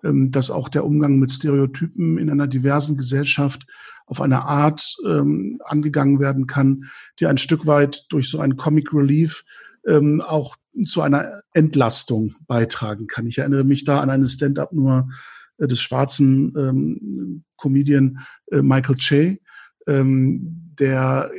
dass 0.04 0.52
auch 0.52 0.68
der 0.68 0.86
Umgang 0.86 1.18
mit 1.18 1.32
Stereotypen 1.32 2.18
in 2.18 2.30
einer 2.30 2.48
diversen 2.48 2.98
Gesellschaft 2.98 3.66
auf 4.06 4.22
eine 4.22 4.44
Art 4.44 4.96
ähm, 5.06 5.62
angegangen 5.64 6.20
werden 6.20 6.46
kann, 6.46 6.86
die 7.20 7.26
ein 7.26 7.38
Stück 7.38 7.66
weit 7.66 8.06
durch 8.10 8.30
so 8.30 8.40
ein 8.40 8.58
Comic 8.58 8.94
Relief 8.94 9.46
ähm, 9.88 10.22
auch 10.22 10.58
zu 10.86 11.02
einer 11.02 11.42
Entlastung 11.54 12.36
beitragen 12.48 13.08
kann. 13.08 13.28
Ich 13.28 13.38
erinnere 13.38 13.64
mich 13.64 13.84
da 13.86 14.02
an 14.02 14.10
eine 14.10 14.28
Stand-up-Nummer 14.28 15.10
äh, 15.58 15.68
des 15.68 15.82
schwarzen 15.82 16.54
ähm, 16.58 17.44
Comedian 17.58 18.20
äh, 18.52 18.62
Michael 18.62 18.96
Che, 18.96 19.42
ähm, 19.88 20.74
der 20.80 21.32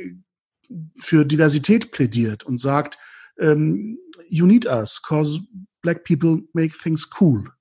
für 0.97 1.25
Diversität 1.25 1.91
plädiert 1.91 2.43
und 2.43 2.59
sagt, 2.59 2.97
ähm, 3.39 3.99
you 4.27 4.45
need 4.45 4.65
us, 4.65 5.01
cause 5.01 5.41
black 5.81 6.03
people 6.03 6.43
make 6.53 6.73
things 6.75 7.07
cool. 7.19 7.51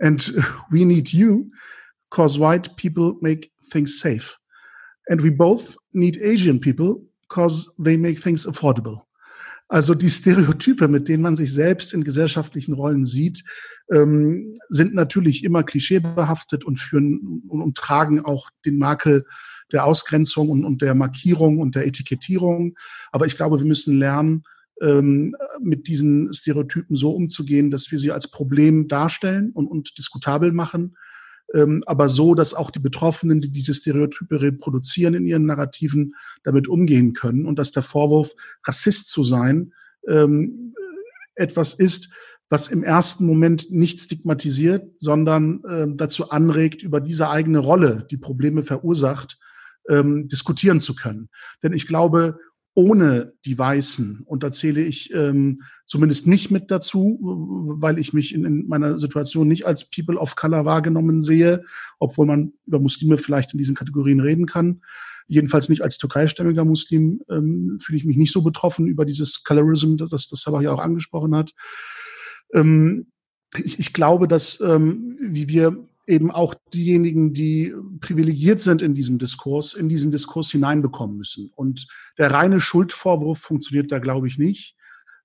And 0.00 0.32
we 0.70 0.84
need 0.84 1.12
you 1.12 1.50
because 2.10 2.38
white 2.38 2.76
people 2.76 3.16
make 3.20 3.50
things 3.70 4.00
safe. 4.00 4.36
And 5.08 5.20
we 5.20 5.30
both 5.30 5.76
need 5.92 6.18
Asian 6.22 6.60
people 6.60 7.02
because 7.28 7.72
they 7.78 7.96
make 7.96 8.22
things 8.22 8.46
affordable. 8.46 9.02
Also 9.68 9.94
die 9.94 10.10
Stereotype, 10.10 10.88
mit 10.88 11.06
denen 11.06 11.22
man 11.22 11.36
sich 11.36 11.54
selbst 11.54 11.94
in 11.94 12.02
gesellschaftlichen 12.02 12.72
Rollen 12.72 13.04
sieht, 13.04 13.44
ähm, 13.92 14.58
sind 14.68 14.94
natürlich 14.94 15.44
immer 15.44 15.62
klischeebehaftet 15.62 16.64
und 16.64 16.80
führen 16.80 17.42
und, 17.48 17.62
und, 17.62 17.76
tragen 17.76 18.24
auch 18.24 18.50
den 18.66 18.78
Makel 18.78 19.24
der 19.70 19.84
Ausgrenzung 19.84 20.48
und, 20.48 20.64
und 20.64 20.82
der 20.82 20.96
Markierung 20.96 21.58
und 21.58 21.76
der 21.76 21.86
Etikettierung. 21.86 22.74
Aber 23.12 23.26
ich 23.26 23.36
glaube, 23.36 23.60
wir 23.60 23.66
müssen 23.66 23.96
lernen, 23.96 24.42
ähm, 24.80 25.36
mit 25.60 25.86
diesen 25.88 26.32
Stereotypen 26.32 26.96
so 26.96 27.12
umzugehen, 27.12 27.70
dass 27.70 27.90
wir 27.90 27.98
sie 27.98 28.12
als 28.12 28.30
Problem 28.30 28.88
darstellen 28.88 29.50
und, 29.52 29.66
und 29.66 29.98
diskutabel 29.98 30.52
machen, 30.52 30.96
ähm, 31.54 31.82
aber 31.86 32.08
so, 32.08 32.34
dass 32.34 32.54
auch 32.54 32.70
die 32.70 32.78
Betroffenen, 32.78 33.40
die 33.40 33.50
diese 33.50 33.74
Stereotype 33.74 34.40
reproduzieren 34.40 35.14
in 35.14 35.26
ihren 35.26 35.46
Narrativen, 35.46 36.14
damit 36.44 36.68
umgehen 36.68 37.12
können 37.12 37.46
und 37.46 37.58
dass 37.58 37.72
der 37.72 37.82
Vorwurf, 37.82 38.32
Rassist 38.64 39.08
zu 39.08 39.24
sein, 39.24 39.72
ähm, 40.08 40.74
etwas 41.34 41.74
ist, 41.74 42.12
was 42.48 42.68
im 42.68 42.82
ersten 42.82 43.26
Moment 43.26 43.70
nicht 43.70 44.00
stigmatisiert, 44.00 45.00
sondern 45.00 45.62
dazu 45.96 46.30
anregt, 46.30 46.82
über 46.82 47.00
diese 47.00 47.28
eigene 47.30 47.58
Rolle, 47.58 48.08
die 48.10 48.16
Probleme 48.16 48.64
verursacht, 48.64 49.38
diskutieren 49.88 50.80
zu 50.80 50.96
können. 50.96 51.28
Denn 51.62 51.72
ich 51.72 51.86
glaube, 51.86 52.40
ohne 52.74 53.32
die 53.44 53.58
Weißen. 53.58 54.22
Und 54.24 54.42
da 54.42 54.52
zähle 54.52 54.82
ich 54.82 55.12
ähm, 55.12 55.62
zumindest 55.86 56.26
nicht 56.26 56.50
mit 56.50 56.70
dazu, 56.70 57.18
weil 57.20 57.98
ich 57.98 58.12
mich 58.12 58.34
in, 58.34 58.44
in, 58.44 58.68
meiner 58.68 58.98
Situation 58.98 59.48
nicht 59.48 59.66
als 59.66 59.90
People 59.90 60.16
of 60.16 60.36
Color 60.36 60.64
wahrgenommen 60.64 61.22
sehe, 61.22 61.64
obwohl 61.98 62.26
man 62.26 62.52
über 62.66 62.78
Muslime 62.78 63.18
vielleicht 63.18 63.52
in 63.52 63.58
diesen 63.58 63.74
Kategorien 63.74 64.20
reden 64.20 64.46
kann. 64.46 64.82
Jedenfalls 65.26 65.68
nicht 65.68 65.82
als 65.82 65.98
türkeistämmiger 65.98 66.64
Muslim 66.64 67.22
ähm, 67.28 67.78
fühle 67.80 67.98
ich 67.98 68.04
mich 68.04 68.16
nicht 68.16 68.32
so 68.32 68.42
betroffen 68.42 68.86
über 68.86 69.04
dieses 69.04 69.44
Colorism, 69.44 69.96
das 69.96 70.28
das 70.28 70.42
Sabah 70.42 70.62
ja 70.62 70.72
auch 70.72 70.80
angesprochen 70.80 71.36
hat. 71.36 71.52
Ähm, 72.54 73.06
ich, 73.56 73.78
ich 73.78 73.92
glaube, 73.92 74.28
dass 74.28 74.60
ähm, 74.60 75.16
wie 75.20 75.48
wir 75.48 75.88
eben 76.10 76.30
auch 76.30 76.54
diejenigen, 76.74 77.32
die 77.32 77.74
privilegiert 78.00 78.60
sind 78.60 78.82
in 78.82 78.94
diesem 78.94 79.18
Diskurs, 79.18 79.74
in 79.74 79.88
diesen 79.88 80.10
Diskurs 80.10 80.50
hineinbekommen 80.50 81.16
müssen. 81.16 81.50
Und 81.54 81.86
der 82.18 82.30
reine 82.30 82.60
Schuldvorwurf 82.60 83.38
funktioniert 83.38 83.90
da, 83.90 83.98
glaube 83.98 84.28
ich, 84.28 84.36
nicht, 84.36 84.76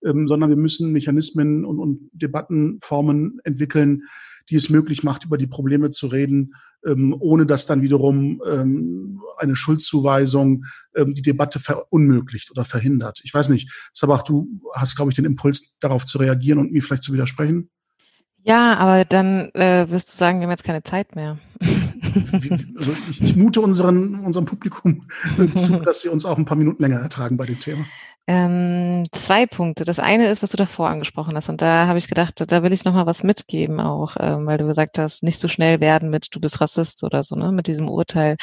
ähm, 0.03 0.27
sondern 0.27 0.49
wir 0.49 0.57
müssen 0.57 0.91
Mechanismen 0.91 1.65
und, 1.65 1.79
und 1.79 2.09
Debattenformen 2.13 3.39
entwickeln, 3.43 4.03
die 4.49 4.55
es 4.55 4.69
möglich 4.69 5.03
macht, 5.03 5.25
über 5.25 5.37
die 5.37 5.47
Probleme 5.47 5.89
zu 5.89 6.07
reden, 6.07 6.53
ähm, 6.85 7.15
ohne 7.19 7.45
dass 7.45 7.65
dann 7.65 7.81
wiederum 7.81 8.41
ähm, 8.47 9.21
eine 9.37 9.55
Schuldzuweisung 9.55 10.65
ähm, 10.95 11.13
die 11.13 11.23
Debatte 11.23 11.59
verunmöglicht 11.59 12.51
oder 12.51 12.63
verhindert. 12.63 13.21
Ich 13.23 13.33
weiß 13.33 13.49
nicht, 13.49 13.71
Sabach, 13.91 14.21
du 14.21 14.61
hast, 14.73 14.95
glaube 14.95 15.11
ich, 15.11 15.15
den 15.15 15.25
Impuls, 15.25 15.73
darauf 15.79 16.05
zu 16.05 16.19
reagieren 16.19 16.59
und 16.59 16.71
mir 16.71 16.83
vielleicht 16.83 17.03
zu 17.03 17.13
widersprechen. 17.13 17.69
Ja, 18.45 18.77
aber 18.77 19.05
dann 19.05 19.49
äh, 19.55 19.89
wirst 19.89 20.13
du 20.13 20.17
sagen, 20.17 20.39
wir 20.39 20.43
haben 20.43 20.51
jetzt 20.51 20.63
keine 20.63 20.83
Zeit 20.83 21.15
mehr. 21.15 21.39
also 22.77 22.91
ich, 23.09 23.23
ich 23.23 23.35
mute 23.35 23.59
unseren, 23.59 24.19
unserem 24.19 24.45
Publikum 24.45 25.07
zu, 25.55 25.77
dass 25.79 26.01
sie 26.01 26.09
uns 26.09 26.27
auch 26.27 26.37
ein 26.37 26.45
paar 26.45 26.55
Minuten 26.55 26.83
länger 26.83 26.99
ertragen 26.99 27.37
bei 27.37 27.47
dem 27.47 27.59
Thema. 27.59 27.85
Ähm, 28.27 29.05
zwei 29.11 29.45
Punkte. 29.45 29.83
Das 29.83 29.99
eine 29.99 30.29
ist, 30.29 30.41
was 30.41 30.49
du 30.49 30.57
davor 30.57 30.89
angesprochen 30.89 31.35
hast. 31.35 31.47
Und 31.49 31.61
da 31.61 31.85
habe 31.85 31.99
ich 31.99 32.07
gedacht, 32.07 32.43
da 32.47 32.63
will 32.63 32.73
ich 32.73 32.83
nochmal 32.83 33.05
was 33.05 33.21
mitgeben 33.21 33.79
auch, 33.79 34.15
ähm, 34.19 34.47
weil 34.47 34.57
du 34.57 34.65
gesagt 34.65 34.97
hast, 34.97 35.21
nicht 35.21 35.39
so 35.39 35.47
schnell 35.47 35.79
werden 35.79 36.09
mit 36.09 36.29
du 36.31 36.39
bist 36.39 36.59
Rassist 36.59 37.03
oder 37.03 37.21
so, 37.21 37.35
ne, 37.35 37.51
mit 37.51 37.67
diesem 37.67 37.87
Urteil. 37.87 38.37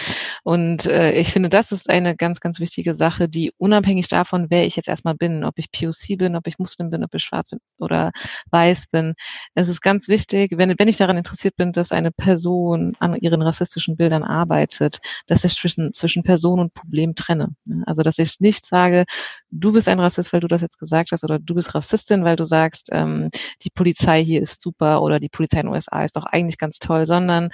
Und 0.44 0.86
äh, 0.86 1.12
ich 1.14 1.32
finde, 1.32 1.48
das 1.48 1.72
ist 1.72 1.90
eine 1.90 2.14
ganz, 2.14 2.38
ganz 2.38 2.60
wichtige 2.60 2.94
Sache, 2.94 3.28
die 3.28 3.52
unabhängig 3.58 4.06
davon, 4.06 4.50
wer 4.50 4.64
ich 4.66 4.76
jetzt 4.76 4.88
erstmal 4.88 5.16
bin, 5.16 5.42
ob 5.42 5.54
ich 5.58 5.72
POC 5.72 6.16
bin, 6.16 6.36
ob 6.36 6.46
ich 6.46 6.60
Muslim 6.60 6.90
bin, 6.90 7.02
ob 7.02 7.12
ich 7.14 7.24
schwarz 7.24 7.48
bin 7.48 7.58
oder 7.78 8.12
weiß 8.52 8.86
bin. 8.86 9.14
Es 9.56 9.66
ist 9.66 9.80
ganz 9.80 10.06
wichtig, 10.06 10.52
wenn, 10.56 10.74
wenn 10.78 10.88
ich 10.88 10.98
daran 10.98 11.16
interessiert 11.16 11.56
bin, 11.56 11.72
dass 11.72 11.90
eine 11.90 12.12
Person 12.12 12.94
an 13.00 13.16
ihren 13.16 13.42
rassistischen 13.42 13.96
Bildern 13.96 14.22
arbeitet, 14.22 15.00
dass 15.26 15.42
ich 15.42 15.54
zwischen, 15.56 15.92
zwischen 15.92 16.22
Person 16.22 16.60
und 16.60 16.72
Problem 16.72 17.16
trenne. 17.16 17.48
Also, 17.86 18.02
dass 18.02 18.18
ich 18.18 18.38
nicht 18.38 18.64
sage, 18.64 19.06
du 19.50 19.71
bist 19.72 19.88
ein 19.88 20.00
Rassist, 20.00 20.32
weil 20.32 20.40
du 20.40 20.48
das 20.48 20.60
jetzt 20.60 20.78
gesagt 20.78 21.12
hast, 21.12 21.24
oder 21.24 21.38
du 21.38 21.54
bist 21.54 21.74
Rassistin, 21.74 22.24
weil 22.24 22.36
du 22.36 22.44
sagst, 22.44 22.88
ähm, 22.92 23.28
die 23.62 23.70
Polizei 23.70 24.24
hier 24.24 24.42
ist 24.42 24.60
super 24.60 25.02
oder 25.02 25.20
die 25.20 25.28
Polizei 25.28 25.60
in 25.60 25.66
den 25.66 25.74
USA 25.74 26.04
ist 26.04 26.16
doch 26.16 26.26
eigentlich 26.26 26.58
ganz 26.58 26.78
toll, 26.78 27.06
sondern 27.06 27.50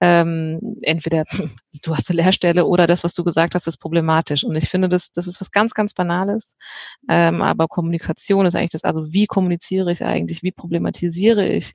ähm, 0.00 0.76
entweder 0.82 1.24
du 1.82 1.96
hast 1.96 2.10
eine 2.10 2.22
Lehrstelle 2.22 2.66
oder 2.66 2.86
das, 2.86 3.04
was 3.04 3.14
du 3.14 3.24
gesagt 3.24 3.54
hast, 3.54 3.66
ist 3.66 3.78
problematisch. 3.78 4.44
Und 4.44 4.56
ich 4.56 4.68
finde, 4.68 4.88
das, 4.88 5.12
das 5.12 5.26
ist 5.26 5.40
was 5.40 5.50
ganz, 5.50 5.74
ganz 5.74 5.94
Banales. 5.94 6.56
Ähm, 7.08 7.42
aber 7.42 7.68
Kommunikation 7.68 8.46
ist 8.46 8.54
eigentlich 8.54 8.70
das, 8.70 8.84
also 8.84 9.12
wie 9.12 9.26
kommuniziere 9.26 9.92
ich 9.92 10.04
eigentlich, 10.04 10.42
wie 10.42 10.52
problematisiere 10.52 11.46
ich 11.46 11.72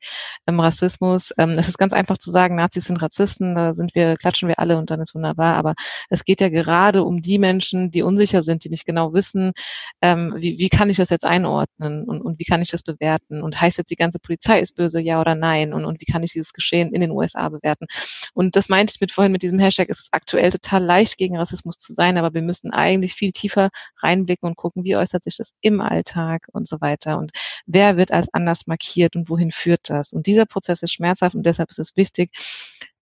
ähm, 0.47 0.59
Rassismus? 0.59 1.33
Ähm, 1.37 1.51
es 1.51 1.67
ist 1.69 1.77
ganz 1.77 1.93
einfach 1.93 2.17
zu 2.17 2.31
sagen, 2.31 2.55
Nazis 2.55 2.85
sind 2.85 3.01
Rassisten, 3.01 3.55
da 3.55 3.73
sind 3.73 3.95
wir, 3.95 4.17
klatschen 4.17 4.47
wir 4.49 4.59
alle 4.59 4.77
und 4.77 4.89
dann 4.89 4.99
ist 4.99 5.15
wunderbar. 5.15 5.55
Aber 5.55 5.75
es 6.09 6.23
geht 6.25 6.41
ja 6.41 6.49
gerade 6.49 7.03
um 7.03 7.21
die 7.21 7.39
Menschen, 7.39 7.91
die 7.91 8.01
unsicher 8.01 8.43
sind, 8.43 8.63
die 8.63 8.69
nicht 8.69 8.85
genau 8.85 9.13
wissen, 9.13 9.53
ähm, 10.01 10.33
wie, 10.37 10.57
wie 10.57 10.69
kann 10.69 10.89
ich 10.89 10.97
das 10.97 11.09
jetzt 11.09 11.25
einordnen 11.25 12.03
und, 12.05 12.21
und 12.21 12.39
wie 12.39 12.45
kann 12.45 12.61
ich 12.61 12.69
das 12.69 12.83
bewerten? 12.83 13.41
Und 13.41 13.59
heißt 13.59 13.77
jetzt, 13.77 13.91
die 13.91 13.95
ganze 13.95 14.19
Polizei 14.19 14.59
ist 14.59 14.75
böse, 14.75 14.99
ja 14.99 15.21
oder 15.21 15.35
nein? 15.35 15.73
Und, 15.73 15.85
und 15.85 16.01
wie 16.01 16.05
kann 16.05 16.23
ich 16.23 16.33
dieses 16.33 16.53
Geschehen 16.53 16.93
in 16.93 17.01
den 17.01 17.11
USA 17.11 17.49
bewerten? 17.49 17.85
Und 18.33 18.55
das 18.55 18.69
meinte 18.69 18.93
ich 18.95 19.01
mit 19.01 19.11
vorhin 19.11 19.31
mit 19.31 19.41
diesem 19.41 19.59
Hashtag, 19.59 19.89
es 19.89 19.99
ist 19.99 20.09
aktuell 20.11 20.51
total 20.51 20.83
leicht 20.83 21.17
gegen 21.17 21.37
Rassismus 21.37 21.77
zu 21.77 21.93
sein, 21.93 22.17
aber 22.17 22.33
wir 22.33 22.41
müssen 22.41 22.71
eigentlich 22.71 23.13
viel 23.13 23.31
tiefer 23.31 23.69
reinblicken 24.01 24.47
und 24.47 24.55
gucken, 24.55 24.83
wie 24.83 24.95
äußert 24.95 25.23
sich 25.23 25.37
das 25.37 25.53
im 25.61 25.81
Alltag 25.81 26.47
und 26.51 26.67
so 26.67 26.81
weiter 26.81 27.17
und 27.17 27.31
wer 27.65 27.97
wird 27.97 28.11
als 28.11 28.33
anders 28.33 28.67
markiert 28.67 29.15
und 29.15 29.29
wohin 29.29 29.51
führt 29.51 29.89
das? 29.89 30.13
Und 30.13 30.27
dieser 30.27 30.45
Prozess 30.45 30.81
ist 30.83 30.93
schmerzhaft 30.93 31.35
und 31.35 31.45
deshalb 31.45 31.69
ist 31.69 31.79
es 31.79 31.95
wichtig, 31.95 32.31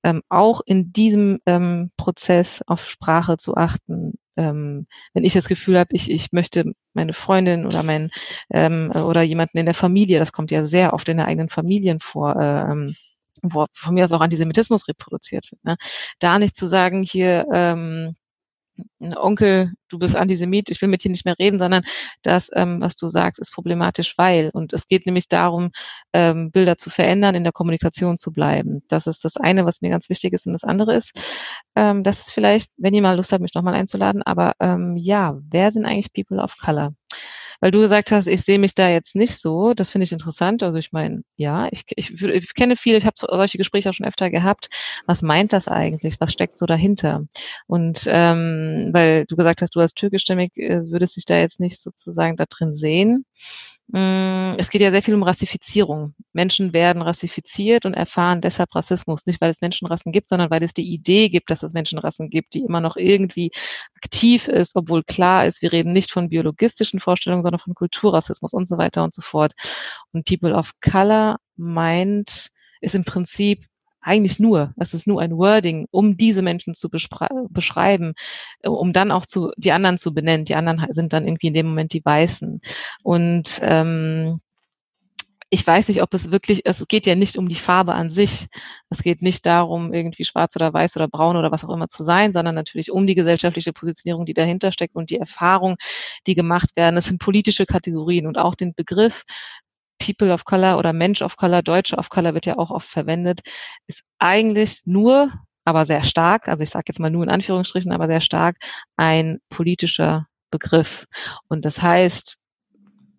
ähm, 0.03 0.21
auch 0.29 0.61
in 0.65 0.91
diesem 0.93 1.39
ähm, 1.45 1.91
Prozess 1.97 2.61
auf 2.67 2.85
Sprache 2.87 3.37
zu 3.37 3.55
achten. 3.55 4.13
Ähm, 4.35 4.87
wenn 5.13 5.23
ich 5.23 5.33
das 5.33 5.47
Gefühl 5.47 5.77
habe, 5.79 5.89
ich, 5.93 6.09
ich 6.09 6.31
möchte 6.31 6.73
meine 6.93 7.13
Freundin 7.13 7.65
oder 7.65 7.83
mein 7.83 8.09
ähm, 8.49 8.91
oder 8.91 9.21
jemanden 9.21 9.57
in 9.59 9.65
der 9.65 9.75
Familie, 9.75 10.19
das 10.19 10.31
kommt 10.31 10.51
ja 10.51 10.63
sehr 10.63 10.93
oft 10.93 11.07
in 11.09 11.17
der 11.17 11.27
eigenen 11.27 11.49
Familien 11.49 11.99
vor, 11.99 12.35
äh, 12.35 12.71
ähm, 12.71 12.95
wo 13.43 13.65
von 13.73 13.93
mir 13.93 14.05
aus 14.05 14.11
auch 14.11 14.21
Antisemitismus 14.21 14.87
reproduziert 14.87 15.51
wird. 15.51 15.63
Ne? 15.63 15.77
Da 16.19 16.39
nicht 16.39 16.55
zu 16.55 16.67
sagen, 16.67 17.03
hier, 17.03 17.45
ähm, 17.53 18.15
Onkel, 19.15 19.73
du 19.89 19.99
bist 19.99 20.15
Antisemit, 20.15 20.69
ich 20.69 20.81
will 20.81 20.89
mit 20.89 21.03
dir 21.03 21.11
nicht 21.11 21.25
mehr 21.25 21.37
reden, 21.37 21.59
sondern 21.59 21.83
das, 22.21 22.49
ähm, 22.53 22.81
was 22.81 22.95
du 22.95 23.09
sagst, 23.09 23.39
ist 23.39 23.51
problematisch, 23.51 24.15
weil. 24.17 24.49
Und 24.53 24.73
es 24.73 24.87
geht 24.87 25.05
nämlich 25.05 25.27
darum, 25.27 25.71
ähm, 26.13 26.51
Bilder 26.51 26.77
zu 26.77 26.89
verändern, 26.89 27.35
in 27.35 27.43
der 27.43 27.53
Kommunikation 27.53 28.17
zu 28.17 28.31
bleiben. 28.31 28.83
Das 28.87 29.07
ist 29.07 29.25
das 29.25 29.37
eine, 29.37 29.65
was 29.65 29.81
mir 29.81 29.89
ganz 29.89 30.09
wichtig 30.09 30.33
ist. 30.33 30.47
Und 30.47 30.53
das 30.53 30.63
andere 30.63 30.95
ist, 30.95 31.11
ähm, 31.75 32.03
das 32.03 32.21
ist 32.21 32.31
vielleicht, 32.31 32.71
wenn 32.77 32.93
ihr 32.93 33.01
mal 33.01 33.15
Lust 33.15 33.31
habt, 33.31 33.41
mich 33.41 33.53
nochmal 33.53 33.75
einzuladen, 33.75 34.21
aber 34.23 34.53
ähm, 34.59 34.95
ja, 34.97 35.37
wer 35.49 35.71
sind 35.71 35.85
eigentlich 35.85 36.13
People 36.13 36.41
of 36.41 36.57
Color? 36.57 36.93
Weil 37.63 37.71
du 37.71 37.79
gesagt 37.79 38.11
hast, 38.11 38.27
ich 38.27 38.41
sehe 38.41 38.59
mich 38.59 38.75
da 38.75 38.89
jetzt 38.89 39.15
nicht 39.15 39.37
so. 39.37 39.73
Das 39.73 39.89
finde 39.89 40.03
ich 40.03 40.11
interessant. 40.11 40.63
Also 40.63 40.77
ich 40.79 40.91
meine, 40.91 41.23
ja, 41.37 41.69
ich, 41.71 41.85
ich, 41.95 42.11
ich 42.21 42.53
kenne 42.55 42.75
viele, 42.75 42.97
ich 42.97 43.05
habe 43.05 43.15
solche 43.17 43.57
Gespräche 43.57 43.89
auch 43.89 43.93
schon 43.93 44.05
öfter 44.05 44.29
gehabt. 44.29 44.67
Was 45.05 45.21
meint 45.21 45.53
das 45.53 45.69
eigentlich? 45.69 46.19
Was 46.19 46.33
steckt 46.33 46.57
so 46.57 46.65
dahinter? 46.65 47.23
Und 47.65 48.03
ähm, 48.07 48.89
weil 48.91 49.23
du 49.27 49.37
gesagt 49.37 49.61
hast, 49.61 49.77
du 49.77 49.79
als 49.79 49.93
türkischstämmig 49.93 50.51
äh, 50.57 50.91
würdest 50.91 51.15
dich 51.15 51.23
da 51.23 51.37
jetzt 51.37 51.61
nicht 51.61 51.81
sozusagen 51.81 52.35
da 52.35 52.43
drin 52.49 52.73
sehen. 52.73 53.23
Mm, 53.87 54.55
es 54.57 54.69
geht 54.69 54.81
ja 54.81 54.91
sehr 54.91 55.03
viel 55.03 55.13
um 55.13 55.23
Rassifizierung. 55.23 56.15
Menschen 56.31 56.73
werden 56.73 57.01
rassifiziert 57.01 57.85
und 57.85 57.93
erfahren 57.93 58.41
deshalb 58.41 58.73
Rassismus. 58.73 59.25
Nicht, 59.25 59.41
weil 59.41 59.51
es 59.51 59.61
Menschenrassen 59.61 60.11
gibt, 60.11 60.29
sondern 60.29 60.49
weil 60.49 60.63
es 60.63 60.73
die 60.73 60.87
Idee 60.93 61.29
gibt, 61.29 61.49
dass 61.49 61.63
es 61.63 61.73
Menschenrassen 61.73 62.29
gibt, 62.29 62.53
die 62.53 62.61
immer 62.61 62.79
noch 62.81 62.95
irgendwie 62.95 63.51
aktiv 63.95 64.47
ist, 64.47 64.75
obwohl 64.75 65.03
klar 65.03 65.45
ist, 65.45 65.61
wir 65.61 65.73
reden 65.73 65.93
nicht 65.93 66.11
von 66.11 66.29
biologistischen 66.29 66.99
Vorstellungen, 66.99 67.43
sondern 67.43 67.59
von 67.59 67.75
Kulturrassismus 67.75 68.53
und 68.53 68.67
so 68.67 68.77
weiter 68.77 69.03
und 69.03 69.13
so 69.13 69.21
fort. 69.21 69.53
Und 70.11 70.25
People 70.25 70.55
of 70.55 70.71
Color 70.81 71.37
meint, 71.57 72.49
ist 72.81 72.95
im 72.95 73.05
Prinzip 73.05 73.65
eigentlich 74.03 74.39
nur, 74.39 74.73
es 74.77 74.93
ist 74.93 75.07
nur 75.07 75.21
ein 75.21 75.37
Wording, 75.37 75.87
um 75.91 76.17
diese 76.17 76.41
Menschen 76.41 76.75
zu 76.75 76.89
beschreiben, 76.89 78.13
äh, 78.61 78.69
um 78.69 78.93
dann 78.93 79.11
auch 79.11 79.25
zu 79.25 79.51
die 79.57 79.71
anderen 79.71 79.97
zu 79.97 80.13
benennen. 80.13 80.45
Die 80.45 80.55
anderen 80.55 80.85
sind 80.89 81.13
dann 81.13 81.27
irgendwie 81.27 81.47
in 81.47 81.53
dem 81.53 81.67
Moment 81.67 81.93
die 81.93 82.05
Weißen. 82.05 82.61
Und 83.03 83.59
ähm, 83.61 84.41
ich 85.53 85.67
weiß 85.67 85.87
nicht, 85.89 86.01
ob 86.01 86.11
es 86.15 86.31
wirklich, 86.31 86.61
es 86.65 86.83
geht 86.87 87.05
ja 87.05 87.13
nicht 87.13 87.37
um 87.37 87.47
die 87.47 87.53
Farbe 87.53 87.93
an 87.93 88.09
sich. 88.09 88.47
Es 88.89 89.03
geht 89.03 89.21
nicht 89.21 89.45
darum, 89.45 89.93
irgendwie 89.93 90.25
schwarz 90.25 90.55
oder 90.55 90.73
weiß 90.73 90.95
oder 90.95 91.07
braun 91.07 91.37
oder 91.37 91.51
was 91.51 91.63
auch 91.63 91.69
immer 91.69 91.87
zu 91.89 92.03
sein, 92.03 92.33
sondern 92.33 92.55
natürlich 92.55 92.91
um 92.91 93.05
die 93.05 93.13
gesellschaftliche 93.13 93.71
Positionierung, 93.71 94.25
die 94.25 94.33
dahinter 94.33 94.71
steckt 94.71 94.95
und 94.95 95.11
die 95.11 95.19
Erfahrung, 95.19 95.75
die 96.25 96.33
gemacht 96.33 96.69
werden. 96.75 96.97
Es 96.97 97.05
sind 97.05 97.19
politische 97.19 97.67
Kategorien 97.67 98.25
und 98.25 98.39
auch 98.39 98.55
den 98.55 98.73
Begriff 98.73 99.25
People 100.03 100.33
of 100.33 100.45
Color 100.45 100.77
oder 100.77 100.93
Mensch 100.93 101.21
of 101.21 101.37
Color, 101.37 101.61
Deutsche 101.61 101.95
of 101.97 102.09
Color 102.09 102.33
wird 102.33 102.45
ja 102.45 102.57
auch 102.57 102.71
oft 102.71 102.89
verwendet, 102.89 103.41
ist 103.87 104.01
eigentlich 104.19 104.81
nur, 104.85 105.31
aber 105.65 105.85
sehr 105.85 106.03
stark, 106.03 106.47
also 106.47 106.63
ich 106.63 106.69
sage 106.69 106.85
jetzt 106.89 106.99
mal 106.99 107.09
nur 107.09 107.23
in 107.23 107.29
Anführungsstrichen, 107.29 107.91
aber 107.91 108.07
sehr 108.07 108.21
stark 108.21 108.57
ein 108.97 109.39
politischer 109.49 110.27
Begriff. 110.51 111.05
Und 111.47 111.65
das 111.65 111.81
heißt, 111.81 112.37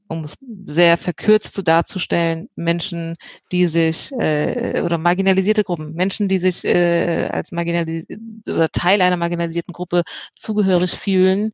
um 0.09 0.25
es 0.25 0.35
sehr 0.67 0.97
verkürzt 0.99 1.55
zu 1.55 1.63
darzustellen, 1.63 2.49
Menschen, 2.57 3.17
die 3.53 3.67
sich 3.67 4.13
äh, 4.13 4.83
oder 4.85 4.99
marginalisierte 4.99 5.65
Gruppen, 5.65 5.95
Menschen, 5.95 6.29
die 6.29 6.39
sich 6.39 6.65
äh, 6.65 7.29
als 7.31 7.53
marginalisiert 7.53 8.21
oder 8.49 8.69
Teil 8.71 9.01
einer 9.01 9.17
marginalisierten 9.17 9.73
Gruppe 9.73 10.03
zugehörig 10.35 10.93
fühlen 10.93 11.53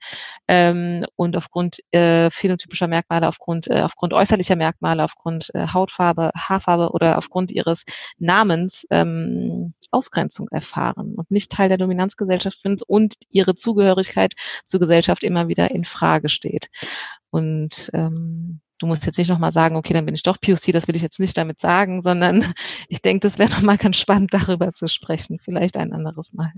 ähm, 0.49 1.07
und 1.17 1.37
aufgrund 1.37 1.79
äh, 1.93 2.31
phänotypischer 2.31 2.89
Merkmale, 2.89 3.29
aufgrund 3.29 3.69
äh, 3.69 3.81
aufgrund 3.83 4.13
äußerlicher 4.13 4.57
Merkmale, 4.57 5.05
aufgrund 5.05 5.51
äh, 5.55 5.69
Hautfarbe, 5.69 6.31
Haarfarbe 6.37 6.91
oder 6.91 7.19
aufgrund 7.19 7.53
ihres 7.53 7.85
Namens 8.19 8.87
ähm, 8.91 9.75
Ausgrenzung 9.91 10.49
erfahren 10.51 11.15
und 11.17 11.31
nicht 11.31 11.51
Teil 11.51 11.69
der 11.69 11.79
Dominanzgesellschaft 11.79 12.63
sind 12.63 12.83
und 12.83 13.15
ihre 13.31 13.55
Zugehörigkeit 13.55 14.35
zur 14.65 14.81
Gesellschaft 14.81 15.25
immer 15.25 15.49
wieder 15.49 15.71
in 15.71 15.85
Frage 15.85 16.29
steht. 16.29 16.69
Und 17.31 17.91
ähm, 17.95 18.61
du 18.79 18.87
musst 18.87 19.07
jetzt 19.07 19.19
nicht 19.19 19.29
nochmal 19.29 19.53
sagen, 19.53 19.77
okay, 19.77 19.95
dann 19.95 20.07
bin 20.07 20.15
ich 20.15 20.23
doch 20.23 20.41
POC, 20.41 20.73
das 20.73 20.89
will 20.89 20.97
ich 20.97 21.03
jetzt 21.03 21.21
nicht 21.21 21.37
damit 21.37 21.61
sagen, 21.61 22.03
sondern 22.03 22.55
ich 22.89 23.03
denke, 23.03 23.21
das 23.21 23.39
wäre 23.39 23.51
nochmal 23.51 23.79
ganz 23.79 23.97
spannend, 23.97 24.35
darüber 24.35 24.73
zu 24.73 24.89
sprechen. 24.89 25.39
Vielleicht 25.39 25.77
ein 25.77 25.93
anderes 25.93 26.33
Mal. 26.33 26.53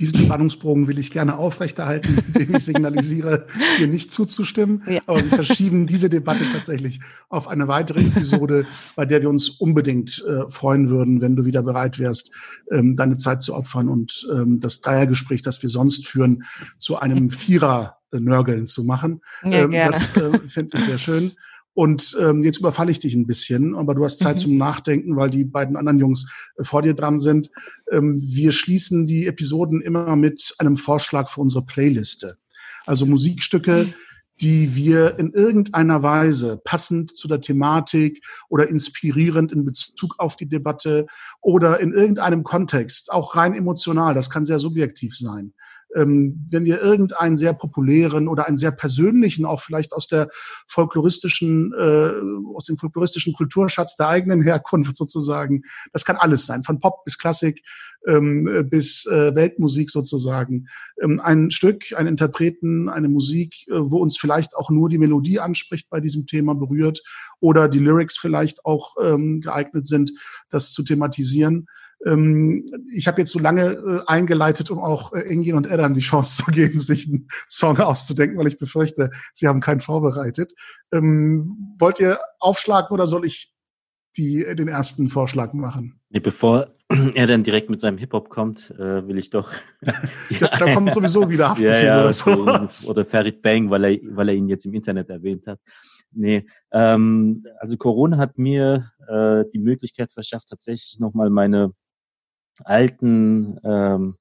Diesen 0.00 0.18
Spannungsbogen 0.18 0.88
will 0.88 0.98
ich 0.98 1.12
gerne 1.12 1.38
aufrechterhalten, 1.38 2.18
indem 2.26 2.56
ich 2.56 2.64
signalisiere, 2.64 3.46
hier 3.76 3.86
nicht 3.86 4.10
zuzustimmen. 4.10 4.82
Ja. 4.86 5.00
Aber 5.06 5.22
wir 5.22 5.30
verschieben 5.30 5.86
diese 5.86 6.10
Debatte 6.10 6.48
tatsächlich 6.50 7.00
auf 7.28 7.46
eine 7.46 7.68
weitere 7.68 8.00
Episode, 8.00 8.66
bei 8.96 9.06
der 9.06 9.22
wir 9.22 9.28
uns 9.28 9.48
unbedingt 9.48 10.24
äh, 10.28 10.48
freuen 10.50 10.88
würden, 10.88 11.20
wenn 11.20 11.36
du 11.36 11.44
wieder 11.44 11.62
bereit 11.62 11.98
wärst, 11.98 12.32
ähm, 12.72 12.96
deine 12.96 13.16
Zeit 13.18 13.42
zu 13.42 13.54
opfern 13.54 13.88
und 13.88 14.26
ähm, 14.32 14.58
das 14.60 14.80
Dreiergespräch, 14.80 15.42
das 15.42 15.62
wir 15.62 15.70
sonst 15.70 16.08
führen, 16.08 16.44
zu 16.76 16.98
einem 16.98 17.30
Vierer 17.44 17.98
Nörgeln 18.10 18.66
zu 18.66 18.84
machen. 18.84 19.20
Ja, 19.42 19.64
ähm, 19.64 19.72
das 19.72 20.16
äh, 20.16 20.38
finde 20.46 20.78
ich 20.78 20.84
sehr 20.84 20.98
schön. 20.98 21.32
Und 21.74 22.16
ähm, 22.20 22.44
jetzt 22.44 22.58
überfalle 22.58 22.92
ich 22.92 23.00
dich 23.00 23.14
ein 23.14 23.26
bisschen, 23.26 23.74
aber 23.74 23.94
du 23.94 24.04
hast 24.04 24.20
Zeit 24.20 24.36
mhm. 24.36 24.40
zum 24.40 24.56
Nachdenken, 24.58 25.16
weil 25.16 25.28
die 25.28 25.44
beiden 25.44 25.76
anderen 25.76 25.98
Jungs 25.98 26.30
äh, 26.56 26.62
vor 26.62 26.82
dir 26.82 26.94
dran 26.94 27.18
sind. 27.18 27.50
Ähm, 27.90 28.16
wir 28.20 28.52
schließen 28.52 29.06
die 29.06 29.26
Episoden 29.26 29.82
immer 29.82 30.14
mit 30.14 30.54
einem 30.58 30.76
Vorschlag 30.76 31.28
für 31.28 31.40
unsere 31.40 31.66
Playliste. 31.66 32.38
Also 32.86 33.06
Musikstücke, 33.06 33.86
mhm. 33.86 33.94
die 34.40 34.76
wir 34.76 35.18
in 35.18 35.32
irgendeiner 35.32 36.04
Weise 36.04 36.60
passend 36.62 37.16
zu 37.16 37.26
der 37.26 37.40
Thematik 37.40 38.24
oder 38.48 38.68
inspirierend 38.68 39.50
in 39.50 39.64
Bezug 39.64 40.14
auf 40.18 40.36
die 40.36 40.48
Debatte 40.48 41.06
oder 41.40 41.80
in 41.80 41.92
irgendeinem 41.92 42.44
Kontext, 42.44 43.12
auch 43.12 43.34
rein 43.34 43.52
emotional, 43.52 44.14
das 44.14 44.30
kann 44.30 44.44
sehr 44.44 44.60
subjektiv 44.60 45.16
sein, 45.16 45.54
ähm, 45.94 46.46
wenn 46.50 46.66
ihr 46.66 46.80
irgendeinen 46.80 47.36
sehr 47.36 47.54
populären 47.54 48.28
oder 48.28 48.46
einen 48.46 48.56
sehr 48.56 48.72
persönlichen, 48.72 49.44
auch 49.44 49.60
vielleicht 49.60 49.92
aus 49.92 50.08
der 50.08 50.28
folkloristischen, 50.66 51.72
äh, 51.72 52.12
aus 52.54 52.66
dem 52.66 52.76
folkloristischen 52.76 53.32
Kulturschatz 53.32 53.96
der 53.96 54.08
eigenen 54.08 54.42
Herkunft 54.42 54.96
sozusagen, 54.96 55.62
das 55.92 56.04
kann 56.04 56.16
alles 56.16 56.46
sein, 56.46 56.62
von 56.62 56.80
Pop 56.80 57.04
bis 57.04 57.18
Klassik 57.18 57.62
ähm, 58.06 58.66
bis 58.68 59.06
äh, 59.06 59.34
Weltmusik 59.34 59.90
sozusagen, 59.90 60.66
ähm, 61.02 61.20
ein 61.20 61.50
Stück, 61.50 61.94
ein 61.96 62.06
Interpreten, 62.06 62.88
eine 62.88 63.08
Musik, 63.08 63.66
äh, 63.68 63.72
wo 63.76 63.98
uns 63.98 64.18
vielleicht 64.18 64.56
auch 64.56 64.70
nur 64.70 64.88
die 64.88 64.98
Melodie 64.98 65.40
anspricht 65.40 65.88
bei 65.88 66.00
diesem 66.00 66.26
Thema 66.26 66.54
berührt 66.54 67.02
oder 67.40 67.68
die 67.68 67.78
Lyrics 67.78 68.18
vielleicht 68.18 68.64
auch 68.64 68.96
ähm, 69.02 69.40
geeignet 69.40 69.86
sind, 69.86 70.12
das 70.50 70.72
zu 70.72 70.82
thematisieren 70.82 71.66
ich 72.92 73.06
habe 73.06 73.22
jetzt 73.22 73.30
so 73.30 73.38
lange 73.38 73.72
äh, 73.72 74.00
eingeleitet, 74.06 74.70
um 74.70 74.78
auch 74.78 75.12
äh, 75.12 75.20
Engin 75.20 75.56
und 75.56 75.66
Edan 75.66 75.94
die 75.94 76.00
Chance 76.00 76.44
zu 76.44 76.50
geben, 76.50 76.80
sich 76.80 77.08
einen 77.08 77.28
Song 77.48 77.78
auszudenken, 77.78 78.38
weil 78.38 78.46
ich 78.46 78.58
befürchte, 78.58 79.10
sie 79.32 79.48
haben 79.48 79.60
keinen 79.60 79.80
vorbereitet. 79.80 80.52
Ähm, 80.92 81.74
wollt 81.78 82.00
ihr 82.00 82.18
aufschlagen 82.40 82.90
oder 82.90 83.06
soll 83.06 83.24
ich 83.24 83.54
die, 84.16 84.44
den 84.54 84.68
ersten 84.68 85.08
Vorschlag 85.08 85.54
machen? 85.54 86.00
Nee, 86.10 86.20
bevor 86.20 86.74
er 87.14 87.26
dann 87.26 87.42
direkt 87.42 87.70
mit 87.70 87.80
seinem 87.80 87.98
Hip-Hop 87.98 88.28
kommt, 88.28 88.70
äh, 88.72 89.06
will 89.08 89.16
ich 89.18 89.30
doch. 89.30 89.50
da, 89.80 90.48
da 90.58 90.74
kommt 90.74 90.92
sowieso 90.92 91.28
wieder 91.28 91.50
Haftbefehl 91.50 91.72
ja, 91.84 91.96
ja, 91.96 92.00
oder 92.02 92.68
so. 92.68 92.90
Oder 92.90 93.04
Farid 93.04 93.40
Bang, 93.40 93.70
weil 93.70 93.84
er, 93.84 93.98
weil 94.10 94.28
er 94.28 94.34
ihn 94.34 94.48
jetzt 94.48 94.66
im 94.66 94.74
Internet 94.74 95.08
erwähnt 95.08 95.46
hat. 95.46 95.58
Nee, 96.12 96.44
ähm, 96.70 97.44
also 97.58 97.76
Corona 97.76 98.18
hat 98.18 98.38
mir 98.38 98.90
äh, 99.08 99.44
die 99.52 99.58
Möglichkeit 99.58 100.12
verschafft, 100.12 100.48
tatsächlich 100.48 101.00
nochmal 101.00 101.30
meine 101.30 101.72
alten 102.64 103.58
ähm, 103.64 104.16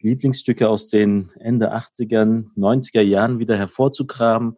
Lieblingsstücke 0.00 0.68
aus 0.68 0.88
den 0.88 1.30
Ende 1.40 1.74
80er, 1.74 2.44
90er 2.56 3.00
Jahren 3.00 3.38
wieder 3.38 3.56
hervorzugraben 3.56 4.56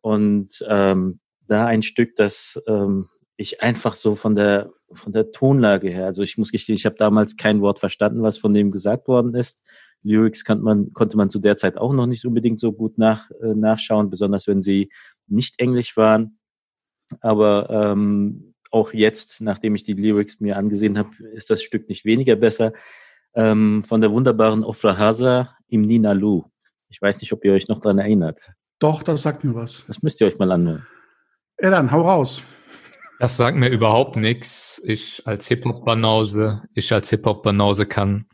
und 0.00 0.64
ähm, 0.68 1.20
da 1.46 1.66
ein 1.66 1.82
Stück, 1.82 2.16
das 2.16 2.62
ähm, 2.66 3.08
ich 3.36 3.62
einfach 3.62 3.94
so 3.94 4.14
von 4.14 4.34
der 4.34 4.70
von 4.92 5.12
der 5.12 5.32
Tonlage 5.32 5.90
her, 5.90 6.06
also 6.06 6.22
ich 6.22 6.38
muss 6.38 6.50
gestehen, 6.50 6.76
ich 6.76 6.86
habe 6.86 6.96
damals 6.96 7.36
kein 7.36 7.60
Wort 7.60 7.78
verstanden, 7.78 8.22
was 8.22 8.38
von 8.38 8.52
dem 8.52 8.70
gesagt 8.70 9.06
worden 9.06 9.34
ist. 9.34 9.62
Lyrics 10.02 10.44
konnte 10.44 10.64
man, 10.64 10.92
konnte 10.92 11.16
man 11.16 11.30
zu 11.30 11.38
der 11.38 11.56
Zeit 11.56 11.76
auch 11.76 11.92
noch 11.92 12.06
nicht 12.06 12.24
unbedingt 12.24 12.60
so 12.60 12.72
gut 12.72 12.98
nach, 12.98 13.30
äh, 13.42 13.54
nachschauen, 13.54 14.10
besonders 14.10 14.46
wenn 14.46 14.62
sie 14.62 14.90
nicht 15.26 15.60
englisch 15.60 15.96
waren. 15.96 16.38
Aber 17.20 17.68
ähm, 17.70 18.47
auch 18.70 18.92
jetzt, 18.92 19.40
nachdem 19.40 19.74
ich 19.74 19.84
die 19.84 19.94
Lyrics 19.94 20.40
mir 20.40 20.56
angesehen 20.56 20.98
habe, 20.98 21.10
ist 21.34 21.50
das 21.50 21.62
Stück 21.62 21.88
nicht 21.88 22.04
weniger 22.04 22.36
besser. 22.36 22.72
Ähm, 23.34 23.82
von 23.82 24.00
der 24.00 24.10
wunderbaren 24.10 24.64
Ofra 24.64 24.96
Haza 24.96 25.56
im 25.68 25.82
Nina 25.82 26.12
Lu. 26.12 26.44
Ich 26.88 27.00
weiß 27.00 27.20
nicht, 27.20 27.32
ob 27.32 27.44
ihr 27.44 27.52
euch 27.52 27.68
noch 27.68 27.80
dran 27.80 27.98
erinnert. 27.98 28.52
Doch, 28.78 29.02
das 29.02 29.22
sagt 29.22 29.44
mir 29.44 29.54
was. 29.54 29.84
Das 29.86 30.02
müsst 30.02 30.20
ihr 30.20 30.26
euch 30.26 30.38
mal 30.38 30.50
anhören. 30.50 30.86
Ja, 31.60 31.70
dann 31.70 31.90
hau 31.90 32.02
raus. 32.02 32.42
Das 33.18 33.36
sagt 33.36 33.56
mir 33.56 33.68
überhaupt 33.68 34.16
nichts. 34.16 34.80
Ich 34.84 35.26
als 35.26 35.48
Hip-Hop-Banause, 35.48 36.62
ich 36.74 36.92
als 36.92 37.10
Hip-Hop-Banause 37.10 37.86
kann 37.86 38.26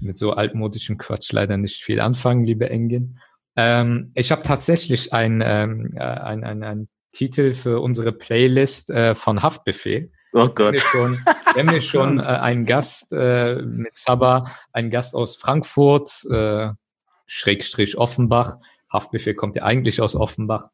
mit 0.00 0.16
so 0.16 0.32
altmodischem 0.32 0.98
Quatsch 0.98 1.32
leider 1.32 1.56
nicht 1.56 1.84
viel 1.84 2.00
anfangen, 2.00 2.44
liebe 2.44 2.68
Engin. 2.68 3.18
Ähm, 3.56 4.10
ich 4.14 4.32
habe 4.32 4.42
tatsächlich 4.42 5.12
ein, 5.12 5.42
ähm, 5.44 5.94
äh, 5.96 6.00
ein, 6.00 6.44
ein, 6.44 6.62
ein 6.62 6.88
Titel 7.16 7.52
für 7.52 7.80
unsere 7.80 8.12
Playlist 8.12 8.90
äh, 8.90 9.14
von 9.14 9.42
Haftbefehl. 9.42 10.12
Oh 10.34 10.48
Gott. 10.48 10.74
Wir 10.74 11.62
haben 11.62 11.70
wir 11.70 11.80
schon 11.80 12.20
äh, 12.20 12.24
einen 12.24 12.66
Gast 12.66 13.10
äh, 13.12 13.56
mit 13.62 13.96
Saba, 13.96 14.50
einen 14.72 14.90
Gast 14.90 15.14
aus 15.14 15.36
Frankfurt, 15.36 16.10
äh, 16.30 16.68
Schrägstrich 17.26 17.96
Offenbach. 17.96 18.58
Haftbefehl 18.92 19.34
kommt 19.34 19.56
ja 19.56 19.62
eigentlich 19.62 20.02
aus 20.02 20.14
Offenbach. 20.14 20.68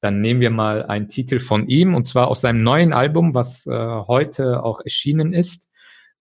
Dann 0.00 0.20
nehmen 0.20 0.40
wir 0.40 0.50
mal 0.50 0.84
einen 0.84 1.08
Titel 1.08 1.40
von 1.40 1.66
ihm 1.66 1.96
und 1.96 2.06
zwar 2.06 2.28
aus 2.28 2.42
seinem 2.42 2.62
neuen 2.62 2.92
Album, 2.92 3.34
was 3.34 3.66
äh, 3.66 3.72
heute 3.72 4.62
auch 4.62 4.80
erschienen 4.80 5.32
ist. 5.32 5.68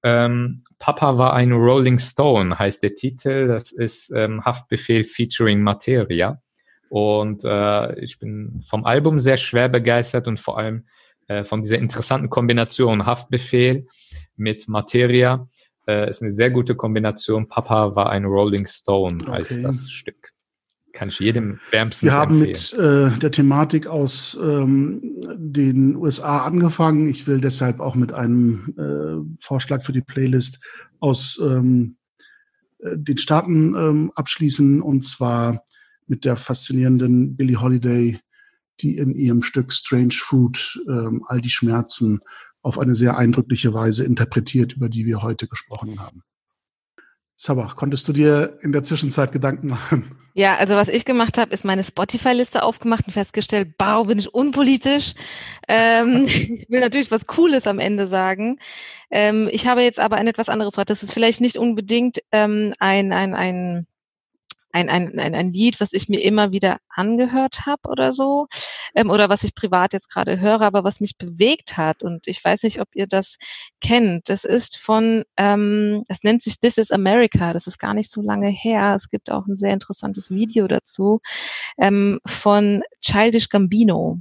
Ähm, 0.01 0.63
Papa 0.79 1.19
war 1.19 1.33
ein 1.33 1.51
Rolling 1.51 1.99
Stone 1.99 2.57
heißt 2.57 2.81
der 2.81 2.95
Titel. 2.95 3.47
Das 3.47 3.71
ist 3.71 4.11
ähm, 4.11 4.43
Haftbefehl 4.43 5.03
featuring 5.03 5.61
Materia. 5.61 6.41
Und 6.89 7.43
äh, 7.43 7.99
ich 7.99 8.19
bin 8.19 8.61
vom 8.65 8.85
Album 8.85 9.19
sehr 9.19 9.37
schwer 9.37 9.69
begeistert 9.69 10.27
und 10.27 10.39
vor 10.39 10.57
allem 10.57 10.85
äh, 11.27 11.43
von 11.43 11.61
dieser 11.61 11.77
interessanten 11.77 12.29
Kombination 12.29 13.05
Haftbefehl 13.05 13.87
mit 14.35 14.67
Materia. 14.67 15.47
Äh, 15.87 16.09
ist 16.09 16.21
eine 16.21 16.31
sehr 16.31 16.51
gute 16.51 16.75
Kombination. 16.75 17.47
Papa 17.47 17.95
war 17.95 18.09
ein 18.09 18.25
Rolling 18.25 18.65
Stone, 18.65 19.17
okay. 19.21 19.31
heißt 19.31 19.63
das 19.63 19.89
Stück. 19.89 20.33
Kann 20.93 21.09
ich 21.09 21.19
jedem 21.19 21.59
wärmstens 21.69 22.09
Wir 22.09 22.13
haben 22.13 22.41
empfehlen. 22.43 23.11
mit 23.11 23.13
äh, 23.15 23.19
der 23.19 23.31
Thematik 23.31 23.87
aus 23.87 24.37
ähm, 24.41 25.01
den 25.35 25.95
USA 25.95 26.39
angefangen. 26.39 27.07
Ich 27.07 27.27
will 27.27 27.39
deshalb 27.39 27.79
auch 27.79 27.95
mit 27.95 28.13
einem 28.13 28.73
äh, 28.77 29.39
Vorschlag 29.39 29.83
für 29.83 29.93
die 29.93 30.01
Playlist 30.01 30.59
aus 30.99 31.39
ähm, 31.43 31.97
äh, 32.79 32.97
den 32.97 33.17
Staaten 33.17 33.75
ähm, 33.75 34.11
abschließen. 34.15 34.81
Und 34.81 35.03
zwar 35.03 35.63
mit 36.07 36.25
der 36.25 36.35
faszinierenden 36.35 37.35
Billie 37.35 37.61
Holiday, 37.61 38.19
die 38.81 38.97
in 38.97 39.13
ihrem 39.15 39.43
Stück 39.43 39.73
Strange 39.73 40.13
Food 40.13 40.79
ähm, 40.87 41.23
all 41.27 41.41
die 41.41 41.49
Schmerzen 41.49 42.21
auf 42.61 42.79
eine 42.79 42.95
sehr 42.95 43.17
eindrückliche 43.17 43.73
Weise 43.73 44.03
interpretiert, 44.03 44.73
über 44.73 44.89
die 44.89 45.05
wir 45.05 45.21
heute 45.21 45.47
gesprochen 45.47 45.99
haben. 45.99 46.23
Sabach, 47.39 47.75
konntest 47.75 48.07
du 48.07 48.13
dir 48.13 48.57
in 48.61 48.71
der 48.71 48.81
Zwischenzeit 48.81 49.31
Gedanken 49.31 49.67
machen? 49.67 50.17
Ja, 50.33 50.55
also 50.55 50.75
was 50.75 50.87
ich 50.87 51.05
gemacht 51.05 51.37
habe, 51.37 51.53
ist 51.53 51.65
meine 51.65 51.83
Spotify-Liste 51.83 52.63
aufgemacht 52.63 53.05
und 53.05 53.13
festgestellt, 53.13 53.77
bau, 53.77 54.05
bin 54.05 54.17
ich 54.17 54.33
unpolitisch. 54.33 55.13
Ähm, 55.67 56.23
ich 56.25 56.65
will 56.69 56.79
natürlich 56.79 57.11
was 57.11 57.27
Cooles 57.27 57.67
am 57.67 57.77
Ende 57.77 58.07
sagen. 58.07 58.59
Ähm, 59.11 59.49
ich 59.51 59.67
habe 59.67 59.81
jetzt 59.81 59.99
aber 59.99 60.17
ein 60.17 60.27
etwas 60.27 60.49
anderes 60.49 60.73
Das 60.73 61.03
ist 61.03 61.13
vielleicht 61.13 61.39
nicht 61.39 61.57
unbedingt 61.57 62.19
ähm, 62.31 62.73
ein, 62.79 63.13
ein, 63.13 63.35
ein 63.35 63.87
ein, 64.77 64.89
ein, 64.89 65.19
ein, 65.19 65.35
ein 65.35 65.53
Lied, 65.53 65.79
was 65.81 65.93
ich 65.93 66.07
mir 66.07 66.21
immer 66.21 66.51
wieder 66.51 66.77
angehört 66.89 67.65
habe 67.65 67.89
oder 67.89 68.13
so, 68.13 68.47
ähm, 68.95 69.09
oder 69.09 69.27
was 69.29 69.43
ich 69.43 69.55
privat 69.55 69.93
jetzt 69.93 70.09
gerade 70.09 70.39
höre, 70.39 70.61
aber 70.61 70.83
was 70.83 70.99
mich 70.99 71.17
bewegt 71.17 71.77
hat. 71.77 72.03
Und 72.03 72.27
ich 72.27 72.43
weiß 72.43 72.63
nicht, 72.63 72.79
ob 72.79 72.89
ihr 72.93 73.07
das 73.07 73.37
kennt. 73.81 74.29
Das 74.29 74.43
ist 74.43 74.77
von, 74.77 75.23
ähm, 75.35 76.03
es 76.07 76.23
nennt 76.23 76.43
sich 76.43 76.59
This 76.59 76.77
is 76.77 76.91
America. 76.91 77.53
Das 77.53 77.67
ist 77.67 77.79
gar 77.79 77.93
nicht 77.93 78.11
so 78.11 78.21
lange 78.21 78.49
her. 78.49 78.93
Es 78.95 79.09
gibt 79.09 79.31
auch 79.31 79.47
ein 79.47 79.57
sehr 79.57 79.73
interessantes 79.73 80.29
Video 80.29 80.67
dazu 80.67 81.21
ähm, 81.77 82.19
von 82.25 82.83
Childish 83.01 83.49
Gambino. 83.49 84.19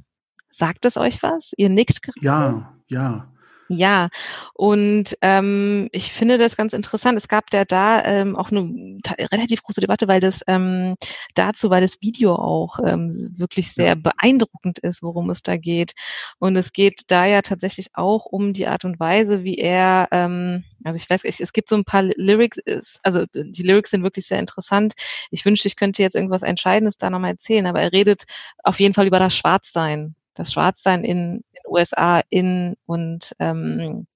Sagt 0.51 0.87
es 0.87 0.97
euch 0.97 1.23
was? 1.23 1.53
Ihr 1.59 1.69
nickt 1.69 2.01
gerade? 2.03 2.25
Ja, 2.25 2.73
ja. 2.89 3.29
Ja, 3.69 4.11
und 4.55 5.17
ähm, 5.23 5.89
ich 5.91 6.12
finde 6.12 6.39
das 6.39 6.57
ganz 6.57 6.73
interessant. 6.73 7.19
Es 7.19 7.27
gab 7.27 7.53
ja 7.53 7.64
da 7.64 8.03
ähm, 8.05 8.37
auch 8.37 8.51
eine 8.53 9.01
relativ 9.33 9.62
große 9.62 9.81
Debatte, 9.81 10.07
weil 10.07 10.21
das 10.21 10.43
ähm, 10.47 10.95
dazu, 11.35 11.69
weil 11.69 11.81
das 11.81 12.01
Video 12.01 12.37
auch 12.37 12.79
ähm, 12.85 13.11
wirklich 13.37 13.73
sehr 13.73 13.87
ja. 13.89 13.95
beeindruckend 13.97 14.79
ist, 14.79 15.03
worum 15.03 15.31
es 15.31 15.43
da 15.43 15.57
geht. 15.57 15.93
Und 16.39 16.55
es 16.57 16.73
geht 16.73 17.03
da 17.09 17.27
ja 17.27 17.43
tatsächlich 17.43 17.89
auch 17.95 18.25
um 18.27 18.53
die 18.53 18.69
Art 18.69 18.85
und 18.85 19.01
Weise, 19.01 19.43
wie 19.43 19.59
er, 19.59 20.09
ähm, 20.12 20.64
also 20.85 20.97
ich 20.97 21.11
weiß, 21.11 21.25
ich, 21.25 21.41
es 21.41 21.53
gibt 21.53 21.69
so 21.69 21.77
ein 21.77 21.85
paar 21.85 22.03
Lyrics, 22.05 22.59
also 23.03 23.25
die 23.35 23.62
Lyrics 23.62 23.91
sind 23.91 24.05
wirklich 24.05 24.27
sehr 24.27 24.39
interessant. 24.39 24.95
Ich 25.33 25.45
wünschte, 25.45 25.67
ich 25.67 25.77
könnte 25.77 26.03
jetzt 26.03 26.14
irgendwas 26.14 26.43
Entscheidendes 26.43 26.99
da 26.99 27.11
nochmal 27.11 27.33
erzählen, 27.33 27.67
aber 27.67 27.81
er 27.81 27.93
redet 27.93 28.25
auf 28.62 28.79
jeden 28.79 28.95
Fall 28.95 29.09
über 29.09 29.19
das 29.19 29.35
Schwarzsein 29.37 30.14
das 30.37 30.53
Schwarzsein 30.53 31.03
in, 31.03 31.45
USA 31.77 32.22
in 32.31 32.77
und 32.87 33.33
ähm, 33.39 34.07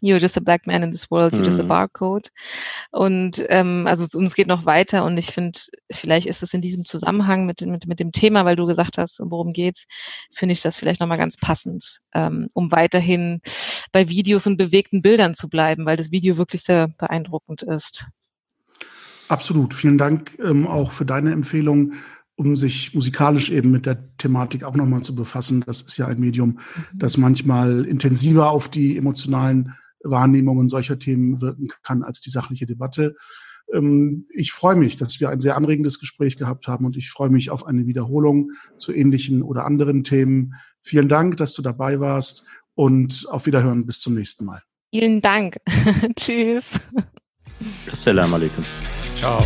You're 0.00 0.20
just 0.20 0.36
a 0.36 0.40
black 0.40 0.66
man 0.66 0.84
in 0.84 0.92
this 0.92 1.10
world, 1.10 1.34
you're 1.34 1.44
just 1.44 1.58
a 1.58 1.64
mhm. 1.64 1.68
barcode. 1.68 2.28
Und 2.92 3.44
ähm, 3.48 3.86
also 3.88 4.04
es 4.04 4.34
geht 4.34 4.46
noch 4.46 4.64
weiter 4.64 5.04
und 5.04 5.18
ich 5.18 5.32
finde, 5.32 5.58
vielleicht 5.90 6.28
ist 6.28 6.42
es 6.42 6.54
in 6.54 6.60
diesem 6.60 6.84
Zusammenhang 6.84 7.46
mit, 7.46 7.62
mit, 7.62 7.88
mit 7.88 7.98
dem 7.98 8.12
Thema, 8.12 8.44
weil 8.44 8.54
du 8.54 8.66
gesagt 8.66 8.96
hast, 8.96 9.20
worum 9.20 9.52
geht's, 9.52 9.86
finde 10.32 10.52
ich 10.52 10.62
das 10.62 10.76
vielleicht 10.76 11.00
nochmal 11.00 11.18
ganz 11.18 11.36
passend, 11.36 11.98
ähm, 12.14 12.48
um 12.52 12.70
weiterhin 12.70 13.40
bei 13.90 14.08
Videos 14.08 14.46
und 14.46 14.56
bewegten 14.56 15.02
Bildern 15.02 15.34
zu 15.34 15.48
bleiben, 15.48 15.84
weil 15.84 15.96
das 15.96 16.12
Video 16.12 16.36
wirklich 16.36 16.62
sehr 16.62 16.88
beeindruckend 16.96 17.62
ist. 17.62 18.06
Absolut. 19.26 19.74
Vielen 19.74 19.98
Dank 19.98 20.38
ähm, 20.38 20.66
auch 20.66 20.92
für 20.92 21.04
deine 21.04 21.32
Empfehlung 21.32 21.94
um 22.38 22.56
sich 22.56 22.94
musikalisch 22.94 23.50
eben 23.50 23.72
mit 23.72 23.84
der 23.84 24.16
Thematik 24.16 24.62
auch 24.62 24.76
nochmal 24.76 25.02
zu 25.02 25.16
befassen. 25.16 25.64
Das 25.66 25.82
ist 25.82 25.96
ja 25.96 26.06
ein 26.06 26.20
Medium, 26.20 26.50
mhm. 26.50 26.84
das 26.94 27.16
manchmal 27.16 27.84
intensiver 27.84 28.50
auf 28.50 28.68
die 28.68 28.96
emotionalen 28.96 29.74
Wahrnehmungen 30.04 30.68
solcher 30.68 31.00
Themen 31.00 31.40
wirken 31.40 31.68
kann 31.82 32.04
als 32.04 32.20
die 32.20 32.30
sachliche 32.30 32.64
Debatte. 32.64 33.16
Ähm, 33.74 34.26
ich 34.30 34.52
freue 34.52 34.76
mich, 34.76 34.96
dass 34.96 35.18
wir 35.18 35.30
ein 35.30 35.40
sehr 35.40 35.56
anregendes 35.56 35.98
Gespräch 35.98 36.36
gehabt 36.36 36.68
haben 36.68 36.86
und 36.86 36.96
ich 36.96 37.10
freue 37.10 37.28
mich 37.28 37.50
auf 37.50 37.66
eine 37.66 37.86
Wiederholung 37.86 38.52
zu 38.76 38.92
ähnlichen 38.92 39.42
oder 39.42 39.64
anderen 39.64 40.04
Themen. 40.04 40.54
Vielen 40.80 41.08
Dank, 41.08 41.38
dass 41.38 41.54
du 41.54 41.62
dabei 41.62 41.98
warst 41.98 42.46
und 42.74 43.26
auf 43.30 43.46
Wiederhören 43.46 43.84
bis 43.84 43.98
zum 44.00 44.14
nächsten 44.14 44.44
Mal. 44.44 44.62
Vielen 44.90 45.20
Dank. 45.20 45.56
Tschüss. 46.16 46.78
Assalamu 47.90 48.36
alaikum. 48.36 48.64
Ciao. 49.16 49.44